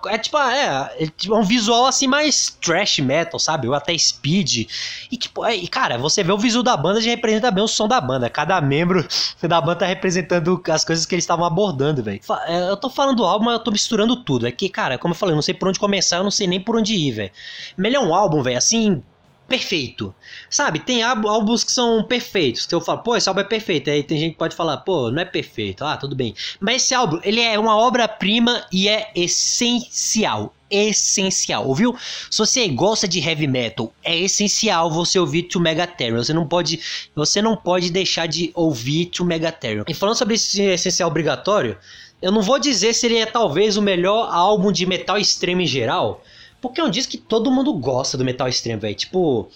É 0.09 0.19
tipo, 0.19 0.37
é, 0.39 0.93
é, 0.99 1.07
tipo 1.07 1.37
um 1.37 1.45
visual 1.45 1.87
assim 1.87 2.07
mais 2.09 2.57
trash 2.61 2.99
metal, 2.99 3.39
sabe? 3.39 3.69
Ou 3.69 3.75
até 3.75 3.97
speed. 3.97 4.69
E 5.11 5.17
tipo, 5.17 5.45
é, 5.45 5.57
cara, 5.69 5.99
você 5.99 6.25
vê 6.25 6.33
o 6.33 6.39
visual 6.39 6.65
da 6.65 6.77
banda 6.77 7.01
já 7.01 7.11
representa 7.11 7.51
bem 7.51 7.63
o 7.63 7.69
som 7.69 7.87
da 7.87 8.01
banda. 8.01 8.29
Cada 8.29 8.61
membro 8.61 9.07
da 9.43 9.61
banda 9.61 9.77
tá 9.77 9.87
representando 9.87 10.61
as 10.69 10.85
coisas 10.85 11.07
que 11.07 11.15
eles 11.15 11.25
estavam 11.25 11.45
abordando, 11.45 12.03
velho. 12.03 12.21
É, 12.47 12.71
eu 12.71 12.77
tô 12.77 12.91
falando 12.91 13.19
do 13.19 13.25
álbum, 13.25 13.45
mas 13.45 13.55
eu 13.55 13.61
tô 13.61 13.71
misturando 13.71 14.17
tudo. 14.17 14.47
É 14.47 14.53
que, 14.53 14.69
cara, 14.69 14.99
como 14.99 15.13
eu 15.13 15.19
falei, 15.19 15.33
eu 15.33 15.37
não 15.37 15.43
sei 15.43 15.55
por 15.55 15.69
onde 15.69 15.79
começar, 15.79 16.17
eu 16.17 16.25
não 16.25 16.31
sei 16.31 16.47
nem 16.47 16.61
por 16.61 16.77
onde 16.77 16.95
ir, 16.95 17.13
velho. 17.13 17.31
Melhor 17.77 18.05
um 18.05 18.15
álbum, 18.15 18.43
velho, 18.43 18.59
assim, 18.59 19.03
perfeito. 19.51 20.15
Sabe, 20.49 20.79
tem 20.79 21.03
álbuns 21.03 21.65
que 21.65 21.73
são 21.73 22.05
perfeitos. 22.05 22.67
Que 22.67 22.75
eu 22.75 22.81
falo, 22.81 23.03
pô, 23.03 23.17
esse 23.17 23.29
álbum 23.29 23.41
é 23.41 23.45
perfeito. 23.45 23.91
Aí 23.91 24.05
tem 24.05 24.17
gente 24.17 24.33
que 24.33 24.39
pode 24.39 24.55
falar, 24.55 24.77
pô, 24.79 25.11
não 25.11 25.21
é 25.21 25.25
perfeito. 25.25 25.85
Ah, 25.85 25.97
tudo 25.97 26.15
bem. 26.15 26.37
Mas 26.61 26.85
esse 26.85 26.95
álbum, 26.95 27.19
ele 27.25 27.41
é 27.41 27.59
uma 27.59 27.77
obra-prima 27.77 28.65
e 28.73 28.89
é 28.89 29.11
essencial. 29.13 30.55
Essencial, 30.71 31.67
ouviu? 31.67 31.97
Se 32.31 32.39
você 32.39 32.69
gosta 32.69 33.09
de 33.09 33.19
heavy 33.19 33.49
metal, 33.49 33.93
é 34.05 34.17
essencial 34.17 34.89
você 34.89 35.19
ouvir 35.19 35.43
To 35.43 35.59
Megatherium. 35.59 36.23
Você 36.23 36.33
não 36.33 36.47
pode, 36.47 36.79
você 37.13 37.43
não 37.43 37.57
pode 37.57 37.91
deixar 37.91 38.27
de 38.27 38.53
ouvir 38.55 39.07
To 39.07 39.25
Megatherium. 39.25 39.83
E 39.89 39.95
falando 39.95 40.15
sobre 40.15 40.37
esse 40.37 40.63
essencial 40.63 41.11
obrigatório, 41.11 41.77
eu 42.23 42.31
não 42.31 42.41
vou 42.41 42.61
dizer 42.61 42.95
se 42.95 43.07
ele 43.07 43.17
é 43.17 43.27
talvez 43.27 43.77
o 43.77 43.83
melhor 43.83 44.29
álbum 44.33 44.71
de 44.71 44.87
metal 44.87 45.19
extremo 45.19 45.63
em 45.63 45.67
geral, 45.67 46.23
porque 46.61 46.81
é 46.81 46.85
um 46.85 46.91
disco 46.91 47.13
que 47.13 47.19
todo 47.19 47.51
mundo 47.51 47.73
gosta 47.75 48.17
do 48.19 48.25
metal 48.25 48.49
extremo, 48.49 48.81
velho. 48.81 48.95
Tipo, 48.95 49.49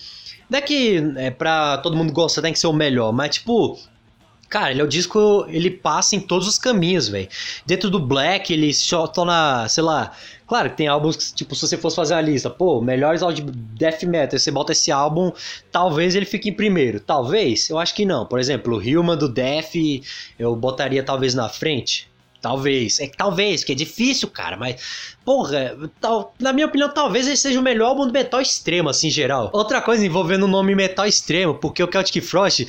não 0.48 0.58
é 0.58 0.62
que 0.62 1.02
é 1.16 1.30
pra 1.30 1.78
todo 1.78 1.96
mundo 1.96 2.12
gostar, 2.12 2.42
tem 2.42 2.52
que 2.52 2.58
ser 2.58 2.66
o 2.66 2.72
melhor, 2.72 3.12
mas 3.12 3.36
tipo, 3.36 3.78
Cara, 4.54 4.70
ele 4.70 4.80
é 4.80 4.84
o 4.84 4.88
disco, 4.88 5.44
ele 5.48 5.68
passa 5.68 6.14
em 6.14 6.20
todos 6.20 6.46
os 6.46 6.58
caminhos, 6.58 7.08
velho. 7.08 7.28
Dentro 7.66 7.90
do 7.90 7.98
Black, 7.98 8.52
ele 8.52 8.72
só 8.72 9.06
torna, 9.08 9.66
sei 9.68 9.82
lá. 9.82 10.12
Claro 10.46 10.70
que 10.70 10.76
tem 10.76 10.86
álbuns 10.86 11.16
que, 11.16 11.34
tipo, 11.34 11.56
se 11.56 11.66
você 11.66 11.76
fosse 11.76 11.96
fazer 11.96 12.14
a 12.14 12.20
lista, 12.20 12.48
pô, 12.48 12.80
melhores 12.80 13.20
álbuns 13.20 13.40
de 13.44 13.50
death 13.50 14.04
metal, 14.04 14.38
você 14.38 14.52
bota 14.52 14.70
esse 14.70 14.92
álbum, 14.92 15.32
talvez 15.72 16.14
ele 16.14 16.24
fique 16.24 16.50
em 16.50 16.52
primeiro. 16.52 17.00
Talvez, 17.00 17.68
eu 17.68 17.78
acho 17.78 17.94
que 17.96 18.04
não. 18.04 18.26
Por 18.26 18.38
exemplo, 18.38 18.76
o 18.76 18.78
Human 18.78 19.16
do 19.16 19.28
Death, 19.28 19.74
eu 20.38 20.54
botaria 20.54 21.02
talvez 21.02 21.34
na 21.34 21.48
frente. 21.48 22.08
Talvez. 22.44 23.00
É 23.00 23.06
que 23.06 23.16
talvez, 23.16 23.64
que 23.64 23.72
é 23.72 23.74
difícil, 23.74 24.28
cara, 24.28 24.54
mas. 24.54 25.14
Porra, 25.24 25.74
tal, 25.98 26.34
na 26.38 26.52
minha 26.52 26.66
opinião, 26.66 26.92
talvez 26.92 27.26
ele 27.26 27.38
seja 27.38 27.58
o 27.58 27.62
melhor 27.62 27.86
álbum 27.86 28.06
do 28.06 28.12
metal 28.12 28.38
extremo, 28.38 28.90
assim, 28.90 29.08
em 29.08 29.10
geral. 29.10 29.48
Outra 29.50 29.80
coisa 29.80 30.04
envolvendo 30.04 30.42
o 30.42 30.46
nome 30.46 30.74
metal 30.74 31.06
extremo, 31.06 31.54
porque 31.54 31.82
o 31.82 31.90
Celtic 31.90 32.22
Frost, 32.22 32.66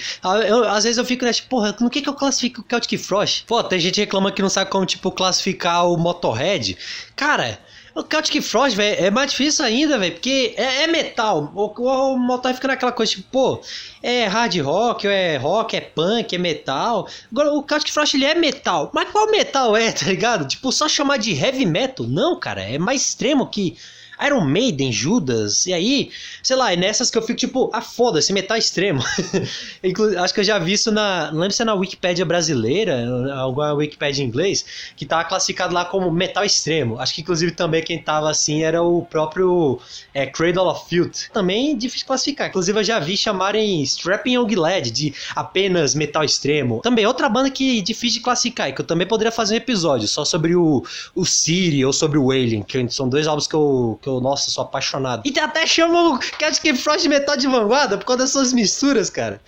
eu, 0.48 0.64
às 0.64 0.86
vezes 0.86 0.98
eu 0.98 1.04
fico, 1.04 1.26
né, 1.26 1.34
tipo, 1.34 1.50
porra, 1.50 1.76
no 1.82 1.90
que 1.90 2.02
que 2.02 2.08
eu 2.08 2.14
classifico 2.14 2.62
o 2.62 2.66
Celtic 2.70 2.98
Frost? 2.98 3.44
Pô, 3.46 3.62
tem 3.62 3.78
gente 3.78 4.00
reclama 4.00 4.32
que 4.32 4.42
não 4.42 4.50
sabe 4.50 4.72
como, 4.72 4.86
tipo, 4.86 5.12
classificar 5.12 5.86
o 5.86 5.98
Motorhead. 5.98 6.78
Cara, 7.14 7.60
o 7.96 8.04
Celtic 8.04 8.42
Frost, 8.42 8.76
velho, 8.76 9.06
é 9.06 9.10
mais 9.10 9.32
difícil 9.32 9.64
ainda, 9.64 9.98
velho, 9.98 10.12
porque 10.12 10.54
é, 10.58 10.84
é, 10.84 10.88
metal. 10.88 11.50
O, 11.56 11.74
o, 11.82 12.14
o 12.14 12.20
motor 12.20 12.54
fica 12.54 12.68
naquela 12.68 12.92
coisa, 12.92 13.14
tipo, 13.14 13.24
pô, 13.32 13.62
é 14.04 14.28
hard 14.28 14.60
rock, 14.60 15.08
é 15.08 15.38
rock, 15.38 15.78
é 15.78 15.82
punk, 15.82 16.36
é 16.36 16.38
metal. 16.38 17.08
Agora, 17.32 17.54
o 17.54 17.66
Celtic 17.68 17.94
Frost, 17.94 18.14
ele 18.14 18.26
é 18.26 18.36
metal. 18.36 18.92
Mas 18.94 19.10
qual 19.10 19.32
metal 19.32 19.78
é, 19.78 19.92
tá 19.94 20.06
ligado? 20.08 20.46
Tipo, 20.46 20.74
só 20.74 20.90
chamar 20.90 21.18
de 21.18 21.32
heavy 21.34 21.66
metal? 21.66 22.06
Não, 22.06 22.38
cara, 22.38 22.62
é 22.62 22.78
mais 22.78 23.02
extremo 23.02 23.48
que 23.48 23.78
Iron 24.26 24.42
Maiden, 24.42 24.92
Judas, 24.92 25.66
e 25.66 25.74
aí, 25.74 26.12
sei 26.42 26.56
lá, 26.56 26.74
é 26.74 26.76
nessas 26.76 27.10
que 27.10 27.18
eu 27.18 27.22
fico 27.22 27.40
tipo, 27.40 27.70
ah, 27.74 27.82
foda-se, 27.82 28.32
metal 28.32 28.58
extremo. 28.58 29.02
acho 30.24 30.34
que 30.34 30.40
eu 30.40 30.44
já 30.44 30.60
vi 30.60 30.74
isso 30.74 30.92
na. 30.92 31.32
Não 31.32 31.40
lembro 31.40 31.54
se 31.54 31.62
é 31.62 31.66
na 31.66 31.74
Wikipédia 31.74 32.26
brasileira, 32.26 33.34
alguma 33.34 33.74
Wikipédia 33.74 34.24
em 34.24 34.28
inglês, 34.28 34.66
que 34.96 35.06
tava 35.06 35.24
classificado 35.26 35.74
lá 35.74 35.86
como 35.86 36.12
metal 36.12 36.44
extremo. 36.44 37.00
Acho 37.00 37.14
que 37.14 37.22
inclusive 37.22 37.52
também 37.52 37.84
quem 37.84 38.02
tava 38.02 38.30
assim 38.30 38.64
era 38.64 38.82
o 38.82 39.04
próprio 39.04 39.80
é, 40.14 40.26
Cradle 40.26 40.68
of 40.68 40.88
Filth. 40.90 41.30
Também 41.34 41.78
difícil 41.78 42.08
classificar. 42.08 42.50
Inclusive 42.50 42.80
eu 42.80 42.84
já 42.84 43.00
vi 43.00 43.18
chamarem 43.18 43.82
Strapping 43.84 44.34
Young 44.34 44.56
Lad 44.56 44.92
de 44.92 45.14
apenas 45.36 45.96
metal 45.96 46.24
extremo. 46.24 46.82
Também 46.82 47.06
outra 47.06 47.30
banda 47.30 47.50
que 47.50 47.80
é 47.80 47.82
difícil 47.82 48.20
de 48.20 48.24
classificar, 48.24 48.74
que 48.74 48.82
eu 48.82 48.86
também 48.86 49.08
poderia 49.08 49.32
fazer 49.32 49.56
um 49.56 49.58
episódio 49.58 50.08
só 50.08 50.24
sobre 50.24 50.56
o, 50.56 50.84
o 51.14 51.26
Siri 51.26 51.84
ou 51.86 51.94
sobre 51.94 52.18
o 52.18 52.32
Alien, 52.32 52.64
que 52.64 52.88
são 52.90 53.08
dois 53.10 53.28
álbuns 53.28 53.48
que 53.48 53.56
eu 53.56 54.00
que 54.06 54.10
eu, 54.10 54.22
nossa, 54.22 54.52
sou 54.52 54.64
apaixonado. 54.64 55.24
E 55.26 55.40
até 55.40 55.66
chamam 55.66 56.20
Cat 56.38 56.74
Frost 56.76 57.02
de 57.02 57.10
metal 57.10 57.36
de 57.36 57.48
vanguarda 57.48 57.98
por 57.98 58.06
causa 58.06 58.22
dessas 58.22 58.54
misturas, 58.54 59.10
cara. 59.10 59.42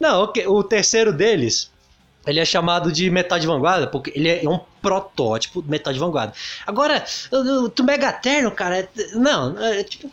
Não, 0.00 0.32
o, 0.46 0.64
terceiro 0.64 1.12
deles, 1.12 1.70
ele 2.26 2.40
é 2.40 2.44
chamado 2.44 2.90
de 2.90 3.10
metal 3.10 3.38
de 3.38 3.46
vanguarda 3.46 3.86
porque 3.86 4.10
ele 4.16 4.30
é 4.30 4.48
um 4.48 4.58
protótipo 4.80 5.60
de 5.60 5.68
metal 5.68 5.92
de 5.92 5.98
vanguarda. 5.98 6.32
Agora, 6.66 7.04
o, 7.30 7.66
o 7.66 7.84
Megaterno, 7.84 8.50
cara, 8.50 8.78
é, 8.78 8.88
não, 9.12 9.62
é 9.62 9.82
tipo. 9.82 10.10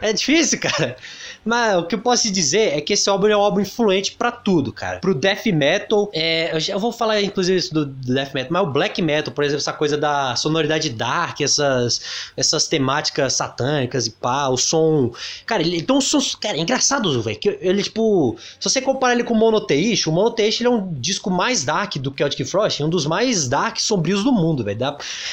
É 0.00 0.12
difícil, 0.14 0.58
cara. 0.58 0.96
Mas 1.44 1.76
o 1.76 1.86
que 1.86 1.94
eu 1.94 1.98
posso 1.98 2.30
dizer 2.30 2.76
é 2.76 2.80
que 2.80 2.92
esse 2.92 3.08
álbum 3.08 3.26
é 3.26 3.36
um 3.36 3.40
álbum 3.40 3.60
influente 3.60 4.12
para 4.12 4.30
tudo, 4.30 4.72
cara. 4.72 5.00
Pro 5.00 5.14
death 5.14 5.46
metal, 5.46 6.08
é, 6.12 6.54
eu, 6.54 6.60
já, 6.60 6.76
vou 6.76 6.92
falar 6.92 7.20
inclusive 7.20 7.58
isso 7.58 7.74
do, 7.74 7.86
death 7.86 8.32
metal, 8.32 8.52
mas 8.52 8.62
o 8.62 8.66
black 8.66 9.02
metal, 9.02 9.32
por 9.34 9.44
exemplo, 9.44 9.60
essa 9.60 9.72
coisa 9.72 9.96
da 9.96 10.36
sonoridade 10.36 10.90
dark, 10.90 11.40
essas, 11.40 12.30
essas 12.36 12.68
temáticas 12.68 13.34
satânicas 13.34 14.06
e 14.06 14.10
pá, 14.10 14.48
o 14.48 14.56
som. 14.56 15.10
Cara, 15.44 15.62
ele, 15.62 15.82
tem 15.82 15.96
um 15.96 16.00
som. 16.00 16.20
Cara, 16.40 16.56
é 16.56 16.60
engraçado, 16.60 17.20
velho. 17.22 17.38
Ele, 17.60 17.82
tipo. 17.82 18.36
Se 18.60 18.68
você 18.68 18.80
comparar 18.80 19.14
ele 19.14 19.24
com 19.24 19.34
o 19.34 19.36
Monotheist, 19.36 20.08
o 20.08 20.12
Monotheist 20.12 20.60
ele 20.60 20.68
é 20.68 20.70
um 20.70 20.92
disco 20.94 21.30
mais 21.30 21.64
dark 21.64 21.96
do 21.96 22.14
Celtic 22.16 22.46
Frost, 22.46 22.82
um 22.82 22.88
dos 22.88 23.06
mais 23.06 23.48
dark 23.48 23.78
sombrios 23.78 24.22
do 24.22 24.32
mundo, 24.32 24.62
velho. 24.62 24.78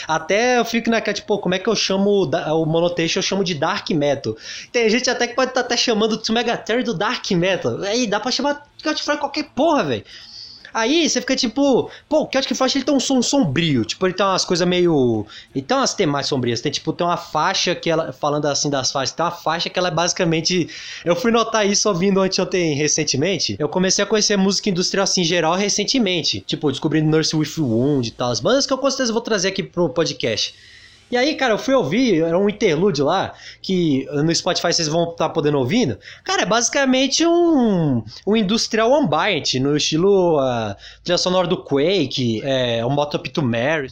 Até 0.07 0.59
eu 0.59 0.65
fico 0.65 0.89
naquela, 0.89 1.13
tipo, 1.13 1.37
como 1.39 1.55
é 1.55 1.59
que 1.59 1.67
eu 1.67 1.75
chamo 1.75 2.25
o 2.25 2.65
Monotheist? 2.65 3.17
Eu 3.17 3.23
chamo 3.23 3.43
de 3.43 3.53
dark 3.53 3.89
metal. 3.91 4.35
Tem 4.71 4.89
gente 4.89 5.09
até 5.09 5.27
que 5.27 5.35
pode 5.35 5.51
estar 5.51 5.61
tá 5.61 5.65
até 5.65 5.77
chamando 5.77 5.98
chamando 5.99 6.21
o 6.29 6.33
Megaterror 6.33 6.83
do 6.83 6.93
Dark 6.93 7.29
Metal. 7.31 7.81
Aí 7.81 8.07
dá 8.07 8.19
pra 8.19 8.31
chamar 8.31 8.65
Celtic 8.81 9.03
Frost 9.03 9.19
qualquer 9.19 9.49
porra, 9.55 9.83
velho. 9.83 10.03
Aí 10.71 11.09
você 11.09 11.19
fica 11.19 11.35
tipo, 11.35 11.89
pô, 12.07 12.23
o 12.23 12.29
Celtic 12.31 12.55
Frost 12.55 12.75
ele 12.75 12.85
tem 12.85 12.93
um 12.93 12.99
som 12.99 13.23
sombrio, 13.23 13.83
tipo, 13.83 14.05
ele 14.05 14.13
tem 14.13 14.23
umas 14.23 14.45
coisas 14.45 14.67
meio. 14.67 15.25
Ele 15.53 15.65
tem 15.65 15.75
umas 15.75 15.95
temas 15.95 16.27
sombrias. 16.27 16.62
Tem 16.62 16.71
tipo, 16.71 16.93
tem 16.93 17.05
uma 17.05 17.17
faixa 17.17 17.73
que 17.73 17.89
ela, 17.89 18.13
falando 18.13 18.45
assim 18.45 18.69
das 18.69 18.91
faixas, 18.91 19.15
tem 19.15 19.25
uma 19.25 19.31
faixa 19.31 19.69
que 19.69 19.79
ela 19.79 19.88
é 19.88 19.91
basicamente. 19.91 20.69
Eu 21.03 21.15
fui 21.15 21.31
notar 21.31 21.67
isso 21.67 21.89
ouvindo 21.89 22.21
anteontem 22.21 22.75
recentemente. 22.75 23.55
Eu 23.59 23.67
comecei 23.67 24.03
a 24.03 24.07
conhecer 24.07 24.38
música 24.38 24.69
industrial 24.69 25.03
assim 25.03 25.21
em 25.21 25.25
geral 25.25 25.55
recentemente. 25.55 26.41
Tipo, 26.41 26.69
descobrindo 26.69 27.09
Nurse 27.09 27.35
with 27.35 27.57
Wound 27.57 28.07
e 28.07 28.12
tal. 28.12 28.31
As 28.31 28.39
bandas 28.39 28.67
que 28.67 28.71
eu 28.71 28.77
com 28.77 28.89
certeza 28.89 29.12
vou 29.12 29.21
trazer 29.23 29.47
aqui 29.47 29.63
pro 29.63 29.89
podcast. 29.89 30.53
E 31.11 31.17
aí, 31.17 31.35
cara, 31.35 31.53
eu 31.53 31.57
fui 31.57 31.73
ouvir, 31.73 32.21
era 32.21 32.37
um 32.37 32.47
interlúdio 32.47 33.05
lá, 33.05 33.33
que 33.61 34.05
no 34.11 34.33
Spotify 34.33 34.71
vocês 34.71 34.87
vão 34.87 35.05
estar 35.05 35.27
tá 35.27 35.29
podendo 35.29 35.57
ouvindo. 35.57 35.97
Cara, 36.23 36.43
é 36.43 36.45
basicamente 36.45 37.25
um, 37.25 38.03
um 38.27 38.35
industrial 38.35 38.93
ambient, 38.93 39.55
no 39.55 39.75
estilo 39.75 40.39
uh, 40.39 40.75
trilha 41.03 41.17
sonora 41.17 41.47
do 41.47 41.57
Quake, 41.57 42.41
é, 42.43 42.85
um 42.85 42.93
Up 42.99 43.29
to 43.29 43.41
Mary. 43.41 43.89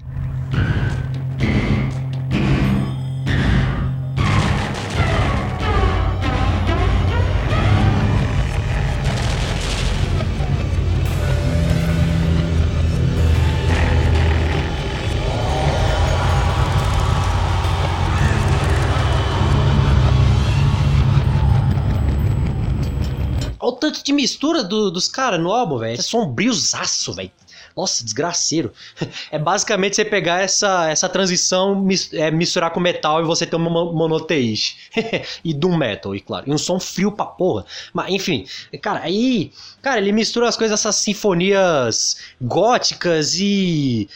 Tanto 23.88 24.04
de 24.04 24.12
mistura 24.12 24.63
do, 24.63 24.91
dos 24.91 25.08
caras 25.08 25.39
no 25.39 25.52
álbum, 25.52 25.78
velho. 25.78 25.97
É 25.97 26.02
sombriozaço, 26.02 27.13
velho. 27.13 27.32
Nossa, 27.76 28.04
desgraceiro. 28.04 28.73
É 29.32 29.38
basicamente 29.38 29.95
você 29.95 30.06
pegar 30.06 30.41
essa, 30.41 30.89
essa 30.89 31.08
transição, 31.08 31.86
é, 32.13 32.32
misturar 32.32 32.71
com 32.71 32.80
metal 32.80 33.21
e 33.21 33.26
você 33.26 33.45
ter 33.45 33.56
uma 33.56 33.69
monoteíste. 33.69 34.89
e 35.43 35.54
doom 35.54 35.78
metal, 35.78 36.15
e 36.15 36.19
claro. 36.19 36.50
E 36.50 36.54
um 36.54 36.58
som 36.58 36.80
frio 36.80 37.12
pra 37.12 37.26
porra. 37.26 37.65
Mas, 37.93 38.13
enfim, 38.13 38.45
cara, 38.82 39.02
aí. 39.02 39.52
Cara, 39.82 40.00
ele 40.00 40.12
mistura 40.12 40.47
as 40.47 40.58
coisas, 40.58 40.80
essas 40.80 40.95
sinfonias 40.97 42.17
góticas 42.41 43.36
e 43.39 44.10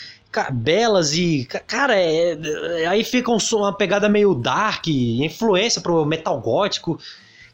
belas 0.54 1.14
e 1.14 1.46
cara 1.68 1.94
é, 1.94 2.88
aí 2.88 3.04
fica 3.04 3.30
um, 3.30 3.38
uma 3.54 3.76
pegada 3.76 4.08
meio 4.08 4.34
dark 4.34 4.88
influência 4.88 5.82
pro 5.82 6.06
metal 6.06 6.40
gótico 6.40 6.98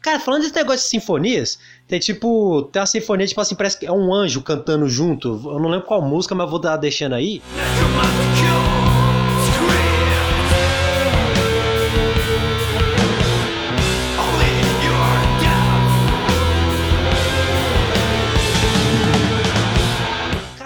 Cara, 0.00 0.20
falando 0.20 0.42
desse 0.42 0.54
negócio 0.54 0.80
de 0.80 0.90
sinfonias, 0.90 1.58
tem 1.86 1.98
tipo. 1.98 2.62
Tem 2.72 2.80
uma 2.80 2.86
sinfonia, 2.86 3.26
tipo 3.26 3.40
assim, 3.40 3.54
parece 3.54 3.78
que 3.78 3.86
é 3.86 3.92
um 3.92 4.14
anjo 4.14 4.42
cantando 4.42 4.88
junto. 4.88 5.28
Eu 5.44 5.58
não 5.58 5.68
lembro 5.68 5.86
qual 5.86 6.00
música, 6.00 6.34
mas 6.34 6.48
vou 6.48 6.58
dar 6.58 6.76
deixando 6.76 7.14
aí. 7.14 7.42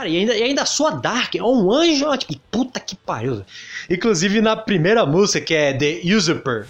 E 0.05 0.19
ainda, 0.19 0.37
e 0.37 0.43
ainda 0.43 0.67
soa 0.67 0.91
dark, 0.91 1.37
é 1.37 1.43
um 1.43 1.73
anjo, 1.73 2.07
ó, 2.07 2.17
tipo, 2.17 2.39
puta 2.51 2.79
que 2.79 2.95
pariu. 2.95 3.43
Inclusive 3.89 4.43
na 4.43 4.55
primeira 4.55 5.07
música, 5.07 5.41
que 5.41 5.55
é 5.55 5.73
The 5.73 6.03
Usurper. 6.05 6.67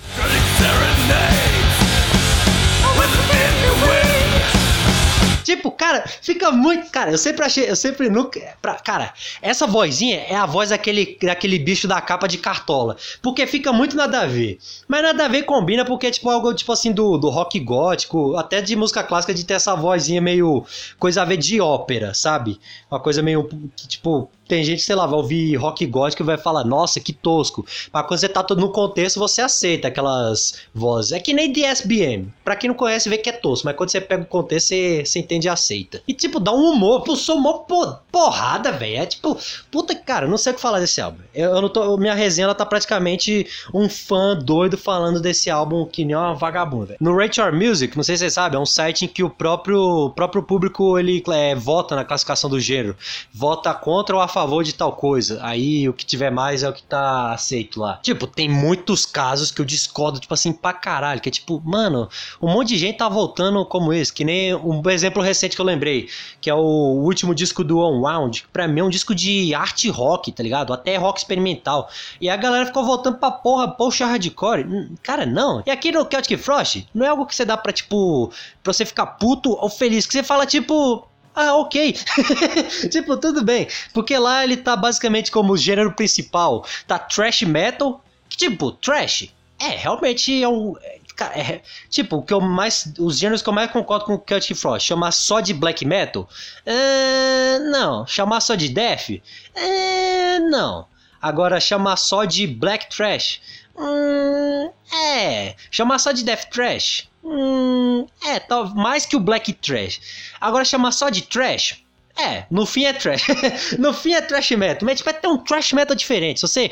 Tipo, 5.57 5.71
cara, 5.71 6.05
fica 6.07 6.51
muito. 6.51 6.91
Cara, 6.91 7.11
eu 7.11 7.19
sempre 7.19 7.45
achei. 7.45 7.69
Eu 7.69 7.77
sempre 7.77 8.09
nunca. 8.09 8.41
Pra, 8.61 8.75
cara, 8.75 9.13
essa 9.41 9.67
vozinha 9.67 10.17
é 10.29 10.35
a 10.35 10.47
voz 10.47 10.71
daquele, 10.71 11.19
daquele 11.23 11.59
bicho 11.59 11.87
da 11.87 12.01
capa 12.01 12.27
de 12.27 12.39
cartola. 12.39 12.97
Porque 13.21 13.47
fica 13.47 13.73
muito 13.73 13.95
nada 13.95 14.23
a 14.23 14.27
ver. 14.27 14.59
Mas 14.89 15.03
nada 15.03 15.25
a 15.25 15.29
ver 15.29 15.43
combina 15.43 15.85
porque 15.85 16.07
é 16.07 16.11
tipo 16.11 16.29
algo 16.31 16.55
tipo 16.55 16.73
assim 16.73 16.93
do, 16.93 17.19
do 17.19 17.29
rock 17.29 17.61
gótico, 17.61 18.37
até 18.37 18.61
de 18.61 18.75
música 18.75 19.03
clássica, 19.03 19.35
de 19.35 19.45
ter 19.45 19.55
essa 19.55 19.75
vozinha 19.75 20.21
meio. 20.21 20.65
coisa 20.99 21.23
a 21.23 21.25
ver 21.25 21.37
de 21.37 21.61
ópera, 21.61 22.15
sabe? 22.15 22.59
Uma 22.91 22.99
coisa 22.99 23.23
meio. 23.23 23.49
tipo 23.89 24.31
tem 24.47 24.63
gente, 24.63 24.83
sei 24.83 24.95
lá, 24.95 25.07
vai 25.07 25.17
ouvir 25.17 25.57
rock 25.57 25.87
gótico 25.87 26.23
e 26.23 26.27
vai 26.27 26.37
falar, 26.37 26.63
nossa, 26.63 27.01
que 27.01 27.13
tosco. 27.13 27.65
Mas 27.91 28.07
quando 28.07 28.21
você 28.21 28.29
tá 28.29 28.43
todo 28.43 28.61
no 28.61 28.71
contexto, 28.71 29.19
você 29.19 29.41
aceita 29.41 29.89
aquelas 29.89 30.61
vozes. 30.75 31.13
É 31.13 31.19
que 31.19 31.33
nem 31.33 31.51
DSBM. 31.51 32.31
Pra 32.45 32.55
quem 32.55 32.69
não 32.69 32.77
conhece, 32.77 33.09
vê 33.09 33.17
que 33.17 33.31
é 33.31 33.33
tosco. 33.33 33.65
Mas 33.65 33.75
quando 33.75 33.89
você 33.89 34.01
pega 34.01 34.23
o 34.23 34.27
contexto, 34.27 34.69
você, 34.69 35.05
você 35.07 35.19
entende 35.21 35.47
e 35.47 35.51
aceita. 35.51 36.03
E 36.07 36.13
tipo, 36.13 36.39
dá 36.39 36.53
um 36.53 36.73
humor. 36.73 37.03
Pô, 37.03 37.17
sou 37.17 37.37
humor 37.37 37.65
porrada, 38.11 38.73
velho. 38.73 38.99
É 38.99 39.07
tipo, 39.07 39.39
puta 39.71 39.95
cara, 39.95 40.27
não 40.27 40.37
sei 40.37 40.53
o 40.53 40.57
que 40.57 40.61
falar 40.61 40.81
desse 40.81 41.01
álbum. 41.01 41.21
Eu, 41.35 41.55
eu 41.55 41.63
não 41.63 41.69
tô. 41.71 41.97
Minha 41.97 42.15
resenha 42.15 42.45
ela 42.45 42.55
tá 42.55 42.67
praticamente 42.67 43.47
um 43.73 43.89
fã 43.89 44.37
doido 44.37 44.77
falando 44.77 45.19
desse 45.19 45.49
álbum 45.49 45.87
que 45.87 46.05
nem 46.05 46.15
uma 46.15 46.35
vagabunda. 46.35 46.97
No 47.01 47.17
Rate 47.17 47.41
Your 47.41 47.55
Music, 47.55 47.97
não 47.97 48.05
sei 48.05 48.17
se 48.17 48.21
vocês 48.21 48.35
sabem, 48.35 48.59
é 48.59 48.61
um 48.61 48.67
site 48.67 49.07
em 49.07 49.09
que 49.09 49.23
o 49.23 49.31
próprio, 49.31 50.11
próprio 50.11 50.43
público 50.43 50.99
ele 50.99 51.23
é, 51.29 51.55
vota 51.55 51.97
na 51.97 52.05
classificação 52.05 52.51
do 52.51 52.61
gênero. 52.61 52.97
Vota 53.33 53.73
contra 53.73 54.15
ou 54.15 54.21
a 54.21 54.29
favor 54.29 54.42
favor 54.43 54.65
de 54.65 54.75
tal 54.75 54.93
coisa. 54.93 55.39
Aí 55.43 55.89
o 55.89 55.93
que 55.93 56.05
tiver 56.05 56.31
mais 56.31 56.63
é 56.63 56.69
o 56.69 56.73
que 56.73 56.83
tá 56.83 57.33
aceito 57.33 57.81
lá. 57.81 57.99
Tipo, 58.03 58.27
tem 58.27 58.49
muitos 58.49 59.07
casos 59.07 59.51
que 59.51 59.61
eu 59.61 59.65
discordo, 59.65 60.19
tipo 60.19 60.35
assim, 60.35 60.53
pra 60.53 60.73
caralho. 60.73 61.21
Que 61.21 61.29
é 61.29 61.33
tipo, 61.33 61.61
mano, 61.65 62.09
um 62.41 62.49
monte 62.53 62.69
de 62.69 62.79
gente 62.79 62.99
tá 62.99 63.09
voltando 63.09 63.65
como 63.67 63.93
esse. 63.93 64.13
Que 64.13 64.25
nem 64.25 64.55
um 64.55 64.83
exemplo 64.91 65.23
recente 65.23 65.55
que 65.55 65.61
eu 65.61 65.67
lembrei, 65.67 66.09
que 66.41 66.51
é 66.51 66.55
o 66.55 66.59
último 66.59 67.35
disco 67.35 67.63
do 67.63 67.79
Unwound. 67.79 68.43
Que 68.43 68.49
pra 68.49 68.67
mim 68.67 68.81
é 68.81 68.85
um 68.85 68.91
disco 68.91 69.15
de 69.15 69.55
arte 69.55 69.89
rock, 69.89 70.33
tá 70.33 70.43
ligado? 70.43 70.73
Até 70.73 70.97
rock 70.97 71.19
experimental. 71.21 71.89
E 72.21 72.29
a 72.29 72.37
galera 72.37 72.67
ficou 72.67 72.85
voltando 72.85 73.19
pra 73.19 73.31
porra, 73.31 73.69
poxa 73.69 74.07
hardcore. 74.07 74.65
Hum, 74.65 74.95
cara, 75.03 75.25
não. 75.25 75.63
E 75.65 75.71
aqui 75.71 75.93
no 75.93 76.07
Celtic 76.11 76.39
Frost, 76.39 76.85
não 76.95 77.07
é 77.07 77.09
algo 77.09 77.27
que 77.27 77.35
você 77.35 77.45
dá 77.45 77.57
pra, 77.57 77.73
tipo, 77.73 78.33
pra 78.63 78.73
você 78.73 78.85
ficar 78.85 79.07
puto 79.07 79.51
ou 79.53 79.69
feliz. 79.69 80.07
Que 80.07 80.13
você 80.13 80.23
fala, 80.23 80.47
tipo, 80.47 81.07
ah, 81.35 81.57
ok. 81.57 81.95
tipo, 82.91 83.17
tudo 83.17 83.43
bem. 83.43 83.67
Porque 83.93 84.17
lá 84.19 84.45
ele 84.45 84.57
tá 84.57 84.77
basicamente 84.77 85.31
como 85.31 85.57
gênero 85.57 85.93
principal. 85.93 86.65
Tá 86.87 86.99
trash 86.99 87.43
metal. 87.43 88.05
Tipo, 88.29 88.73
trash. 88.73 89.33
É, 89.59 89.69
realmente 89.69 90.43
é 90.43 90.49
um. 90.49 90.75
É, 90.83 91.01
é, 91.41 91.63
tipo, 91.89 92.17
o 92.17 92.23
que 92.23 92.35
eu 92.35 92.41
mais. 92.41 92.93
Os 92.99 93.19
gêneros 93.19 93.43
que 93.43 93.49
eu 93.49 93.53
mais 93.53 93.71
concordo 93.71 94.05
com 94.05 94.15
o 94.15 94.25
Celtic 94.27 94.57
Frost. 94.57 94.87
Chamar 94.87 95.13
só 95.13 95.41
de 95.41 95.55
black 95.55 95.85
metal? 95.85 96.29
Uh, 96.67 97.71
não. 97.71 98.07
Chamar 98.07 98.41
só 98.41 98.55
de 98.55 98.69
death? 98.69 99.11
Uh, 99.11 100.51
não. 100.51 100.87
Agora, 101.21 101.61
chamar 101.61 101.97
só 101.97 102.25
de 102.25 102.47
black 102.47 102.89
trash? 102.91 103.41
Hum, 103.77 104.71
é. 104.93 105.55
Chamar 105.71 105.99
só 105.99 106.13
de 106.13 106.25
death 106.25 106.51
trash? 106.51 107.09
Hum, 107.25 108.07
é, 108.25 108.41
tá, 108.41 108.65
mais 108.65 109.07
que 109.07 109.17
o 109.17 109.21
Black 109.21 109.53
Trash. 109.53 110.01
Agora 110.41 110.65
chamar 110.65 110.93
só 110.93 111.09
de 111.09 111.23
Trash. 111.23 111.83
É, 112.19 112.45
no 112.51 112.67
fim 112.67 112.85
é 112.85 112.93
trash. 112.93 113.27
no 113.79 113.93
fim 113.95 114.13
é 114.13 114.21
trash 114.21 114.51
metal. 114.51 114.87
Mas 114.87 115.05
é 115.07 115.13
ter 115.13 115.29
um 115.29 115.39
trash 115.39 115.73
metal 115.73 115.97
diferente. 115.97 116.41
Se 116.41 116.47
você, 116.47 116.71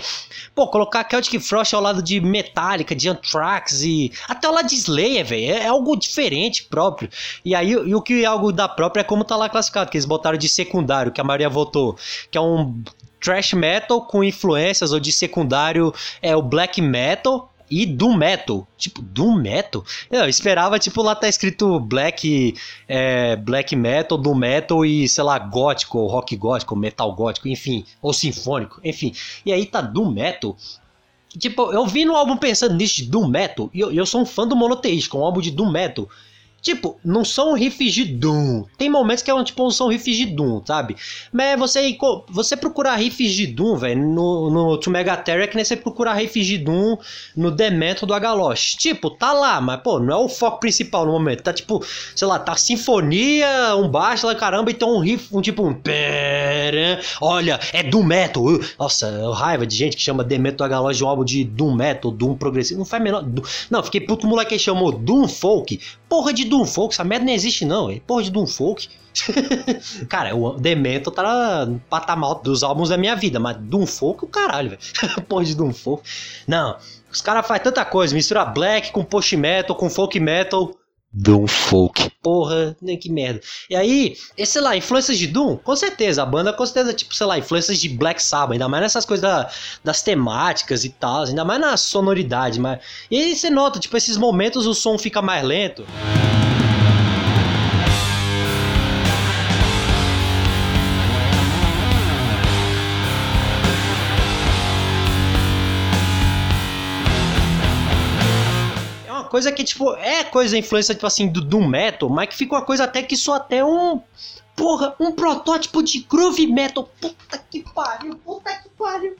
pô, 0.55 0.69
colocar 0.69 1.07
Celtic 1.09 1.41
Frost 1.41 1.73
ao 1.73 1.81
lado 1.81 2.03
de 2.03 2.21
Metallica, 2.21 2.95
de 2.95 3.09
Anthrax 3.09 3.83
e 3.83 4.13
até 4.29 4.47
ao 4.47 4.53
lado 4.53 4.69
de 4.69 4.75
Slayer, 4.75 5.25
velho, 5.25 5.53
é, 5.55 5.63
é, 5.63 5.67
algo 5.67 5.97
diferente 5.97 6.65
próprio. 6.65 7.09
E 7.45 7.55
aí, 7.55 7.71
e 7.71 7.95
o 7.95 8.03
que 8.03 8.23
é 8.23 8.27
algo 8.27 8.53
da 8.53 8.69
própria 8.69 9.01
é 9.01 9.05
como 9.05 9.25
tá 9.25 9.35
lá 9.35 9.49
classificado, 9.49 9.91
que 9.91 9.97
eles 9.97 10.05
botaram 10.05 10.37
de 10.37 10.49
secundário, 10.49 11.11
que 11.11 11.21
a 11.21 11.25
Maria 11.25 11.49
votou, 11.49 11.97
que 12.31 12.37
é 12.37 12.41
um 12.41 12.83
trash 13.21 13.53
metal 13.53 14.03
com 14.07 14.25
influências 14.25 14.93
ou 14.93 15.01
de 15.01 15.13
secundário 15.13 15.93
é 16.23 16.35
o 16.35 16.43
black 16.43 16.81
metal 16.81 17.50
e 17.71 17.87
Doom 17.87 18.17
Metal. 18.17 18.67
Tipo, 18.77 19.01
Doom 19.01 19.37
Metal? 19.37 19.85
Eu 20.11 20.29
esperava, 20.29 20.79
tipo, 20.79 21.01
lá 21.03 21.15
tá 21.15 21.29
escrito 21.29 21.79
Black, 21.79 22.55
é, 22.89 23.37
Black 23.37 23.77
Metal, 23.77 24.19
Doom 24.19 24.35
Metal 24.35 24.85
e, 24.85 25.09
sei 25.09 25.23
lá, 25.23 25.39
gótico, 25.39 25.99
ou 25.99 26.09
rock 26.09 26.37
gótico, 26.37 26.75
metal 26.75 27.13
gótico, 27.15 27.49
enfim, 27.49 27.85
ou 28.03 28.13
sinfônico, 28.13 28.81
enfim. 28.83 29.15
E 29.47 29.53
aí 29.53 29.65
tá 29.65 29.81
Doom 29.81 30.11
Metal. 30.11 30.57
Tipo, 31.39 31.73
eu 31.73 31.87
vi 31.87 32.05
no 32.05 32.17
álbum 32.17 32.37
pensando 32.37 32.75
nisso 32.75 32.97
de 32.97 33.05
Doom 33.05 33.29
Metal, 33.29 33.71
e 33.73 33.79
eu, 33.79 33.93
eu 33.93 34.05
sou 34.05 34.23
um 34.23 34.27
fã 34.27 34.47
do 34.47 34.57
Monoteísta, 34.57 35.17
um 35.17 35.25
álbum 35.25 35.41
de 35.41 35.53
Doom 35.53 35.71
Metal. 35.71 36.09
Tipo, 36.61 36.99
não 37.05 37.25
são 37.25 37.55
riffs 37.55 37.95
de 37.95 38.05
Doom. 38.05 38.65
Tem 38.77 38.91
momentos 38.91 39.23
que 39.23 39.31
é 39.31 39.35
um, 39.35 39.43
tipo, 39.43 39.63
não 39.63 39.71
são 39.71 39.89
riffs 39.89 40.17
de 40.17 40.27
Doom, 40.27 40.63
sabe? 40.65 40.95
Mas 41.33 41.59
você, 41.59 41.97
você 42.29 42.57
procurar 42.57 42.97
riffs 42.97 43.33
de 43.33 43.47
Doom, 43.47 43.77
velho, 43.77 44.07
no, 44.07 44.51
no 44.51 44.77
To 44.79 44.91
Megaterra 44.91 45.45
é 45.45 45.47
que 45.47 45.57
nem 45.57 45.65
você 45.65 45.77
procurar 45.77 46.15
riffs 46.15 46.47
de 46.47 46.59
Doom 46.59 46.99
no 47.35 47.51
Demento 47.51 48.05
do 48.05 48.13
Agalosh. 48.13 48.75
Tipo, 48.77 49.11
tá 49.11 49.33
lá, 49.33 49.61
mas, 49.61 49.81
pô, 49.81 49.99
não 49.99 50.15
é 50.15 50.25
o 50.25 50.29
foco 50.29 50.61
principal 50.61 51.07
no 51.07 51.13
momento. 51.13 51.43
Tá, 51.43 51.53
tipo, 51.53 51.83
sei 52.15 52.29
lá, 52.29 52.39
tá 52.39 52.55
sinfonia, 52.57 53.75
um 53.77 53.89
baixo 53.89 54.27
lá, 54.27 54.35
caramba, 54.35 54.71
então 54.71 54.95
um 54.95 55.01
riff, 55.01 55.35
um 55.35 55.41
tipo, 55.41 55.67
um... 55.67 55.75
Olha, 57.21 57.59
é 57.73 57.83
Doom 57.83 58.03
Metal. 58.03 58.45
Nossa, 58.79 59.33
raiva 59.33 59.67
de 59.67 59.75
gente 59.75 59.97
que 59.97 60.03
chama 60.03 60.23
Demento 60.23 60.59
do 60.59 60.65
Agalosh 60.65 60.99
de 60.99 61.05
um 61.05 61.09
álbum 61.09 61.25
de 61.25 61.45
Doom 61.45 61.75
Metal, 61.75 62.11
Doom 62.11 62.35
progressivo. 62.35 62.79
Não 62.79 62.85
faz 62.85 63.03
menor... 63.03 63.25
Não, 63.71 63.83
fiquei 63.83 64.01
puto 64.01 64.27
moleque 64.27 64.51
que 64.51 64.59
chamou 64.59 64.93
Doom 64.93 65.27
Folk. 65.27 65.81
Porra 66.09 66.33
de 66.33 66.45
Doom 66.51 66.67
Folk, 66.67 66.93
essa 66.93 67.05
merda 67.05 67.25
não 67.25 67.33
existe 67.33 67.65
não, 67.65 67.91
é 67.91 68.01
porra 68.01 68.23
de 68.25 68.31
Doom 68.31 68.47
Folk. 68.47 68.89
cara, 70.09 70.37
o 70.37 70.53
Demento 70.53 71.11
tá 71.11 71.65
no 71.65 71.79
patamar 71.89 72.35
dos 72.43 72.63
álbuns 72.63 72.91
da 72.91 72.97
minha 72.97 73.17
vida, 73.17 73.41
mas 73.41 73.57
Doom 73.57 73.87
Folk, 73.87 74.25
o 74.25 74.29
caralho, 74.29 74.71
velho. 74.71 74.83
porra 75.29 75.45
de 75.45 75.55
Doom 75.55 75.73
Folk. 75.73 76.03
Não, 76.47 76.77
os 77.11 77.21
caras 77.21 77.47
fazem 77.47 77.65
tanta 77.65 77.85
coisa, 77.85 78.15
mistura 78.15 78.45
black 78.45 78.93
com 78.93 79.05
post 79.05 79.37
metal, 79.37 79.75
com 79.75 79.89
folk 79.89 80.19
metal. 80.21 80.75
Doom 81.13 81.47
Folk. 81.47 82.11
Porra, 82.23 82.77
nem 82.81 82.97
que 82.97 83.11
merda. 83.11 83.41
E 83.69 83.75
aí, 83.75 84.17
sei 84.45 84.61
lá, 84.61 84.77
influências 84.77 85.19
de 85.19 85.27
Doom, 85.27 85.57
com 85.57 85.75
certeza. 85.75 86.23
A 86.23 86.27
banda 86.27 86.53
com 86.53 86.65
certeza, 86.65 86.93
tipo, 86.93 87.15
sei 87.15 87.27
lá, 87.27 87.39
influências 87.39 87.79
de 87.81 87.89
Black 87.89 88.23
Sabbath, 88.23 88.53
ainda 88.53 88.69
mais 88.69 88.83
nessas 88.83 89.05
coisas 89.05 89.23
da, 89.23 89.51
das 89.83 90.03
temáticas 90.03 90.85
e 90.85 90.91
tal, 90.91 91.25
ainda 91.25 91.45
mais 91.45 91.61
na 91.61 91.77
sonoridade. 91.77 92.61
Mas... 92.61 92.81
E 93.11 93.21
aí 93.21 93.37
você 93.37 93.51
nota, 93.51 93.81
tipo, 93.81 93.97
esses 93.97 94.17
momentos 94.17 94.67
o 94.67 94.75
som 94.75 94.97
fica 94.99 95.21
mais 95.21 95.45
lento. 95.45 95.85
Coisa 109.31 109.53
que, 109.53 109.63
tipo, 109.63 109.95
é 109.95 110.25
coisa 110.25 110.59
influência, 110.59 110.95
tipo 110.95 111.07
assim, 111.07 111.29
do 111.29 111.61
Metal, 111.61 112.09
mas 112.09 112.29
que 112.29 112.37
fica 112.37 112.57
uma 112.57 112.65
coisa 112.65 112.85
até 112.85 113.03
que 113.03 113.17
só 113.17 113.35
até 113.35 113.65
um. 113.65 114.03
Porra, 114.57 114.95
um 115.01 115.13
protótipo 115.13 115.83
de 115.83 116.01
Groove 116.01 116.47
Metal. 116.49 116.91
Puta 117.01 117.39
que 117.51 117.65
pariu, 117.73 118.17
puta 118.17 118.53
que 118.57 118.69
pariu. 118.71 119.17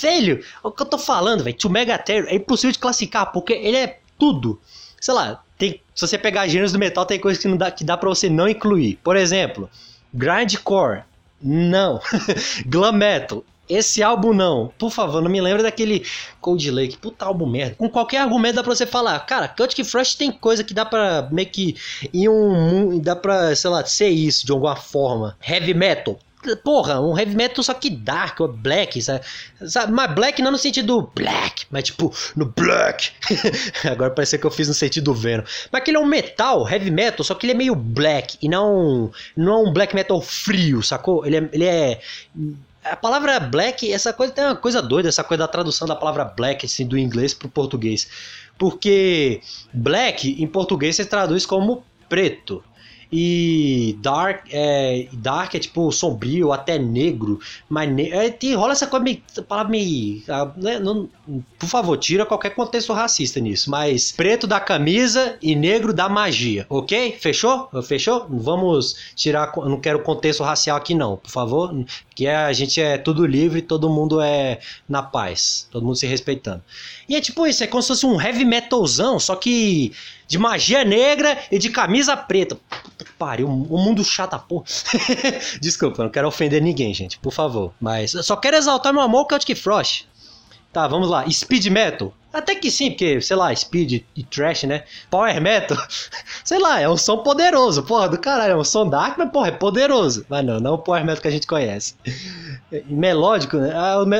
Velho, 0.00 0.44
é 0.62 0.66
o 0.66 0.70
que 0.70 0.82
eu 0.82 0.86
tô 0.86 0.98
falando, 0.98 1.42
velho, 1.42 1.56
To 1.56 1.68
Megaterror 1.68 2.28
é 2.28 2.36
impossível 2.36 2.70
de 2.70 2.78
classificar, 2.78 3.32
porque 3.32 3.54
ele 3.54 3.76
é 3.76 3.98
tudo. 4.16 4.60
Sei 5.00 5.12
lá, 5.12 5.42
tem, 5.58 5.80
se 5.94 6.06
você 6.06 6.16
pegar 6.16 6.46
gêneros 6.46 6.72
do 6.72 6.78
metal, 6.78 7.04
tem 7.04 7.18
coisas 7.18 7.42
que, 7.42 7.48
não 7.48 7.56
dá, 7.56 7.70
que 7.70 7.82
dá 7.82 7.96
pra 7.96 8.08
você 8.08 8.28
não 8.28 8.48
incluir. 8.48 8.96
Por 9.02 9.16
exemplo, 9.16 9.68
grindcore, 10.14 11.02
não. 11.42 12.00
Glam 12.66 12.92
metal, 12.92 13.42
esse 13.70 14.02
álbum 14.02 14.32
não. 14.32 14.72
Por 14.78 14.90
favor, 14.90 15.22
não 15.22 15.30
me 15.30 15.40
lembra 15.40 15.62
daquele 15.62 16.04
Cold 16.40 16.70
Lake. 16.70 16.98
Puta 16.98 17.24
álbum 17.24 17.46
merda. 17.46 17.76
Com 17.76 17.88
qualquer 17.88 18.18
argumento 18.18 18.56
dá 18.56 18.62
pra 18.62 18.74
você 18.74 18.86
falar. 18.86 19.18
Cara, 19.20 19.52
Celtic 19.56 19.84
Frost 19.84 20.18
tem 20.18 20.32
coisa 20.32 20.64
que 20.64 20.74
dá 20.74 20.84
pra 20.84 21.28
meio 21.30 21.48
que 21.48 21.76
ir 22.12 22.28
um. 22.28 22.98
Dá 22.98 23.14
pra, 23.14 23.54
sei 23.54 23.70
lá, 23.70 23.84
ser 23.84 24.08
isso 24.08 24.44
de 24.44 24.52
alguma 24.52 24.76
forma. 24.76 25.36
Heavy 25.46 25.74
metal. 25.74 26.18
Porra, 26.64 26.98
um 27.00 27.18
heavy 27.18 27.36
metal 27.36 27.62
só 27.62 27.74
que 27.74 27.90
dark, 27.90 28.40
ou 28.40 28.48
black, 28.48 29.00
sabe? 29.02 29.22
Mas 29.90 30.14
black 30.14 30.40
não 30.40 30.50
no 30.50 30.56
sentido 30.56 31.10
black, 31.14 31.66
mas 31.70 31.84
tipo, 31.84 32.14
no 32.34 32.46
black. 32.46 33.10
Agora 33.84 34.10
parece 34.10 34.38
que 34.38 34.46
eu 34.46 34.50
fiz 34.50 34.66
no 34.66 34.72
sentido 34.72 35.12
Venom. 35.12 35.44
Mas 35.70 35.82
aquele 35.82 35.98
é 35.98 36.00
um 36.00 36.06
metal, 36.06 36.66
heavy 36.66 36.90
metal, 36.90 37.22
só 37.24 37.34
que 37.34 37.44
ele 37.44 37.52
é 37.52 37.56
meio 37.56 37.74
black 37.74 38.38
e 38.40 38.48
não, 38.48 39.12
não 39.36 39.52
é 39.52 39.68
um 39.68 39.72
black 39.72 39.94
metal 39.94 40.18
frio, 40.22 40.82
sacou? 40.82 41.26
Ele 41.26 41.36
é, 41.36 41.48
ele 41.52 41.64
é 41.64 42.00
a 42.84 42.96
palavra 42.96 43.38
black, 43.38 43.92
essa 43.92 44.12
coisa 44.12 44.32
tem 44.32 44.44
uma 44.44 44.56
coisa 44.56 44.80
doida, 44.80 45.08
essa 45.08 45.22
coisa 45.22 45.44
da 45.44 45.48
tradução 45.48 45.86
da 45.86 45.94
palavra 45.94 46.24
black 46.24 46.64
assim, 46.64 46.86
do 46.86 46.98
inglês 46.98 47.34
para 47.34 47.46
o 47.46 47.50
português. 47.50 48.08
Porque 48.58 49.40
black 49.72 50.42
em 50.42 50.46
português 50.46 50.96
se 50.96 51.04
traduz 51.04 51.44
como 51.44 51.84
preto. 52.08 52.62
E 53.12 53.96
dark 54.00 54.46
é, 54.52 55.08
dark 55.12 55.54
é 55.54 55.58
tipo 55.58 55.90
sombrio, 55.90 56.52
até 56.52 56.78
negro. 56.78 57.40
Mas 57.68 57.90
ne 57.90 58.08
é, 58.10 58.30
tem, 58.30 58.54
rola 58.54 58.72
essa 58.72 58.86
coisa 58.86 59.02
meio. 59.02 59.20
Palavra 59.48 59.70
meio. 59.70 60.22
Ah, 60.28 60.52
né, 60.56 60.78
não, 60.78 61.08
por 61.58 61.68
favor, 61.68 61.96
tira 61.96 62.24
qualquer 62.24 62.50
contexto 62.50 62.92
racista 62.92 63.40
nisso. 63.40 63.68
Mas 63.70 64.12
preto 64.12 64.46
da 64.46 64.60
camisa 64.60 65.36
e 65.42 65.56
negro 65.56 65.92
da 65.92 66.08
magia, 66.08 66.66
ok? 66.68 67.16
Fechou? 67.20 67.68
Fechou? 67.82 68.26
Vamos 68.28 68.96
tirar. 69.16 69.52
Não 69.56 69.80
quero 69.80 70.02
contexto 70.02 70.44
racial 70.44 70.76
aqui, 70.76 70.94
não, 70.94 71.16
por 71.16 71.30
favor. 71.30 71.74
Que 72.14 72.26
é, 72.26 72.36
a 72.36 72.52
gente 72.52 72.80
é 72.80 72.96
tudo 72.96 73.26
livre, 73.26 73.60
todo 73.60 73.90
mundo 73.90 74.20
é 74.20 74.60
na 74.88 75.02
paz, 75.02 75.66
todo 75.70 75.84
mundo 75.84 75.96
se 75.96 76.06
respeitando. 76.06 76.62
E 77.08 77.16
é 77.16 77.20
tipo 77.20 77.44
isso, 77.46 77.64
é 77.64 77.66
como 77.66 77.82
se 77.82 77.88
fosse 77.88 78.06
um 78.06 78.20
heavy 78.20 78.44
metalzão, 78.44 79.18
só 79.18 79.34
que 79.34 79.92
de 80.30 80.38
magia 80.38 80.84
negra 80.84 81.36
e 81.50 81.58
de 81.58 81.70
camisa 81.70 82.16
preta. 82.16 82.56
Puta 82.84 83.04
que 83.04 83.12
pariu, 83.14 83.48
um 83.48 83.82
mundo 83.82 84.04
chato, 84.04 84.38
porra. 84.38 84.64
Desculpa, 85.60 86.04
não 86.04 86.10
quero 86.10 86.28
ofender 86.28 86.62
ninguém, 86.62 86.94
gente, 86.94 87.18
por 87.18 87.32
favor. 87.32 87.74
Mas 87.80 88.14
eu 88.14 88.22
só 88.22 88.36
quero 88.36 88.56
exaltar 88.56 88.92
meu 88.92 89.02
amor 89.02 89.26
Celtic 89.28 89.56
Frost. 89.56 90.04
Tá, 90.72 90.86
vamos 90.86 91.10
lá. 91.10 91.28
Speed 91.28 91.66
Metal. 91.66 92.14
Até 92.32 92.54
que 92.54 92.70
sim, 92.70 92.90
porque, 92.90 93.20
sei 93.20 93.36
lá, 93.36 93.54
speed 93.54 94.04
e 94.14 94.22
trash, 94.22 94.62
né? 94.64 94.84
Power 95.10 95.40
metal, 95.40 95.76
sei 96.44 96.58
lá, 96.58 96.80
é 96.80 96.88
um 96.88 96.96
som 96.96 97.18
poderoso, 97.18 97.82
porra, 97.82 98.08
do 98.08 98.18
caralho, 98.18 98.52
é 98.52 98.56
um 98.56 98.64
som 98.64 98.88
dark, 98.88 99.18
mas 99.18 99.30
porra, 99.30 99.48
é 99.48 99.52
poderoso. 99.52 100.24
Mas 100.28 100.44
não, 100.44 100.60
não 100.60 100.70
é 100.70 100.74
o 100.74 100.78
power 100.78 101.04
metal 101.04 101.22
que 101.22 101.28
a 101.28 101.32
gente 101.32 101.46
conhece. 101.46 101.94
E 102.72 102.84
melódico, 102.94 103.56
né? 103.56 103.72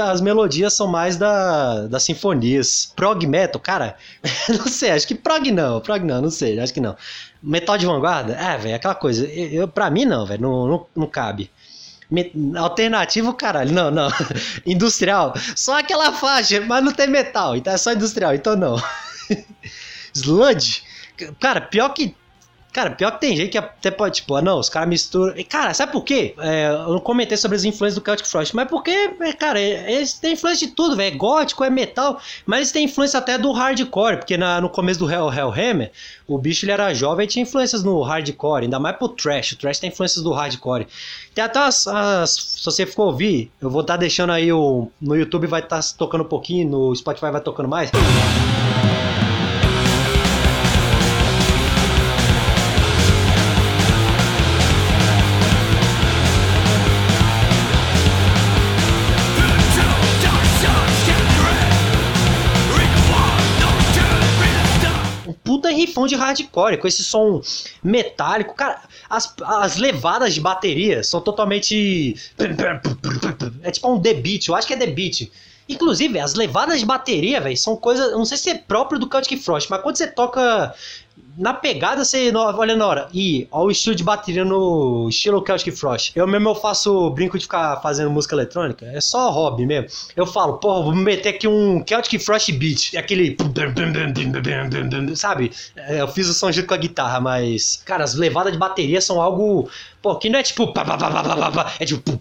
As 0.02 0.20
melodias 0.20 0.74
são 0.74 0.88
mais 0.88 1.16
da, 1.16 1.86
das 1.86 2.02
sinfonias. 2.02 2.92
Prog 2.96 3.24
metal, 3.24 3.60
cara, 3.60 3.96
não 4.48 4.66
sei, 4.66 4.90
acho 4.90 5.06
que 5.06 5.14
prog 5.14 5.52
não, 5.52 5.80
prog 5.80 6.02
não, 6.04 6.20
não 6.20 6.30
sei, 6.32 6.58
acho 6.58 6.74
que 6.74 6.80
não. 6.80 6.96
Metal 7.40 7.78
de 7.78 7.86
vanguarda? 7.86 8.32
É, 8.32 8.58
velho, 8.58 8.74
aquela 8.74 8.96
coisa, 8.96 9.24
eu, 9.24 9.68
pra 9.68 9.88
mim 9.88 10.04
não, 10.04 10.26
velho, 10.26 10.42
não, 10.42 10.66
não, 10.66 10.86
não 10.96 11.06
cabe. 11.06 11.48
Alternativo, 12.56 13.32
caralho. 13.34 13.72
Não, 13.72 13.90
não. 13.90 14.08
Industrial. 14.66 15.34
Só 15.54 15.78
aquela 15.78 16.12
faixa, 16.12 16.60
mas 16.60 16.84
não 16.84 16.92
tem 16.92 17.08
metal. 17.08 17.56
Então 17.56 17.72
é 17.72 17.76
só 17.76 17.92
industrial. 17.92 18.34
Então 18.34 18.56
não. 18.56 18.82
Sludge. 20.14 20.82
Cara, 21.38 21.60
pior 21.60 21.90
que 21.90 22.14
Cara, 22.72 22.90
pior 22.90 23.12
que 23.12 23.20
tem 23.20 23.36
gente 23.36 23.50
que 23.50 23.58
até 23.58 23.90
pode, 23.90 24.16
tipo, 24.16 24.34
ah, 24.36 24.42
não, 24.42 24.58
os 24.60 24.68
caras 24.68 24.88
misturam. 24.88 25.36
E, 25.36 25.42
cara, 25.42 25.74
sabe 25.74 25.90
por 25.90 26.04
quê? 26.04 26.34
É, 26.38 26.68
eu 26.70 26.92
não 26.92 27.00
comentei 27.00 27.36
sobre 27.36 27.56
as 27.56 27.64
influências 27.64 28.00
do 28.00 28.04
Celtic 28.04 28.26
Frost, 28.26 28.54
mas 28.54 28.68
porque, 28.68 28.90
é, 29.20 29.32
cara, 29.32 29.60
eles 29.60 30.12
têm 30.14 30.34
influência 30.34 30.68
de 30.68 30.74
tudo, 30.74 30.96
velho. 30.96 31.12
É 31.12 31.16
gótico, 31.16 31.64
é 31.64 31.70
metal, 31.70 32.20
mas 32.46 32.58
eles 32.58 32.72
têm 32.72 32.84
influência 32.84 33.18
até 33.18 33.36
do 33.36 33.50
hardcore, 33.50 34.18
porque 34.18 34.36
na, 34.36 34.60
no 34.60 34.68
começo 34.68 35.00
do 35.00 35.10
Hell 35.10 35.32
Hellhammer, 35.32 35.90
o 36.28 36.38
bicho 36.38 36.64
ele 36.64 36.72
era 36.72 36.94
jovem 36.94 37.24
e 37.24 37.28
tinha 37.28 37.42
influências 37.42 37.82
no 37.82 38.00
hardcore, 38.02 38.62
ainda 38.62 38.78
mais 38.78 38.96
pro 38.96 39.08
trash. 39.08 39.52
O 39.52 39.58
trash 39.58 39.80
tem 39.80 39.90
influências 39.90 40.22
do 40.22 40.32
hardcore. 40.32 40.86
Tem 41.34 41.42
até 41.42 41.58
as. 41.58 41.88
as 41.88 42.30
se 42.30 42.64
você 42.64 42.86
for 42.86 43.06
ouvir, 43.06 43.50
eu 43.60 43.68
vou 43.68 43.80
estar 43.80 43.94
tá 43.94 43.98
deixando 43.98 44.30
aí 44.30 44.52
o. 44.52 44.88
No 45.00 45.16
YouTube 45.16 45.48
vai 45.48 45.60
estar 45.60 45.80
tá 45.80 45.88
tocando 45.98 46.22
um 46.22 46.28
pouquinho, 46.28 46.68
no 46.68 46.94
Spotify 46.94 47.32
vai 47.32 47.40
tocando 47.40 47.68
mais. 47.68 47.90
Rifão 66.00 66.06
de 66.06 66.14
hardcore, 66.14 66.78
com 66.78 66.88
esse 66.88 67.04
som 67.04 67.42
metálico. 67.82 68.54
Cara, 68.54 68.82
as, 69.08 69.34
as 69.42 69.76
levadas 69.76 70.34
de 70.34 70.40
bateria 70.40 71.02
são 71.02 71.20
totalmente. 71.20 72.16
É 73.62 73.70
tipo 73.70 73.92
um 73.92 74.00
The 74.00 74.14
Beat, 74.14 74.48
eu 74.48 74.54
acho 74.54 74.66
que 74.66 74.74
é 74.74 74.76
The 74.76 74.86
Beat. 74.86 75.30
Inclusive, 75.68 76.18
as 76.18 76.34
levadas 76.34 76.80
de 76.80 76.86
bateria, 76.86 77.40
velho, 77.40 77.56
são 77.56 77.76
coisas. 77.76 78.12
Não 78.12 78.24
sei 78.24 78.38
se 78.38 78.50
é 78.50 78.54
próprio 78.58 78.98
do 78.98 79.08
Celtic 79.08 79.38
Frost, 79.42 79.68
mas 79.70 79.82
quando 79.82 79.96
você 79.96 80.06
toca 80.06 80.74
na 81.36 81.54
pegada 81.54 82.04
você 82.04 82.30
olha 82.34 82.76
na 82.76 82.86
hora. 82.86 83.08
E 83.14 83.48
olha 83.50 83.68
o 83.68 83.70
estilo 83.70 83.94
de 83.94 84.04
bateria 84.04 84.44
no 84.44 85.08
estilo 85.08 85.42
Celtic 85.44 85.74
Frost. 85.74 86.12
Eu 86.14 86.26
mesmo 86.26 86.50
eu 86.50 86.54
faço 86.54 87.10
brinco 87.10 87.38
de 87.38 87.44
ficar 87.44 87.80
fazendo 87.80 88.10
música 88.10 88.34
eletrônica. 88.34 88.84
É 88.86 89.00
só 89.00 89.30
hobby 89.30 89.64
mesmo. 89.66 89.88
Eu 90.14 90.26
falo, 90.26 90.58
porra, 90.58 90.82
vou 90.82 90.94
meter 90.94 91.30
aqui 91.30 91.48
um 91.48 91.82
Celtic 91.86 92.20
Frost 92.20 92.52
beat. 92.52 92.94
É 92.94 92.98
aquele. 92.98 93.36
Sabe? 95.16 95.50
Eu 95.88 96.08
fiz 96.08 96.28
o 96.28 96.34
som 96.34 96.52
junto 96.52 96.68
com 96.68 96.74
a 96.74 96.78
guitarra, 96.78 97.20
mas. 97.20 97.82
Cara, 97.84 98.04
as 98.04 98.14
levadas 98.14 98.52
de 98.52 98.58
bateria 98.58 99.00
são 99.00 99.20
algo. 99.20 99.68
Pô, 100.02 100.16
que 100.16 100.28
não 100.28 100.38
é 100.38 100.42
tipo. 100.42 100.72
É 101.78 101.84
tipo. 101.86 102.20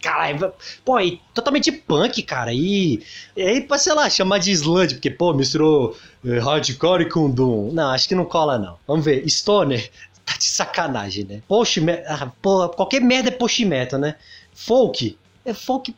Caralho. 0.00 0.52
Pô, 0.84 0.98
é 0.98 1.18
totalmente 1.34 1.72
punk, 1.72 2.22
cara. 2.22 2.52
E. 2.52 3.02
E 3.36 3.42
aí, 3.42 3.66
sei 3.78 3.94
lá, 3.94 4.08
chamar 4.08 4.38
de 4.38 4.52
sludge, 4.52 4.94
porque, 4.94 5.10
pô, 5.10 5.32
misturou 5.32 5.96
é, 6.19 6.19
hardcore 6.24 7.08
com 7.08 7.30
Doom. 7.30 7.72
Não, 7.72 7.90
acho 7.90 8.08
que 8.08 8.14
não 8.14 8.24
cola, 8.24 8.58
não. 8.58 8.76
Vamos 8.86 9.04
ver. 9.04 9.28
Stoner. 9.28 9.90
Tá 10.22 10.36
de 10.36 10.44
sacanagem, 10.44 11.24
né? 11.24 11.42
Post 11.48 11.80
ah, 12.06 12.30
pô, 12.40 12.68
qualquer 12.68 13.00
merda 13.00 13.30
é 13.30 13.32
post 13.32 13.64
metal, 13.64 13.98
né? 13.98 14.14
Folk. 14.54 15.18
É 15.44 15.54
folk, 15.54 15.92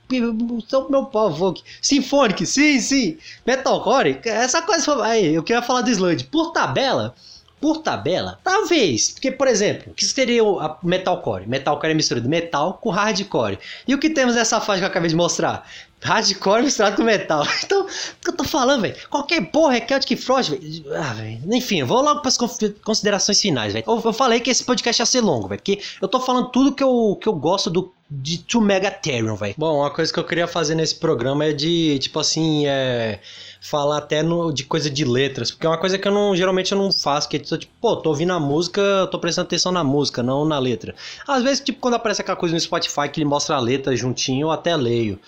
são 0.68 0.88
meu 0.88 1.04
pau, 1.04 1.36
folk. 1.36 1.62
Symphonic, 1.82 2.46
sim, 2.46 2.80
sim. 2.80 3.18
Metalcore, 3.44 4.20
essa 4.24 4.62
coisa. 4.62 5.04
Aí, 5.04 5.34
eu 5.34 5.42
queria 5.42 5.60
falar 5.60 5.82
do 5.82 5.90
sludge. 5.90 6.24
Por 6.24 6.52
tabela, 6.52 7.14
por 7.60 7.78
tabela, 7.78 8.38
talvez. 8.42 9.10
Porque, 9.10 9.30
por 9.30 9.48
exemplo, 9.48 9.92
o 9.92 9.94
que 9.94 10.04
seria 10.04 10.42
o 10.44 10.76
metalcore? 10.82 11.46
Metalcore 11.46 11.92
é 11.92 11.94
mistura 11.94 12.20
de 12.20 12.28
metal 12.28 12.78
com 12.80 12.90
hardcore. 12.90 13.58
E 13.86 13.94
o 13.94 13.98
que 13.98 14.10
temos 14.10 14.34
nessa 14.34 14.60
faixa 14.60 14.80
que 14.80 14.84
eu 14.84 14.88
acabei 14.90 15.08
de 15.08 15.16
mostrar? 15.16 15.68
Hardcore 16.02 16.62
misturado 16.62 16.96
com 16.96 17.02
metal. 17.02 17.46
Então, 17.64 17.82
o 17.82 17.86
que 17.86 18.30
eu 18.30 18.36
tô 18.36 18.44
falando, 18.44 18.82
velho? 18.82 18.96
Qualquer 19.08 19.40
porra 19.50 19.76
é 19.76 19.86
Celtic 19.86 20.18
Frost, 20.18 20.50
velho. 20.50 20.84
Ah, 20.94 21.14
velho. 21.14 21.40
Enfim, 21.52 21.82
vou 21.84 22.02
logo 22.02 22.20
pras 22.20 22.36
considerações 22.36 23.40
finais, 23.40 23.72
velho. 23.72 23.84
Eu, 23.86 24.02
eu, 24.04 24.12
falei 24.12 24.40
que 24.40 24.50
esse 24.50 24.64
podcast 24.64 25.00
ia 25.00 25.06
ser 25.06 25.20
longo, 25.20 25.48
velho. 25.48 25.60
Porque 25.60 25.80
eu 26.00 26.08
tô 26.08 26.20
falando 26.20 26.50
tudo 26.50 26.72
que 26.72 26.82
eu, 26.82 27.16
que 27.20 27.28
eu 27.28 27.32
gosto 27.32 27.70
do, 27.70 27.92
de 28.10 28.38
To 28.38 28.60
Megatherium, 28.60 29.36
velho. 29.36 29.54
Bom, 29.56 29.78
uma 29.78 29.90
coisa 29.90 30.12
que 30.12 30.18
eu 30.18 30.24
queria 30.24 30.46
fazer 30.46 30.74
nesse 30.74 30.96
programa 30.96 31.44
é 31.44 31.52
de, 31.52 31.98
tipo 32.00 32.18
assim, 32.18 32.66
é 32.66 33.20
falar 33.60 33.98
até 33.98 34.24
no, 34.24 34.52
de 34.52 34.64
coisa 34.64 34.90
de 34.90 35.04
letras, 35.04 35.52
porque 35.52 35.64
é 35.64 35.68
uma 35.68 35.78
coisa 35.78 35.96
que 35.96 36.08
eu 36.08 36.12
não 36.12 36.34
geralmente 36.34 36.72
eu 36.72 36.78
não 36.78 36.90
faço, 36.90 37.28
que 37.28 37.36
é 37.36 37.38
tipo, 37.38 37.72
pô, 37.80 37.94
tô 37.94 38.10
ouvindo 38.10 38.32
a 38.32 38.40
música, 38.40 39.08
tô 39.08 39.20
prestando 39.20 39.46
atenção 39.46 39.70
na 39.70 39.84
música, 39.84 40.20
não 40.20 40.44
na 40.44 40.58
letra. 40.58 40.96
Às 41.28 41.44
vezes, 41.44 41.60
tipo, 41.60 41.78
quando 41.78 41.94
aparece 41.94 42.20
aquela 42.20 42.36
coisa 42.36 42.54
no 42.54 42.60
Spotify 42.60 43.08
que 43.08 43.20
ele 43.20 43.28
mostra 43.28 43.54
a 43.54 43.60
letra 43.60 43.94
juntinho, 43.94 44.46
eu 44.46 44.50
até 44.50 44.74
leio. 44.74 45.18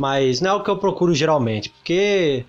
Mas 0.00 0.40
não 0.40 0.52
é 0.52 0.54
o 0.54 0.62
que 0.62 0.70
eu 0.70 0.78
procuro 0.78 1.14
geralmente, 1.14 1.68
porque. 1.68 2.46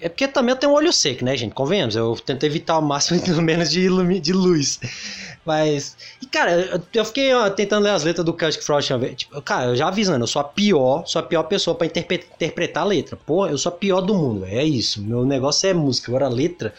É 0.00 0.08
porque 0.08 0.28
também 0.28 0.52
eu 0.52 0.56
tenho 0.56 0.72
um 0.72 0.76
olho 0.76 0.92
seco, 0.92 1.24
né, 1.24 1.36
gente? 1.36 1.52
Convenhamos, 1.52 1.96
eu 1.96 2.14
tento 2.24 2.44
evitar 2.44 2.78
o 2.78 2.82
máximo 2.82 3.20
pelo 3.26 3.42
menos 3.42 3.72
de, 3.72 3.88
de 4.20 4.32
luz. 4.32 4.78
Mas. 5.44 5.96
E, 6.22 6.26
cara, 6.26 6.80
eu, 6.94 7.04
fiquei 7.04 7.34
ó, 7.34 7.50
tentando 7.50 7.82
ler 7.82 7.90
as 7.90 8.04
letras 8.04 8.24
do 8.24 8.36
Celtic 8.38 8.62
Frost. 8.62 8.92
Tipo, 9.16 9.42
cara, 9.42 9.64
eu 9.70 9.74
já 9.74 9.88
avisando, 9.88 10.22
eu 10.22 10.28
sou 10.28 10.38
a 10.38 10.44
pior, 10.44 11.04
sou 11.08 11.18
a 11.18 11.24
pior 11.24 11.42
pessoa 11.42 11.74
pra 11.74 11.88
interpretar 11.88 12.84
a 12.84 12.86
letra. 12.86 13.16
Pô, 13.16 13.48
eu 13.48 13.58
sou 13.58 13.72
a 13.72 13.74
pior 13.74 14.00
do 14.00 14.14
mundo, 14.14 14.44
é 14.44 14.62
isso. 14.62 15.02
Meu 15.02 15.26
negócio 15.26 15.68
é 15.68 15.74
música. 15.74 16.12
Agora, 16.12 16.26
a 16.26 16.30
letra. 16.30 16.72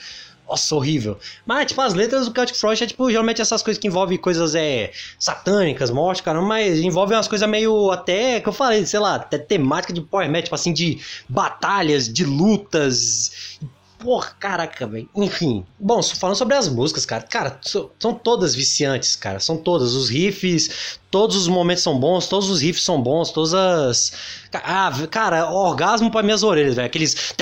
Nossa, 0.48 0.76
horrível. 0.76 1.18
Mas, 1.45 1.68
tipo, 1.68 1.82
as 1.82 1.93
letras 1.93 2.28
do 2.28 2.34
Celtic 2.34 2.56
Frost 2.56 2.82
é, 2.82 2.88
tipo, 2.88 3.10
geralmente 3.10 3.41
essas 3.41 3.62
coisas 3.62 3.80
que 3.80 3.88
envolvem 3.88 4.18
coisas 4.18 4.56
é, 4.56 4.91
satânicas, 5.20 5.91
morte, 5.91 6.24
cara, 6.24 6.41
mas 6.41 6.80
envolvem 6.80 7.18
umas 7.18 7.28
coisas 7.28 7.48
meio 7.50 7.91
até, 7.91 8.39
que 8.39 8.48
eu 8.48 8.54
falei, 8.54 8.86
sei 8.86 9.00
lá, 9.00 9.16
até 9.16 9.38
temática 9.38 9.91
de 9.91 10.00
power 10.00 10.30
metal, 10.30 10.43
tipo 10.43 10.56
assim, 10.56 10.72
de 10.72 11.00
batalhas, 11.28 12.12
de 12.12 12.24
lutas, 12.24 13.60
Porra, 14.00 14.32
caraca, 14.39 14.86
velho. 14.86 15.10
Enfim. 15.16 15.66
Bom, 15.80 16.02
falando 16.04 16.36
sobre 16.36 16.56
as 16.56 16.70
músicas, 16.70 17.06
cara. 17.06 17.24
Cara, 17.24 17.58
so, 17.62 17.91
são 18.00 18.14
todas 18.14 18.54
viciantes, 18.54 19.16
cara. 19.16 19.39
São 19.39 19.58
todas. 19.58 19.93
Os 19.93 20.10
riffs, 20.10 21.00
todos 21.10 21.36
os 21.36 21.48
momentos 21.48 21.84
são 21.84 22.00
bons, 22.00 22.28
todos 22.28 22.50
os 22.50 22.62
riffs 22.62 22.84
são 22.84 23.02
bons, 23.02 23.32
todas 23.32 23.54
as. 23.54 24.12
Ah, 24.54 24.91
cara, 25.10 25.50
orgasmo 25.50 26.12
pra 26.12 26.22
minhas 26.22 26.43
orelhas, 26.43 26.76
velho. 26.76 26.86
Aqueles. 26.86 27.34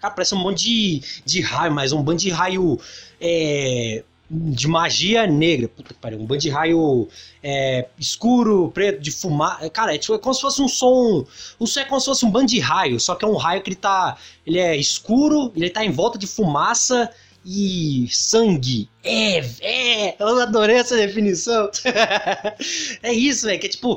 Cara, 0.00 0.14
parece 0.14 0.34
um 0.34 0.38
monte 0.38 0.64
de, 0.64 1.02
de 1.24 1.40
raio, 1.40 1.72
mas 1.72 1.92
um 1.92 2.02
bando 2.02 2.20
de 2.20 2.30
raio. 2.30 2.78
É 3.20 4.04
de 4.30 4.66
magia 4.66 5.26
negra. 5.26 5.68
Puta 5.68 5.92
que 5.92 6.00
pariu. 6.00 6.18
Um 6.18 6.26
bando 6.26 6.40
de 6.40 6.50
raio 6.50 7.08
é, 7.42 7.86
escuro, 7.98 8.70
preto, 8.72 9.00
de 9.00 9.10
fumar. 9.10 9.68
Cara, 9.70 9.94
é, 9.94 9.98
tipo, 9.98 10.14
é 10.14 10.18
como 10.18 10.34
se 10.34 10.40
fosse 10.40 10.62
um 10.62 10.68
som. 10.68 11.26
O 11.58 11.66
som 11.66 11.80
é 11.80 11.84
como 11.84 12.00
se 12.00 12.06
fosse 12.06 12.24
um 12.24 12.30
bando 12.30 12.46
de 12.46 12.60
raio, 12.60 12.98
só 12.98 13.14
que 13.14 13.24
é 13.24 13.28
um 13.28 13.36
raio 13.36 13.62
que 13.62 13.70
ele 13.70 13.76
tá. 13.76 14.16
Ele 14.46 14.58
é 14.58 14.76
escuro, 14.76 15.52
ele 15.54 15.70
tá 15.70 15.84
em 15.84 15.90
volta 15.90 16.18
de 16.18 16.26
fumaça 16.26 17.10
e 17.44 18.06
sangue. 18.10 18.88
É, 19.04 19.38
é, 19.60 20.16
eu 20.18 20.40
adorei 20.40 20.76
essa 20.76 20.96
definição. 20.96 21.70
é 23.02 23.12
isso, 23.12 23.46
velho, 23.46 23.60
que 23.60 23.66
é 23.66 23.70
tipo. 23.70 23.96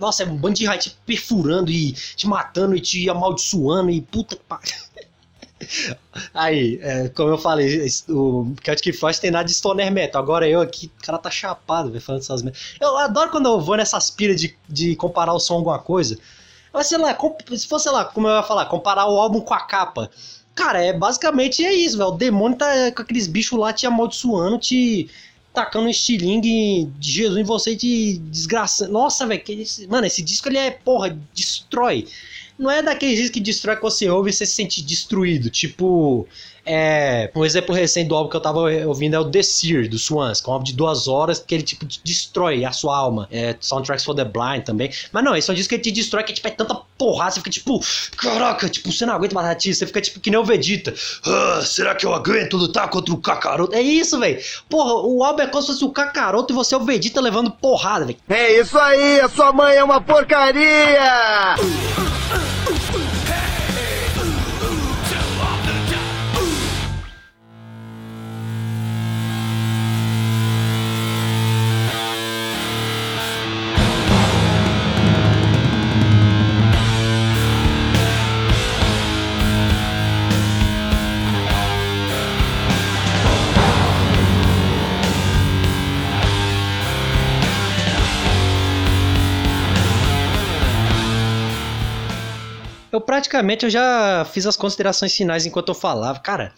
Nossa, 0.00 0.22
é 0.22 0.26
um 0.26 0.36
bando 0.36 0.54
de 0.54 0.64
raio 0.64 0.80
te 0.80 0.96
perfurando 1.04 1.70
e 1.70 1.92
te 1.92 2.26
matando 2.26 2.76
e 2.76 2.80
te 2.80 3.10
amaldiçoando 3.10 3.90
e 3.90 4.00
puta 4.00 4.36
que 4.36 4.42
pariu. 4.44 4.74
Aí, 6.32 6.78
é, 6.82 7.08
como 7.10 7.30
eu 7.30 7.38
falei, 7.38 7.86
o 8.08 8.54
Celtic 8.64 8.94
Frost 8.94 9.20
tem 9.20 9.30
nada 9.30 9.44
de 9.44 9.54
stoner 9.54 9.92
metal. 9.92 10.22
Agora 10.22 10.48
eu 10.48 10.60
aqui, 10.60 10.90
o 10.98 11.04
cara 11.04 11.18
tá 11.18 11.30
chapado, 11.30 11.90
véio, 11.90 12.00
falando 12.00 12.22
essas 12.22 12.42
Eu 12.80 12.96
adoro 12.96 13.30
quando 13.30 13.46
eu 13.46 13.60
vou 13.60 13.76
nessas 13.76 14.10
piras 14.10 14.40
de, 14.40 14.56
de 14.68 14.96
comparar 14.96 15.32
o 15.32 15.40
som 15.40 15.54
a 15.54 15.56
alguma 15.58 15.78
coisa. 15.78 16.18
Mas 16.72 16.88
sei 16.88 16.98
lá, 16.98 17.16
se 17.56 17.66
fosse, 17.66 17.88
lá, 17.88 18.04
como 18.04 18.28
eu 18.28 18.36
ia 18.36 18.42
falar, 18.42 18.66
comparar 18.66 19.06
o 19.06 19.18
álbum 19.18 19.40
com 19.40 19.54
a 19.54 19.60
capa. 19.60 20.10
Cara, 20.54 20.82
é 20.82 20.92
basicamente 20.92 21.64
é 21.64 21.72
isso, 21.72 21.98
velho. 21.98 22.10
O 22.10 22.16
demônio 22.16 22.56
tá 22.56 22.92
com 22.92 23.02
aqueles 23.02 23.26
bichos 23.26 23.58
lá 23.58 23.72
te 23.72 23.86
amaldiçoando, 23.86 24.58
te 24.58 25.10
tacando 25.52 25.86
um 25.86 25.90
estilingue 25.90 26.84
de 26.98 27.10
Jesus 27.10 27.38
em 27.38 27.44
você 27.44 27.72
e 27.72 27.76
te 27.76 28.18
desgraçando. 28.18 28.92
Nossa, 28.92 29.26
velho, 29.26 29.42
mano, 29.88 30.06
esse 30.06 30.22
disco 30.22 30.48
ele 30.48 30.58
é, 30.58 30.70
porra, 30.70 31.18
destrói 31.34 32.06
não 32.58 32.70
é 32.70 32.82
daqueles 32.82 33.30
que 33.30 33.40
destrói 33.40 33.76
que 33.76 33.82
você 33.82 34.08
ouve 34.08 34.30
e 34.30 34.32
você 34.32 34.46
se 34.46 34.52
sente 34.52 34.82
destruído. 34.82 35.50
Tipo, 35.50 36.26
é, 36.66 37.30
um 37.34 37.44
exemplo 37.44 37.74
recente 37.74 38.08
do 38.08 38.16
álbum 38.16 38.28
que 38.28 38.36
eu 38.36 38.40
tava 38.40 38.58
ouvindo 38.86 39.14
é 39.14 39.18
o 39.18 39.24
The 39.24 39.42
Seer, 39.42 39.88
do 39.88 39.98
Swans, 39.98 40.40
que 40.40 40.48
é 40.48 40.50
um 40.50 40.54
álbum 40.54 40.64
de 40.64 40.72
duas 40.72 41.06
horas 41.06 41.38
que 41.38 41.54
ele, 41.54 41.62
tipo, 41.62 41.86
destrói 42.04 42.64
a 42.64 42.72
sua 42.72 42.96
alma. 42.96 43.28
É, 43.30 43.54
Soundtracks 43.60 44.04
for 44.04 44.14
the 44.14 44.24
Blind 44.24 44.64
também. 44.64 44.90
Mas 45.12 45.24
não, 45.24 45.36
esse 45.36 45.48
é 45.48 45.52
um 45.52 45.56
disco 45.56 45.68
que 45.68 45.76
ele 45.76 45.82
te 45.82 45.92
destrói, 45.92 46.24
que 46.24 46.32
tipo, 46.32 46.48
é 46.48 46.50
tanta 46.50 46.74
porrada, 46.98 47.30
você 47.30 47.40
fica 47.40 47.50
tipo, 47.50 47.80
caraca, 48.16 48.68
tipo, 48.68 48.90
você 48.90 49.06
não 49.06 49.14
aguenta 49.14 49.34
batatinha, 49.34 49.74
você 49.74 49.86
fica 49.86 50.00
tipo 50.00 50.18
que 50.18 50.30
nem 50.30 50.40
o 50.40 50.44
Vegeta. 50.44 50.92
Ah, 51.24 51.62
será 51.64 51.94
que 51.94 52.04
eu 52.04 52.12
aguento 52.12 52.56
lutar 52.56 52.88
contra 52.88 53.14
o 53.14 53.18
Kakaroto? 53.18 53.74
É 53.74 53.80
isso, 53.80 54.18
velho. 54.18 54.42
Porra, 54.68 54.94
o 55.06 55.22
álbum 55.22 55.42
é 55.42 55.46
como 55.46 55.62
se 55.62 55.68
fosse 55.68 55.84
o 55.84 55.90
Kakaroto 55.90 56.52
e 56.52 56.56
você 56.56 56.74
é 56.74 56.78
o 56.78 56.84
Vegeta 56.84 57.20
levando 57.20 57.50
porrada, 57.50 58.04
velho. 58.04 58.18
É 58.28 58.60
isso 58.60 58.76
aí, 58.78 59.20
a 59.20 59.28
sua 59.28 59.52
mãe 59.52 59.76
é 59.76 59.84
uma 59.84 60.00
porcaria! 60.00 61.56
Praticamente 93.16 93.64
eu 93.64 93.70
já 93.70 94.26
fiz 94.30 94.46
as 94.46 94.56
considerações 94.56 95.14
finais 95.16 95.46
enquanto 95.46 95.70
eu 95.70 95.74
falava. 95.74 96.18
Cara, 96.18 96.52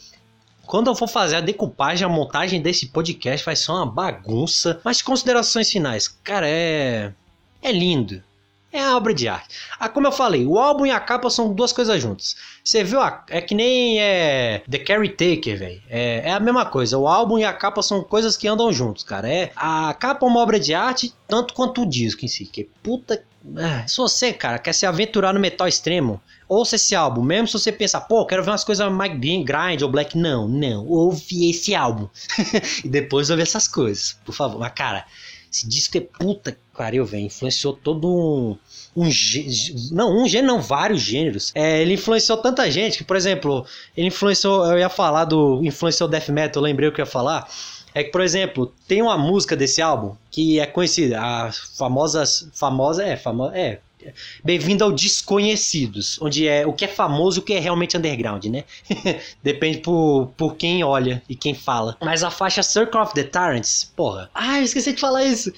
quando 0.67 0.89
eu 0.89 0.95
for 0.95 1.07
fazer 1.07 1.37
a 1.37 1.41
decupagem, 1.41 2.05
a 2.05 2.09
montagem 2.09 2.61
desse 2.61 2.87
podcast 2.87 3.47
vai 3.47 3.55
ser 3.55 3.71
uma 3.71 3.87
bagunça. 3.87 4.81
Mas 4.85 5.01
considerações 5.01 5.71
finais, 5.71 6.09
cara, 6.09 6.49
é. 6.49 7.13
É 7.63 7.71
lindo. 7.71 8.23
É 8.73 8.83
a 8.83 8.97
obra 8.97 9.15
de 9.15 9.29
arte. 9.29 9.55
Ah, 9.79 9.89
como 9.89 10.09
eu 10.09 10.13
falei, 10.13 10.45
o 10.45 10.59
álbum 10.59 10.85
e 10.85 10.91
a 10.91 11.01
capa 11.01 11.31
são 11.31 11.55
duas 11.55 11.73
coisas 11.73 12.03
juntas. 12.03 12.37
Você 12.63 12.85
viu? 12.85 13.01
A, 13.01 13.25
é 13.31 13.41
que 13.41 13.55
nem 13.55 14.01
é, 14.01 14.63
The 14.69 14.79
Caretaker, 14.79 15.59
velho. 15.59 15.83
É, 15.89 16.29
é 16.29 16.33
a 16.33 16.41
mesma 16.41 16.67
coisa. 16.67 16.99
O 16.99 17.07
álbum 17.07 17.39
e 17.39 17.45
a 17.45 17.53
capa 17.53 17.83
são 17.83 18.03
coisas 18.03 18.37
que 18.37 18.47
andam 18.47 18.73
juntos, 18.73 19.05
cara. 19.05 19.29
É, 19.29 19.53
a 19.57 19.95
capa 19.95 20.27
é 20.27 20.29
uma 20.29 20.41
obra 20.41 20.61
de 20.61 20.75
arte, 20.75 21.15
tanto 21.27 21.55
quanto 21.55 21.83
o 21.83 21.87
disco 21.87 22.25
em 22.25 22.29
si. 22.29 22.45
Que 22.45 22.65
puta 22.83 23.23
se 23.87 23.97
você, 23.97 24.33
cara, 24.33 24.59
quer 24.59 24.73
se 24.73 24.87
aventurar 24.87 25.33
no 25.33 25.41
metal 25.41 25.67
extremo, 25.67 26.21
ouça 26.49 26.77
esse 26.77 26.95
álbum. 26.95 27.23
Mesmo 27.23 27.47
se 27.47 27.53
você 27.55 27.73
pensar, 27.73 28.03
pô, 28.03 28.27
quero 28.27 28.43
ver 28.43 28.51
umas 28.51 28.65
coisas 28.65 28.91
mais 28.91 29.13
grind 29.19 29.83
ou 29.83 29.89
black. 29.89 30.17
Não, 30.17 30.49
não. 30.49 30.87
Ouve 30.87 31.51
esse 31.51 31.75
álbum. 31.75 32.09
e 32.85 32.89
depois 32.89 33.31
ouve 33.31 33.43
essas 33.43 33.69
coisas, 33.69 34.19
por 34.25 34.33
favor. 34.33 34.59
Mas, 34.59 34.73
cara, 34.73 35.05
esse 35.53 35.67
disco 35.69 35.97
é 35.97 36.01
puta 36.01 36.53
que 36.53 36.59
pariu, 36.77 37.05
velho. 37.05 37.25
Influenciou 37.25 37.73
todo 37.73 38.09
um. 38.09 38.59
Um 38.97 39.09
não, 39.93 40.23
um 40.23 40.29
gênero, 40.29 40.55
não, 40.55 40.61
vários 40.61 41.01
gêneros. 41.01 41.53
É, 41.55 41.81
ele 41.81 41.95
influenciou 41.95 42.39
tanta 42.39 42.71
gente 42.71 42.99
que, 42.99 43.05
por 43.05 43.17
exemplo, 43.17 43.65
ele 43.97 44.09
influenciou. 44.09 44.67
Eu 44.67 44.79
ia 44.79 44.89
falar 44.89 45.25
do. 45.25 45.61
Influenciou 45.65 46.09
death 46.09 46.29
metal, 46.29 46.63
eu 46.63 46.65
lembrei 46.65 46.89
o 46.89 46.93
que 46.93 47.01
eu 47.01 47.05
ia 47.05 47.11
falar 47.11 47.49
é 47.99 48.05
que, 48.05 48.13
por 48.13 48.21
exemplo, 48.21 48.73
tem 48.87 49.03
uma 49.03 49.19
música 49.19 49.57
desse 49.57 49.83
álbum 49.83 50.15
que 50.31 50.61
é 50.61 50.67
conhecida, 50.67 51.21
a 51.21 51.51
famosa, 51.77 52.25
famosa, 52.53 53.05
é, 53.05 53.17
famosa, 53.17 53.57
é, 53.57 53.81
Bem-vindo 54.45 54.85
ao 54.85 54.93
Desconhecidos, 54.93 56.23
onde 56.23 56.47
é 56.47 56.65
o 56.65 56.73
que 56.73 56.85
é 56.85 56.89
famoso 56.89 57.39
e 57.39 57.41
o 57.41 57.43
que 57.43 57.55
é 57.55 57.59
realmente 57.59 57.97
underground, 57.97 58.45
né? 58.45 58.63
Depende 59.43 59.79
por, 59.79 60.31
por 60.37 60.55
quem 60.55 60.85
olha 60.85 61.21
e 61.29 61.35
quem 61.35 61.53
fala. 61.53 61.97
Mas 62.01 62.23
a 62.23 62.31
faixa 62.31 62.63
Circle 62.63 63.01
of 63.01 63.13
the 63.13 63.25
Tyrants, 63.25 63.93
porra. 63.97 64.31
Ah, 64.33 64.59
eu 64.59 64.65
esqueci 64.65 64.93
de 64.93 65.01
falar 65.01 65.25
isso. 65.25 65.53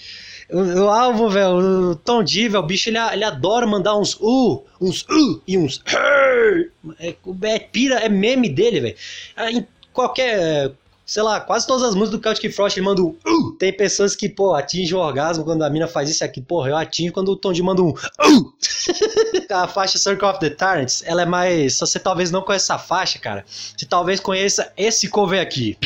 O, 0.51 0.89
álbum, 0.89 1.29
velho, 1.29 1.91
o 1.91 1.97
Tom 1.97 2.25
D, 2.25 2.49
o 2.57 2.63
bicho, 2.63 2.89
ele, 2.89 2.99
ele 3.13 3.25
adora 3.25 3.67
mandar 3.67 3.97
uns 3.97 4.15
uh, 4.15 4.65
uns 4.81 5.03
uh 5.03 5.43
e 5.47 5.59
uns 5.59 5.83
hey. 5.87 6.71
É, 6.99 7.15
é 7.43 7.59
pira, 7.59 7.97
é 7.97 8.09
meme 8.09 8.49
dele, 8.49 8.81
velho. 8.81 8.97
Ah, 9.37 9.53
em 9.53 9.67
qualquer 9.93 10.73
sei 11.11 11.25
lá, 11.25 11.41
quase 11.41 11.67
todas 11.67 11.83
as 11.83 11.97
músicas 11.97 12.21
do 12.21 12.23
Celtic 12.23 12.55
Frost 12.55 12.77
ele 12.77 12.87
manda 12.87 13.03
um 13.03 13.09
uh! 13.09 13.53
Tem 13.59 13.77
pessoas 13.77 14.15
que, 14.15 14.29
pô, 14.29 14.55
atingem 14.55 14.97
o 14.97 15.01
orgasmo 15.01 15.43
quando 15.43 15.63
a 15.63 15.69
mina 15.69 15.89
faz 15.89 16.09
isso 16.09 16.25
aqui. 16.25 16.41
Porra, 16.41 16.69
eu 16.69 16.77
atingo 16.77 17.13
quando 17.13 17.31
o 17.31 17.37
Tom 17.37 17.53
de 17.53 17.65
manda 17.65 17.83
um 17.83 17.89
uh! 17.89 18.55
A 19.51 19.67
faixa 19.67 19.99
Circle 19.99 20.29
of 20.29 20.39
the 20.39 20.51
Tyrants, 20.51 21.03
ela 21.05 21.23
é 21.23 21.27
mais. 21.27 21.75
Se 21.75 21.81
você 21.81 21.99
talvez 21.99 22.31
não 22.31 22.43
conheça 22.43 22.75
essa 22.75 22.79
faixa, 22.79 23.19
cara, 23.19 23.45
você 23.49 23.85
talvez 23.85 24.21
conheça 24.21 24.73
esse 24.77 25.09
cover 25.09 25.41
aqui. 25.41 25.77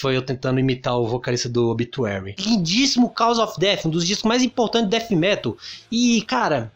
Foi 0.00 0.16
eu 0.16 0.22
tentando 0.22 0.58
imitar 0.58 0.98
o 0.98 1.06
vocalista 1.06 1.48
do 1.48 1.68
Obituary. 1.68 2.34
Lindíssimo 2.38 3.10
Cause 3.10 3.38
of 3.38 3.60
Death, 3.60 3.84
um 3.84 3.90
dos 3.90 4.06
discos 4.06 4.26
mais 4.26 4.42
importantes 4.42 4.88
do 4.88 4.90
death 4.90 5.10
metal. 5.10 5.56
E, 5.92 6.22
cara, 6.22 6.72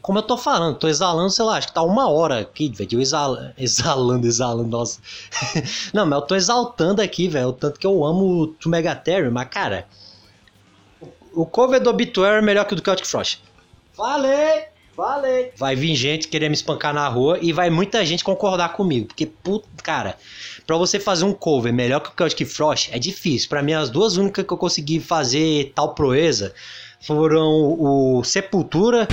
como 0.00 0.20
eu 0.20 0.22
tô 0.22 0.36
falando, 0.36 0.78
tô 0.78 0.86
exalando, 0.86 1.30
sei 1.30 1.44
lá, 1.44 1.56
acho 1.56 1.66
que 1.66 1.74
tá 1.74 1.82
uma 1.82 2.08
hora 2.08 2.38
aqui, 2.40 2.68
velho, 2.68 3.00
exala, 3.00 3.52
exalando, 3.58 4.24
exalando, 4.24 4.68
nossa. 4.68 5.00
Não, 5.92 6.06
mas 6.06 6.20
eu 6.20 6.26
tô 6.26 6.36
exaltando 6.36 7.02
aqui, 7.02 7.26
velho, 7.26 7.48
o 7.48 7.52
tanto 7.52 7.80
que 7.80 7.86
eu 7.86 8.04
amo 8.04 8.42
o 8.42 8.46
To 8.46 8.68
Megatherium, 8.68 9.32
mas, 9.32 9.48
cara, 9.48 9.88
o 11.34 11.44
cover 11.44 11.82
do 11.82 11.90
Obituary 11.90 12.38
é 12.38 12.42
melhor 12.42 12.64
que 12.66 12.72
o 12.72 12.76
do 12.76 12.84
Celtic 12.84 13.06
Frost. 13.06 13.40
Falei! 13.94 14.66
Falei. 14.98 15.52
Vai 15.56 15.76
vir 15.76 15.94
gente 15.94 16.26
querer 16.26 16.48
me 16.48 16.56
espancar 16.56 16.92
na 16.92 17.06
rua 17.06 17.38
e 17.40 17.52
vai 17.52 17.70
muita 17.70 18.04
gente 18.04 18.24
concordar 18.24 18.72
comigo. 18.72 19.06
Porque, 19.06 19.26
puta, 19.26 19.68
cara, 19.80 20.16
pra 20.68 20.76
você 20.76 21.00
fazer 21.00 21.24
um 21.24 21.32
cover 21.32 21.72
melhor 21.72 21.98
que 22.00 22.10
o 22.10 22.12
Celtic 22.14 22.46
Frost 22.46 22.90
é 22.92 22.98
difícil. 22.98 23.48
Pra 23.48 23.62
mim, 23.62 23.72
as 23.72 23.88
duas 23.88 24.18
únicas 24.18 24.44
que 24.44 24.52
eu 24.52 24.58
consegui 24.58 25.00
fazer 25.00 25.72
tal 25.74 25.94
proeza 25.94 26.52
foram 27.00 27.74
o 27.80 28.22
Sepultura. 28.22 29.08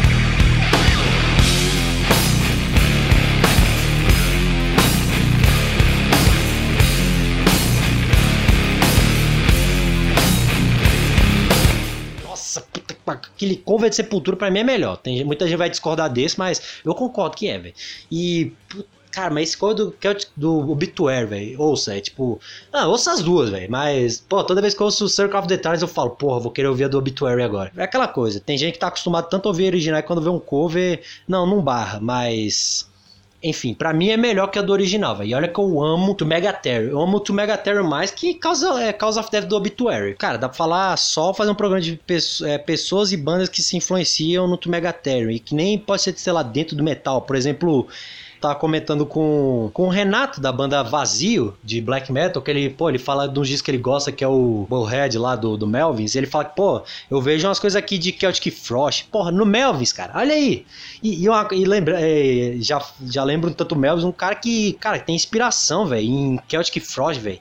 Aquele 13.07 13.55
cover 13.55 13.89
de 13.89 13.95
Sepultura 13.95 14.35
pra 14.35 14.51
mim 14.51 14.59
é 14.59 14.63
melhor. 14.63 14.97
Tem, 14.97 15.23
muita 15.23 15.47
gente 15.47 15.57
vai 15.57 15.69
discordar 15.69 16.11
desse, 16.11 16.37
mas 16.37 16.81
eu 16.83 16.93
concordo 16.93 17.37
que 17.37 17.47
é, 17.47 17.57
velho. 17.57 17.75
E, 18.11 18.51
cara, 19.15 19.33
mas 19.33 19.49
esse 19.49 19.57
cover 19.57 19.75
do, 19.75 19.95
Celtic- 20.01 20.29
do 20.35 20.69
Obituary, 20.71 21.25
velho, 21.25 21.61
ouça, 21.61 21.95
é 21.97 22.01
tipo. 22.01 22.39
Ah, 22.71 22.87
ouça 22.87 23.11
as 23.13 23.23
duas, 23.23 23.49
velho. 23.49 23.71
Mas, 23.71 24.19
pô, 24.27 24.43
toda 24.43 24.61
vez 24.61 24.73
que 24.73 24.81
eu 24.81 24.85
ouço 24.85 25.07
Circle 25.09 25.37
of 25.39 25.53
Stars 25.53 25.81
eu 25.81 25.87
falo, 25.87 26.11
porra, 26.11 26.39
vou 26.41 26.51
querer 26.51 26.67
ouvir 26.67 26.83
a 26.83 26.87
do 26.87 26.97
Obituary 26.97 27.41
agora. 27.41 27.71
É 27.77 27.83
aquela 27.83 28.07
coisa, 28.07 28.39
tem 28.39 28.57
gente 28.57 28.73
que 28.73 28.79
tá 28.79 28.87
acostumado 28.87 29.29
tanto 29.29 29.47
a 29.47 29.51
ouvir 29.51 29.63
a 29.65 29.67
original 29.67 30.03
quando 30.03 30.21
vê 30.21 30.29
um 30.29 30.39
cover, 30.39 31.01
não, 31.27 31.47
não 31.47 31.61
barra, 31.61 31.99
mas. 32.01 32.87
Enfim, 33.43 33.75
pra 33.75 33.93
mim 33.93 34.09
é 34.09 34.17
melhor 34.17 34.47
que 34.47 34.57
a 34.57 34.61
do 34.63 34.73
original, 34.73 35.15
velho. 35.17 35.29
E 35.29 35.33
olha 35.35 35.47
que 35.47 35.59
eu 35.59 35.83
amo 35.83 36.15
To 36.15 36.25
Megaterror. 36.25 36.89
Eu 36.89 36.99
amo 36.99 37.19
To 37.19 37.31
Megaterror 37.31 37.83
mais 37.87 38.09
que 38.09 38.33
Cause, 38.33 38.65
é, 38.81 38.91
Cause 38.91 39.19
of 39.19 39.29
Death 39.29 39.45
do 39.45 39.55
Obituary. 39.55 40.15
Cara, 40.15 40.37
dá 40.39 40.49
pra 40.49 40.57
falar 40.57 40.97
só 40.97 41.31
fazer 41.31 41.51
um 41.51 41.55
programa 41.55 41.79
de 41.79 41.95
pesso- 42.07 42.43
é, 42.43 42.57
pessoas 42.57 43.11
e 43.11 43.17
bandas 43.17 43.47
que 43.47 43.61
se 43.61 43.77
influenciam 43.77 44.47
no 44.47 44.57
To 44.57 44.67
Megaterror. 44.67 45.29
E 45.29 45.37
que 45.37 45.53
nem 45.53 45.77
pode 45.77 46.01
ser, 46.01 46.17
sei 46.17 46.33
lá, 46.33 46.41
dentro 46.41 46.75
do 46.75 46.81
metal. 46.83 47.21
Por 47.21 47.35
exemplo, 47.35 47.87
tava 48.47 48.59
comentando 48.59 49.05
com, 49.05 49.69
com 49.73 49.83
o 49.83 49.89
Renato 49.89 50.39
da 50.39 50.51
banda 50.51 50.83
Vazio 50.83 51.55
de 51.63 51.81
black 51.81 52.11
metal, 52.11 52.41
que 52.41 52.51
ele, 52.51 52.69
pô, 52.69 52.89
ele 52.89 52.97
fala 52.99 53.27
de 53.27 53.39
um 53.39 53.43
disco 53.43 53.65
que 53.65 53.71
ele 53.71 53.77
gosta, 53.77 54.11
que 54.11 54.23
é 54.23 54.27
o 54.27 54.65
Bullhead 54.69 55.17
lá 55.17 55.35
do, 55.35 55.57
do 55.57 55.65
Melvins. 55.67 56.15
E 56.15 56.17
ele 56.19 56.27
fala 56.27 56.45
que, 56.45 56.55
pô, 56.55 56.81
eu 57.09 57.21
vejo 57.21 57.47
umas 57.47 57.59
coisas 57.59 57.75
aqui 57.75 57.97
de 57.97 58.11
Celtic 58.11 58.51
Frost. 58.53 59.05
Porra, 59.11 59.31
no 59.31 59.45
Melvins, 59.45 59.91
cara, 59.91 60.13
olha 60.15 60.33
aí. 60.33 60.65
E, 61.01 61.23
e, 61.23 61.29
uma- 61.29 61.47
e 61.51 61.65
lembra, 61.65 61.97
é, 61.99 62.55
já, 62.59 62.83
já 63.05 63.23
lembro 63.23 63.51
tanto 63.53 63.73
o 63.73 63.77
Melvins, 63.77 64.03
um 64.05 64.11
cara 64.11 64.35
que, 64.35 64.73
cara, 64.73 64.99
tem 64.99 65.15
inspiração, 65.15 65.85
velho, 65.85 66.05
em 66.07 66.39
Celtic 66.49 66.83
Frost, 66.83 67.19
velho. 67.21 67.39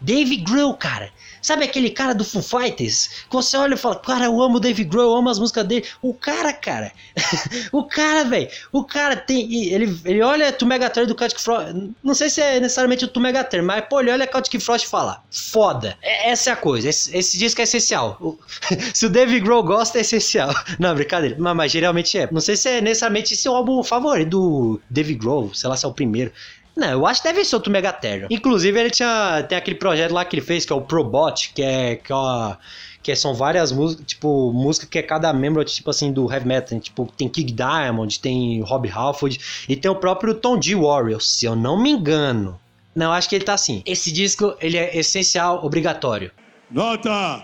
Dave 0.00 0.36
Grohl, 0.36 0.74
cara. 0.74 1.10
Sabe 1.46 1.64
aquele 1.64 1.90
cara 1.90 2.12
do 2.12 2.24
Foo 2.24 2.42
Fighters? 2.42 3.06
Que 3.30 3.36
você 3.36 3.56
olha 3.56 3.74
e 3.74 3.76
fala, 3.76 3.94
cara, 3.94 4.24
eu 4.24 4.42
amo 4.42 4.56
o 4.56 4.60
Dave 4.60 4.82
Grohl, 4.82 5.12
eu 5.12 5.16
amo 5.16 5.28
as 5.28 5.38
músicas 5.38 5.64
dele. 5.64 5.86
O 6.02 6.12
cara, 6.12 6.52
cara. 6.52 6.90
o 7.70 7.84
cara, 7.84 8.24
velho. 8.24 8.48
O 8.72 8.82
cara 8.82 9.14
tem. 9.14 9.68
Ele, 9.72 9.96
ele 10.04 10.22
olha 10.22 10.52
o 10.60 10.66
Megaterror 10.66 11.06
do 11.06 11.16
Celtic 11.16 11.38
Frost. 11.38 11.72
Não 12.02 12.14
sei 12.14 12.30
se 12.30 12.40
é 12.40 12.58
necessariamente 12.58 13.08
o 13.14 13.20
Megaterror, 13.20 13.64
mas 13.64 13.84
pô, 13.88 14.00
ele 14.00 14.10
olha 14.10 14.28
Celtic 14.28 14.60
Frost 14.60 14.86
e 14.86 14.90
fala: 14.90 15.22
foda. 15.30 15.96
É- 16.02 16.30
essa 16.30 16.50
é 16.50 16.52
a 16.52 16.56
coisa. 16.56 16.88
Esse, 16.88 17.16
esse 17.16 17.38
disco 17.38 17.60
é 17.60 17.64
essencial. 17.64 18.16
O- 18.20 18.36
se 18.92 19.06
o 19.06 19.08
Dave 19.08 19.38
Grohl 19.38 19.62
gosta, 19.62 19.98
é 19.98 20.00
essencial. 20.00 20.52
Não, 20.80 20.96
brincadeira. 20.96 21.36
Mas, 21.38 21.54
mas 21.54 21.70
geralmente 21.70 22.18
é. 22.18 22.28
Não 22.32 22.40
sei 22.40 22.56
se 22.56 22.68
é 22.68 22.80
necessariamente 22.80 23.34
esse 23.34 23.48
o 23.48 23.54
álbum 23.54 23.84
favorito 23.84 24.30
do 24.30 24.80
Dave 24.90 25.14
Grohl. 25.14 25.54
Sei 25.54 25.70
lá 25.70 25.76
se 25.76 25.84
é 25.84 25.88
o 25.88 25.94
primeiro. 25.94 26.32
Não, 26.76 26.88
eu 26.90 27.06
acho 27.06 27.22
que 27.22 27.28
deve 27.28 27.42
ser 27.44 27.54
outro 27.56 27.72
Megaterror. 27.72 28.26
Inclusive, 28.30 28.78
ele 28.78 28.90
tinha. 28.90 29.42
Tem 29.48 29.56
aquele 29.56 29.76
projeto 29.76 30.12
lá 30.12 30.24
que 30.24 30.36
ele 30.36 30.44
fez, 30.44 30.64
que 30.66 30.72
é 30.72 30.76
o 30.76 30.80
Probot, 30.82 31.52
que 31.54 31.62
é. 31.62 31.96
Que, 31.96 32.12
é 32.12 32.14
uma- 32.14 32.58
que 33.02 33.14
são 33.16 33.32
várias 33.34 33.72
músicas, 33.72 34.04
tipo, 34.06 34.52
música 34.52 34.86
que 34.86 34.98
é 34.98 35.02
cada 35.02 35.32
membro, 35.32 35.64
tipo 35.64 35.88
assim, 35.88 36.12
do 36.12 36.30
heavy 36.30 36.46
metal. 36.46 36.78
Tipo, 36.78 37.10
tem 37.16 37.28
King 37.28 37.50
Diamond, 37.52 38.20
tem 38.20 38.60
Rob 38.62 38.90
Halford 38.90 39.40
e 39.68 39.74
tem 39.76 39.90
o 39.90 39.94
próprio 39.94 40.34
Tom 40.34 40.60
G. 40.60 40.74
Warrior, 40.74 41.20
se 41.22 41.46
eu 41.46 41.56
não 41.56 41.80
me 41.82 41.90
engano. 41.90 42.60
Não, 42.94 43.12
acho 43.12 43.28
que 43.28 43.36
ele 43.36 43.44
tá 43.44 43.54
assim. 43.54 43.82
Esse 43.86 44.10
disco, 44.12 44.54
ele 44.60 44.76
é 44.76 44.98
essencial, 44.98 45.64
obrigatório. 45.64 46.30
Nota! 46.70 47.42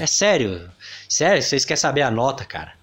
É 0.00 0.06
sério. 0.06 0.70
Sério, 1.08 1.42
vocês 1.42 1.64
querem 1.64 1.80
saber 1.80 2.02
a 2.02 2.10
nota, 2.10 2.44
cara? 2.44 2.77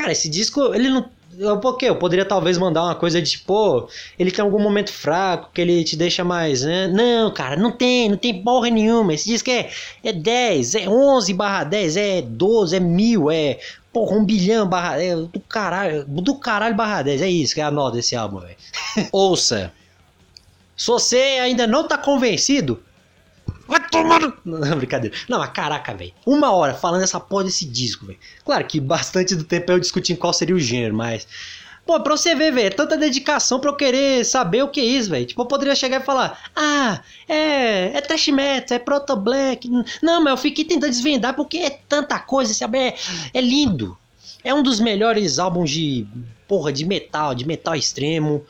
Cara, 0.00 0.12
esse 0.12 0.30
disco, 0.30 0.74
ele 0.74 0.88
não. 0.88 1.10
Eu, 1.38 1.58
por 1.60 1.76
quê? 1.76 1.90
Eu 1.90 1.96
poderia 1.96 2.24
talvez 2.24 2.56
mandar 2.56 2.84
uma 2.84 2.94
coisa 2.94 3.20
de 3.20 3.32
tipo, 3.32 3.86
ele 4.18 4.30
tem 4.30 4.42
algum 4.42 4.58
momento 4.58 4.90
fraco 4.90 5.50
que 5.52 5.60
ele 5.60 5.84
te 5.84 5.94
deixa 5.94 6.24
mais. 6.24 6.62
Né? 6.62 6.88
Não, 6.88 7.30
cara, 7.30 7.54
não 7.54 7.70
tem, 7.70 8.08
não 8.08 8.16
tem 8.16 8.42
porra 8.42 8.70
nenhuma. 8.70 9.12
Esse 9.12 9.28
disco 9.28 9.50
é, 9.50 9.68
é 10.02 10.10
10, 10.10 10.74
é 10.76 10.88
11 10.88 11.34
barra 11.34 11.64
10, 11.64 11.96
é 11.98 12.22
12, 12.22 12.76
é 12.76 12.80
mil, 12.80 13.30
é. 13.30 13.58
Porra, 13.92 14.16
um 14.16 14.24
bilhão 14.24 14.66
barra. 14.66 15.02
É 15.02 15.14
do 15.14 15.40
caralho, 15.40 16.06
do 16.06 16.34
caralho 16.36 16.74
barra 16.74 17.02
10. 17.02 17.20
É 17.20 17.28
isso 17.28 17.54
que 17.54 17.60
é 17.60 17.64
a 17.64 17.70
nota 17.70 17.96
desse 17.96 18.16
álbum, 18.16 18.40
velho. 18.40 18.56
Ouça. 19.12 19.70
Se 20.74 20.86
você 20.86 21.38
ainda 21.42 21.66
não 21.66 21.86
tá 21.86 21.98
convencido, 21.98 22.82
No- 23.92 24.58
Não, 24.58 24.76
brincadeira. 24.76 25.16
Não, 25.28 25.38
mas 25.38 25.50
caraca, 25.50 25.94
velho. 25.94 26.12
Uma 26.26 26.52
hora 26.52 26.74
falando 26.74 27.02
essa 27.02 27.18
porra 27.20 27.44
desse 27.44 27.64
disco, 27.64 28.06
velho. 28.06 28.18
Claro 28.44 28.64
que 28.66 28.80
bastante 28.80 29.34
do 29.34 29.44
tempo 29.44 29.70
eu 29.72 29.80
discutindo 29.80 30.18
qual 30.18 30.32
seria 30.32 30.54
o 30.54 30.60
gênero, 30.60 30.94
mas. 30.94 31.26
Pô, 31.86 31.98
pra 31.98 32.16
você 32.16 32.34
ver, 32.34 32.52
velho, 32.52 32.66
é 32.68 32.70
tanta 32.70 32.96
dedicação 32.96 33.58
pra 33.58 33.70
eu 33.70 33.74
querer 33.76 34.24
saber 34.24 34.62
o 34.62 34.68
que 34.68 34.78
é 34.80 34.84
isso, 34.84 35.10
velho. 35.10 35.26
Tipo, 35.26 35.42
eu 35.42 35.46
poderia 35.46 35.74
chegar 35.74 36.00
e 36.00 36.04
falar: 36.04 36.38
Ah, 36.54 37.00
é. 37.28 37.90
É 37.96 38.00
trash 38.00 38.28
metal, 38.28 38.76
é 38.76 38.78
proto 38.78 39.16
black. 39.16 39.68
Não, 40.00 40.22
mas 40.22 40.30
eu 40.32 40.36
fiquei 40.36 40.64
tentando 40.64 40.90
desvendar 40.90 41.34
porque 41.34 41.58
é 41.58 41.70
tanta 41.88 42.18
coisa, 42.20 42.54
sabe? 42.54 42.78
É, 42.78 42.94
é 43.34 43.40
lindo. 43.40 43.98
É 44.44 44.54
um 44.54 44.62
dos 44.62 44.78
melhores 44.78 45.38
álbuns 45.38 45.70
de. 45.70 46.06
Porra, 46.46 46.72
de 46.72 46.84
metal, 46.84 47.34
de 47.34 47.46
metal 47.46 47.74
extremo. 47.74 48.44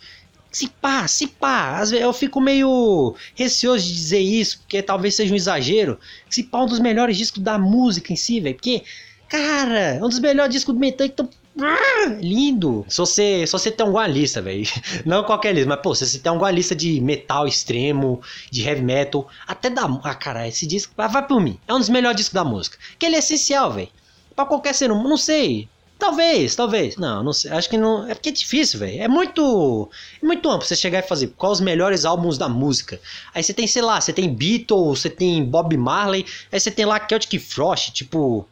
Se 0.51 0.68
pá, 0.68 1.07
se 1.07 1.26
pá. 1.28 1.78
Às 1.78 1.90
vezes 1.90 2.05
eu 2.05 2.12
fico 2.12 2.40
meio 2.40 3.14
receoso 3.34 3.84
de 3.84 3.92
dizer 3.92 4.18
isso, 4.18 4.59
porque 4.61 4.82
talvez 4.82 5.14
seja 5.14 5.32
um 5.32 5.36
exagero. 5.36 5.98
Se 6.28 6.42
pá, 6.42 6.62
um 6.62 6.66
dos 6.66 6.80
melhores 6.80 7.16
discos 7.16 7.42
da 7.42 7.59
música 7.59 8.12
em 8.12 8.16
si, 8.16 8.40
velho. 8.40 8.57
Porque, 8.57 8.82
cara, 9.28 9.96
é 9.96 10.05
um 10.05 10.09
dos 10.09 10.18
melhores 10.18 10.53
discos 10.53 10.74
do 10.74 10.80
metal. 10.80 11.07
Então, 11.07 11.28
ah, 11.59 12.07
lindo. 12.20 12.84
Se 12.88 12.98
você, 12.98 13.46
se 13.46 13.53
você 13.53 13.70
tem 13.70 13.84
alguma 13.84 14.07
lista, 14.07 14.40
velho. 14.42 14.64
Não 15.07 15.22
qualquer 15.24 15.55
lista, 15.55 15.68
mas, 15.68 15.80
pô, 15.80 15.94
se 15.94 16.07
você 16.07 16.18
tem 16.18 16.30
alguma 16.30 16.51
lista 16.51 16.74
de 16.74 17.01
metal 17.01 17.46
extremo, 17.46 18.20
de 18.51 18.62
heavy 18.62 18.82
metal, 18.82 19.28
até 19.46 19.70
da. 19.70 19.84
Ah, 20.03 20.14
cara, 20.14 20.48
esse 20.48 20.66
disco. 20.66 20.92
Vai, 20.96 21.09
vai 21.09 21.26
por 21.26 21.40
mim. 21.40 21.59
É 21.68 21.74
um 21.74 21.78
dos 21.78 21.88
melhores 21.88 22.16
discos 22.16 22.34
da 22.34 22.44
música. 22.44 22.76
Que 22.98 23.07
ele 23.07 23.16
é 23.16 23.18
essencial, 23.18 23.72
velho. 23.72 23.88
Pra 24.34 24.44
qualquer 24.44 24.74
ser 24.74 24.90
humano, 24.90 25.11
não 25.11 25.16
sei. 25.16 25.68
Talvez, 26.01 26.57
talvez. 26.57 26.96
Não, 26.96 27.22
não 27.22 27.32
sei. 27.32 27.51
Acho 27.53 27.68
que 27.68 27.76
não. 27.76 28.09
É 28.09 28.14
porque 28.14 28.30
é 28.30 28.32
difícil, 28.32 28.80
velho. 28.80 29.03
É 29.03 29.07
muito. 29.07 29.88
É 30.20 30.26
muito 30.26 30.48
amplo 30.48 30.66
você 30.66 30.74
chegar 30.74 31.01
e 31.01 31.03
fazer 31.07 31.28
quais 31.36 31.59
os 31.59 31.61
melhores 31.61 32.07
álbuns 32.07 32.38
da 32.38 32.48
música. 32.48 32.98
Aí 33.34 33.42
você 33.42 33.53
tem, 33.53 33.66
sei 33.66 33.82
lá, 33.82 34.01
você 34.01 34.11
tem 34.12 34.32
Beatles, 34.34 35.01
você 35.01 35.11
tem 35.11 35.44
Bob 35.44 35.76
Marley, 35.76 36.24
aí 36.51 36.59
você 36.59 36.70
tem 36.70 36.86
lá 36.86 36.98
Celtic 37.07 37.38
Frost, 37.38 37.92
tipo. 37.92 38.48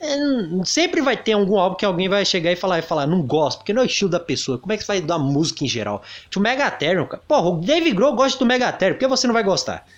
É, 0.00 0.64
sempre 0.64 1.02
vai 1.02 1.14
ter 1.14 1.32
algum 1.32 1.58
álbum 1.58 1.76
que 1.76 1.84
alguém 1.84 2.08
vai 2.08 2.24
chegar 2.24 2.50
e 2.50 2.56
falar, 2.56 2.78
e 2.78 2.82
falar, 2.82 3.06
não 3.06 3.20
gosto, 3.20 3.58
porque 3.58 3.72
não 3.72 3.82
é 3.82 3.84
o 3.84 3.86
estilo 3.86 4.10
da 4.10 4.18
pessoa. 4.18 4.56
Como 4.56 4.72
é 4.72 4.76
que 4.78 4.82
você 4.82 4.92
vai 4.92 5.00
dar 5.02 5.18
música 5.18 5.62
em 5.62 5.68
geral? 5.68 6.02
Tipo, 6.30 6.40
Megatherium, 6.40 7.06
cara. 7.06 7.22
Porra, 7.28 7.50
o 7.50 7.60
Dave 7.60 7.92
Grohl 7.92 8.14
gosta 8.14 8.38
do 8.38 8.46
Megatherium, 8.46 8.94
por 8.94 9.00
que 9.00 9.06
você 9.06 9.26
não 9.26 9.34
vai 9.34 9.44
gostar? 9.44 9.86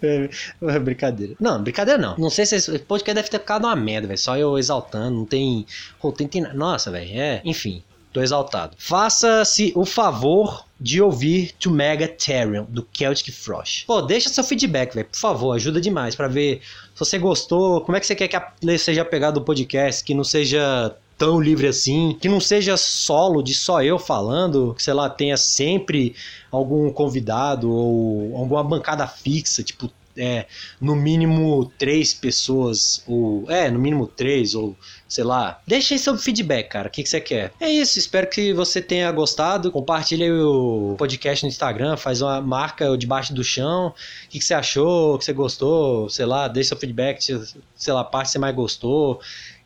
É, 0.00 0.78
brincadeira. 0.78 1.34
Não, 1.40 1.62
brincadeira 1.62 2.00
não. 2.00 2.16
Não 2.16 2.30
sei 2.30 2.46
se 2.46 2.56
esse 2.56 2.78
podcast 2.78 3.14
deve 3.14 3.28
ter 3.28 3.38
ficado 3.38 3.64
uma 3.64 3.76
merda, 3.76 4.06
velho. 4.06 4.18
Só 4.18 4.36
eu 4.36 4.58
exaltando, 4.58 5.18
não 5.18 5.24
tem. 5.24 5.66
Pô, 6.00 6.12
tem, 6.12 6.26
tem... 6.26 6.42
Nossa, 6.54 6.90
velho. 6.90 7.10
É. 7.18 7.40
Enfim, 7.44 7.82
tô 8.12 8.22
exaltado. 8.22 8.74
Faça-se 8.78 9.72
o 9.74 9.84
favor 9.84 10.64
de 10.80 11.02
ouvir 11.02 11.52
To 11.58 11.70
Megatherium, 11.70 12.64
do 12.68 12.86
Celtic 12.92 13.32
Frost. 13.32 13.84
Pô, 13.86 14.00
deixa 14.00 14.28
seu 14.28 14.44
feedback, 14.44 14.94
velho. 14.94 15.06
Por 15.06 15.18
favor, 15.18 15.52
ajuda 15.52 15.80
demais 15.80 16.14
pra 16.14 16.28
ver 16.28 16.60
se 16.98 17.10
você 17.10 17.18
gostou. 17.18 17.80
Como 17.82 17.96
é 17.96 18.00
que 18.00 18.06
você 18.06 18.16
quer 18.16 18.26
que 18.26 18.36
a 18.36 18.40
playlist 18.40 18.84
seja 18.84 19.04
pegada 19.04 19.34
do 19.34 19.44
podcast, 19.44 20.02
que 20.02 20.14
não 20.14 20.24
seja 20.24 20.94
tão 21.16 21.40
livre 21.40 21.66
assim, 21.66 22.16
que 22.20 22.28
não 22.28 22.40
seja 22.40 22.76
solo 22.76 23.42
de 23.42 23.54
só 23.54 23.82
eu 23.82 23.98
falando, 23.98 24.74
que 24.74 24.82
sei 24.82 24.94
lá, 24.94 25.08
tenha 25.10 25.36
sempre 25.36 26.14
algum 26.50 26.90
convidado 26.92 27.70
ou 27.70 28.36
alguma 28.36 28.62
bancada 28.62 29.06
fixa, 29.06 29.62
tipo, 29.62 29.90
é, 30.18 30.46
no 30.80 30.94
mínimo 30.96 31.70
três 31.78 32.12
pessoas, 32.12 33.02
ou 33.06 33.50
é, 33.50 33.70
no 33.70 33.78
mínimo 33.78 34.06
três, 34.06 34.54
ou 34.54 34.76
sei 35.08 35.24
lá. 35.24 35.60
Deixa 35.66 35.94
aí 35.94 35.98
seu 35.98 36.16
feedback, 36.18 36.68
cara. 36.68 36.88
O 36.88 36.90
que, 36.90 37.02
que 37.02 37.08
você 37.08 37.20
quer? 37.20 37.52
É 37.60 37.70
isso, 37.70 37.98
espero 37.98 38.28
que 38.28 38.52
você 38.52 38.82
tenha 38.82 39.10
gostado. 39.12 39.70
Compartilha 39.72 40.32
o 40.34 40.94
podcast 40.98 41.44
no 41.44 41.48
Instagram, 41.48 41.96
faz 41.96 42.20
uma 42.20 42.40
marca 42.40 42.96
debaixo 42.98 43.32
do 43.32 43.42
chão. 43.42 43.88
O 43.88 44.28
que, 44.28 44.38
que 44.38 44.44
você 44.44 44.54
achou? 44.54 45.14
O 45.14 45.18
que 45.18 45.24
você 45.24 45.32
gostou? 45.32 46.10
Sei 46.10 46.26
lá, 46.26 46.48
deixa 46.48 46.68
seu 46.68 46.76
feedback, 46.76 47.22
se- 47.24 47.54
sei 47.74 47.92
lá, 47.94 48.00
a 48.00 48.04
parte 48.04 48.26
que 48.26 48.32
você 48.32 48.38
mais 48.38 48.54
gostou. 48.54 49.20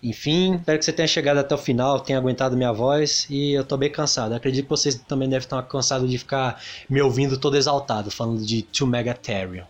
Enfim, 0.04 0.56
espero 0.56 0.78
que 0.80 0.84
você 0.84 0.92
tenha 0.92 1.06
chegado 1.06 1.38
até 1.38 1.54
o 1.54 1.58
final, 1.58 2.00
tenha 2.00 2.18
aguentado 2.18 2.56
minha 2.56 2.72
voz 2.72 3.24
e 3.30 3.52
eu 3.52 3.62
tô 3.64 3.76
bem 3.76 3.88
cansado. 3.90 4.32
Acredito 4.34 4.64
que 4.64 4.70
vocês 4.70 4.96
também 5.06 5.28
devem 5.28 5.44
estar 5.44 5.62
cansados 5.62 6.10
de 6.10 6.18
ficar 6.18 6.60
me 6.90 7.00
ouvindo 7.00 7.38
todo 7.38 7.56
exaltado, 7.56 8.10
falando 8.10 8.44
de 8.44 8.66
2 8.76 8.90
Megatherium. 8.90 9.64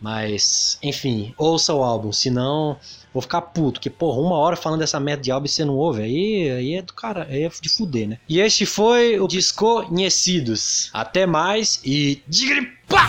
Mas, 0.00 0.78
enfim, 0.82 1.34
ouça 1.38 1.74
o 1.74 1.82
álbum, 1.82 2.12
senão 2.12 2.76
vou 3.12 3.22
ficar 3.22 3.40
puto, 3.40 3.80
que 3.80 3.88
porra, 3.88 4.20
uma 4.20 4.36
hora 4.36 4.56
falando 4.56 4.80
dessa 4.80 5.00
merda 5.00 5.22
de 5.22 5.30
álbum 5.30 5.46
e 5.46 5.48
você 5.48 5.64
não 5.64 5.74
ouve, 5.74 6.02
aí, 6.02 6.50
aí 6.50 6.74
é 6.74 6.82
do 6.82 6.92
cara, 6.92 7.26
aí 7.30 7.44
é 7.44 7.48
de 7.48 7.68
fuder, 7.68 8.08
né? 8.08 8.18
E 8.28 8.40
este 8.40 8.66
foi 8.66 9.18
o 9.18 9.26
Desconhecidos. 9.26 10.90
Até 10.92 11.24
mais 11.24 11.80
e 11.82 12.22
diga-lhe 12.28 12.66
pá! 12.86 13.08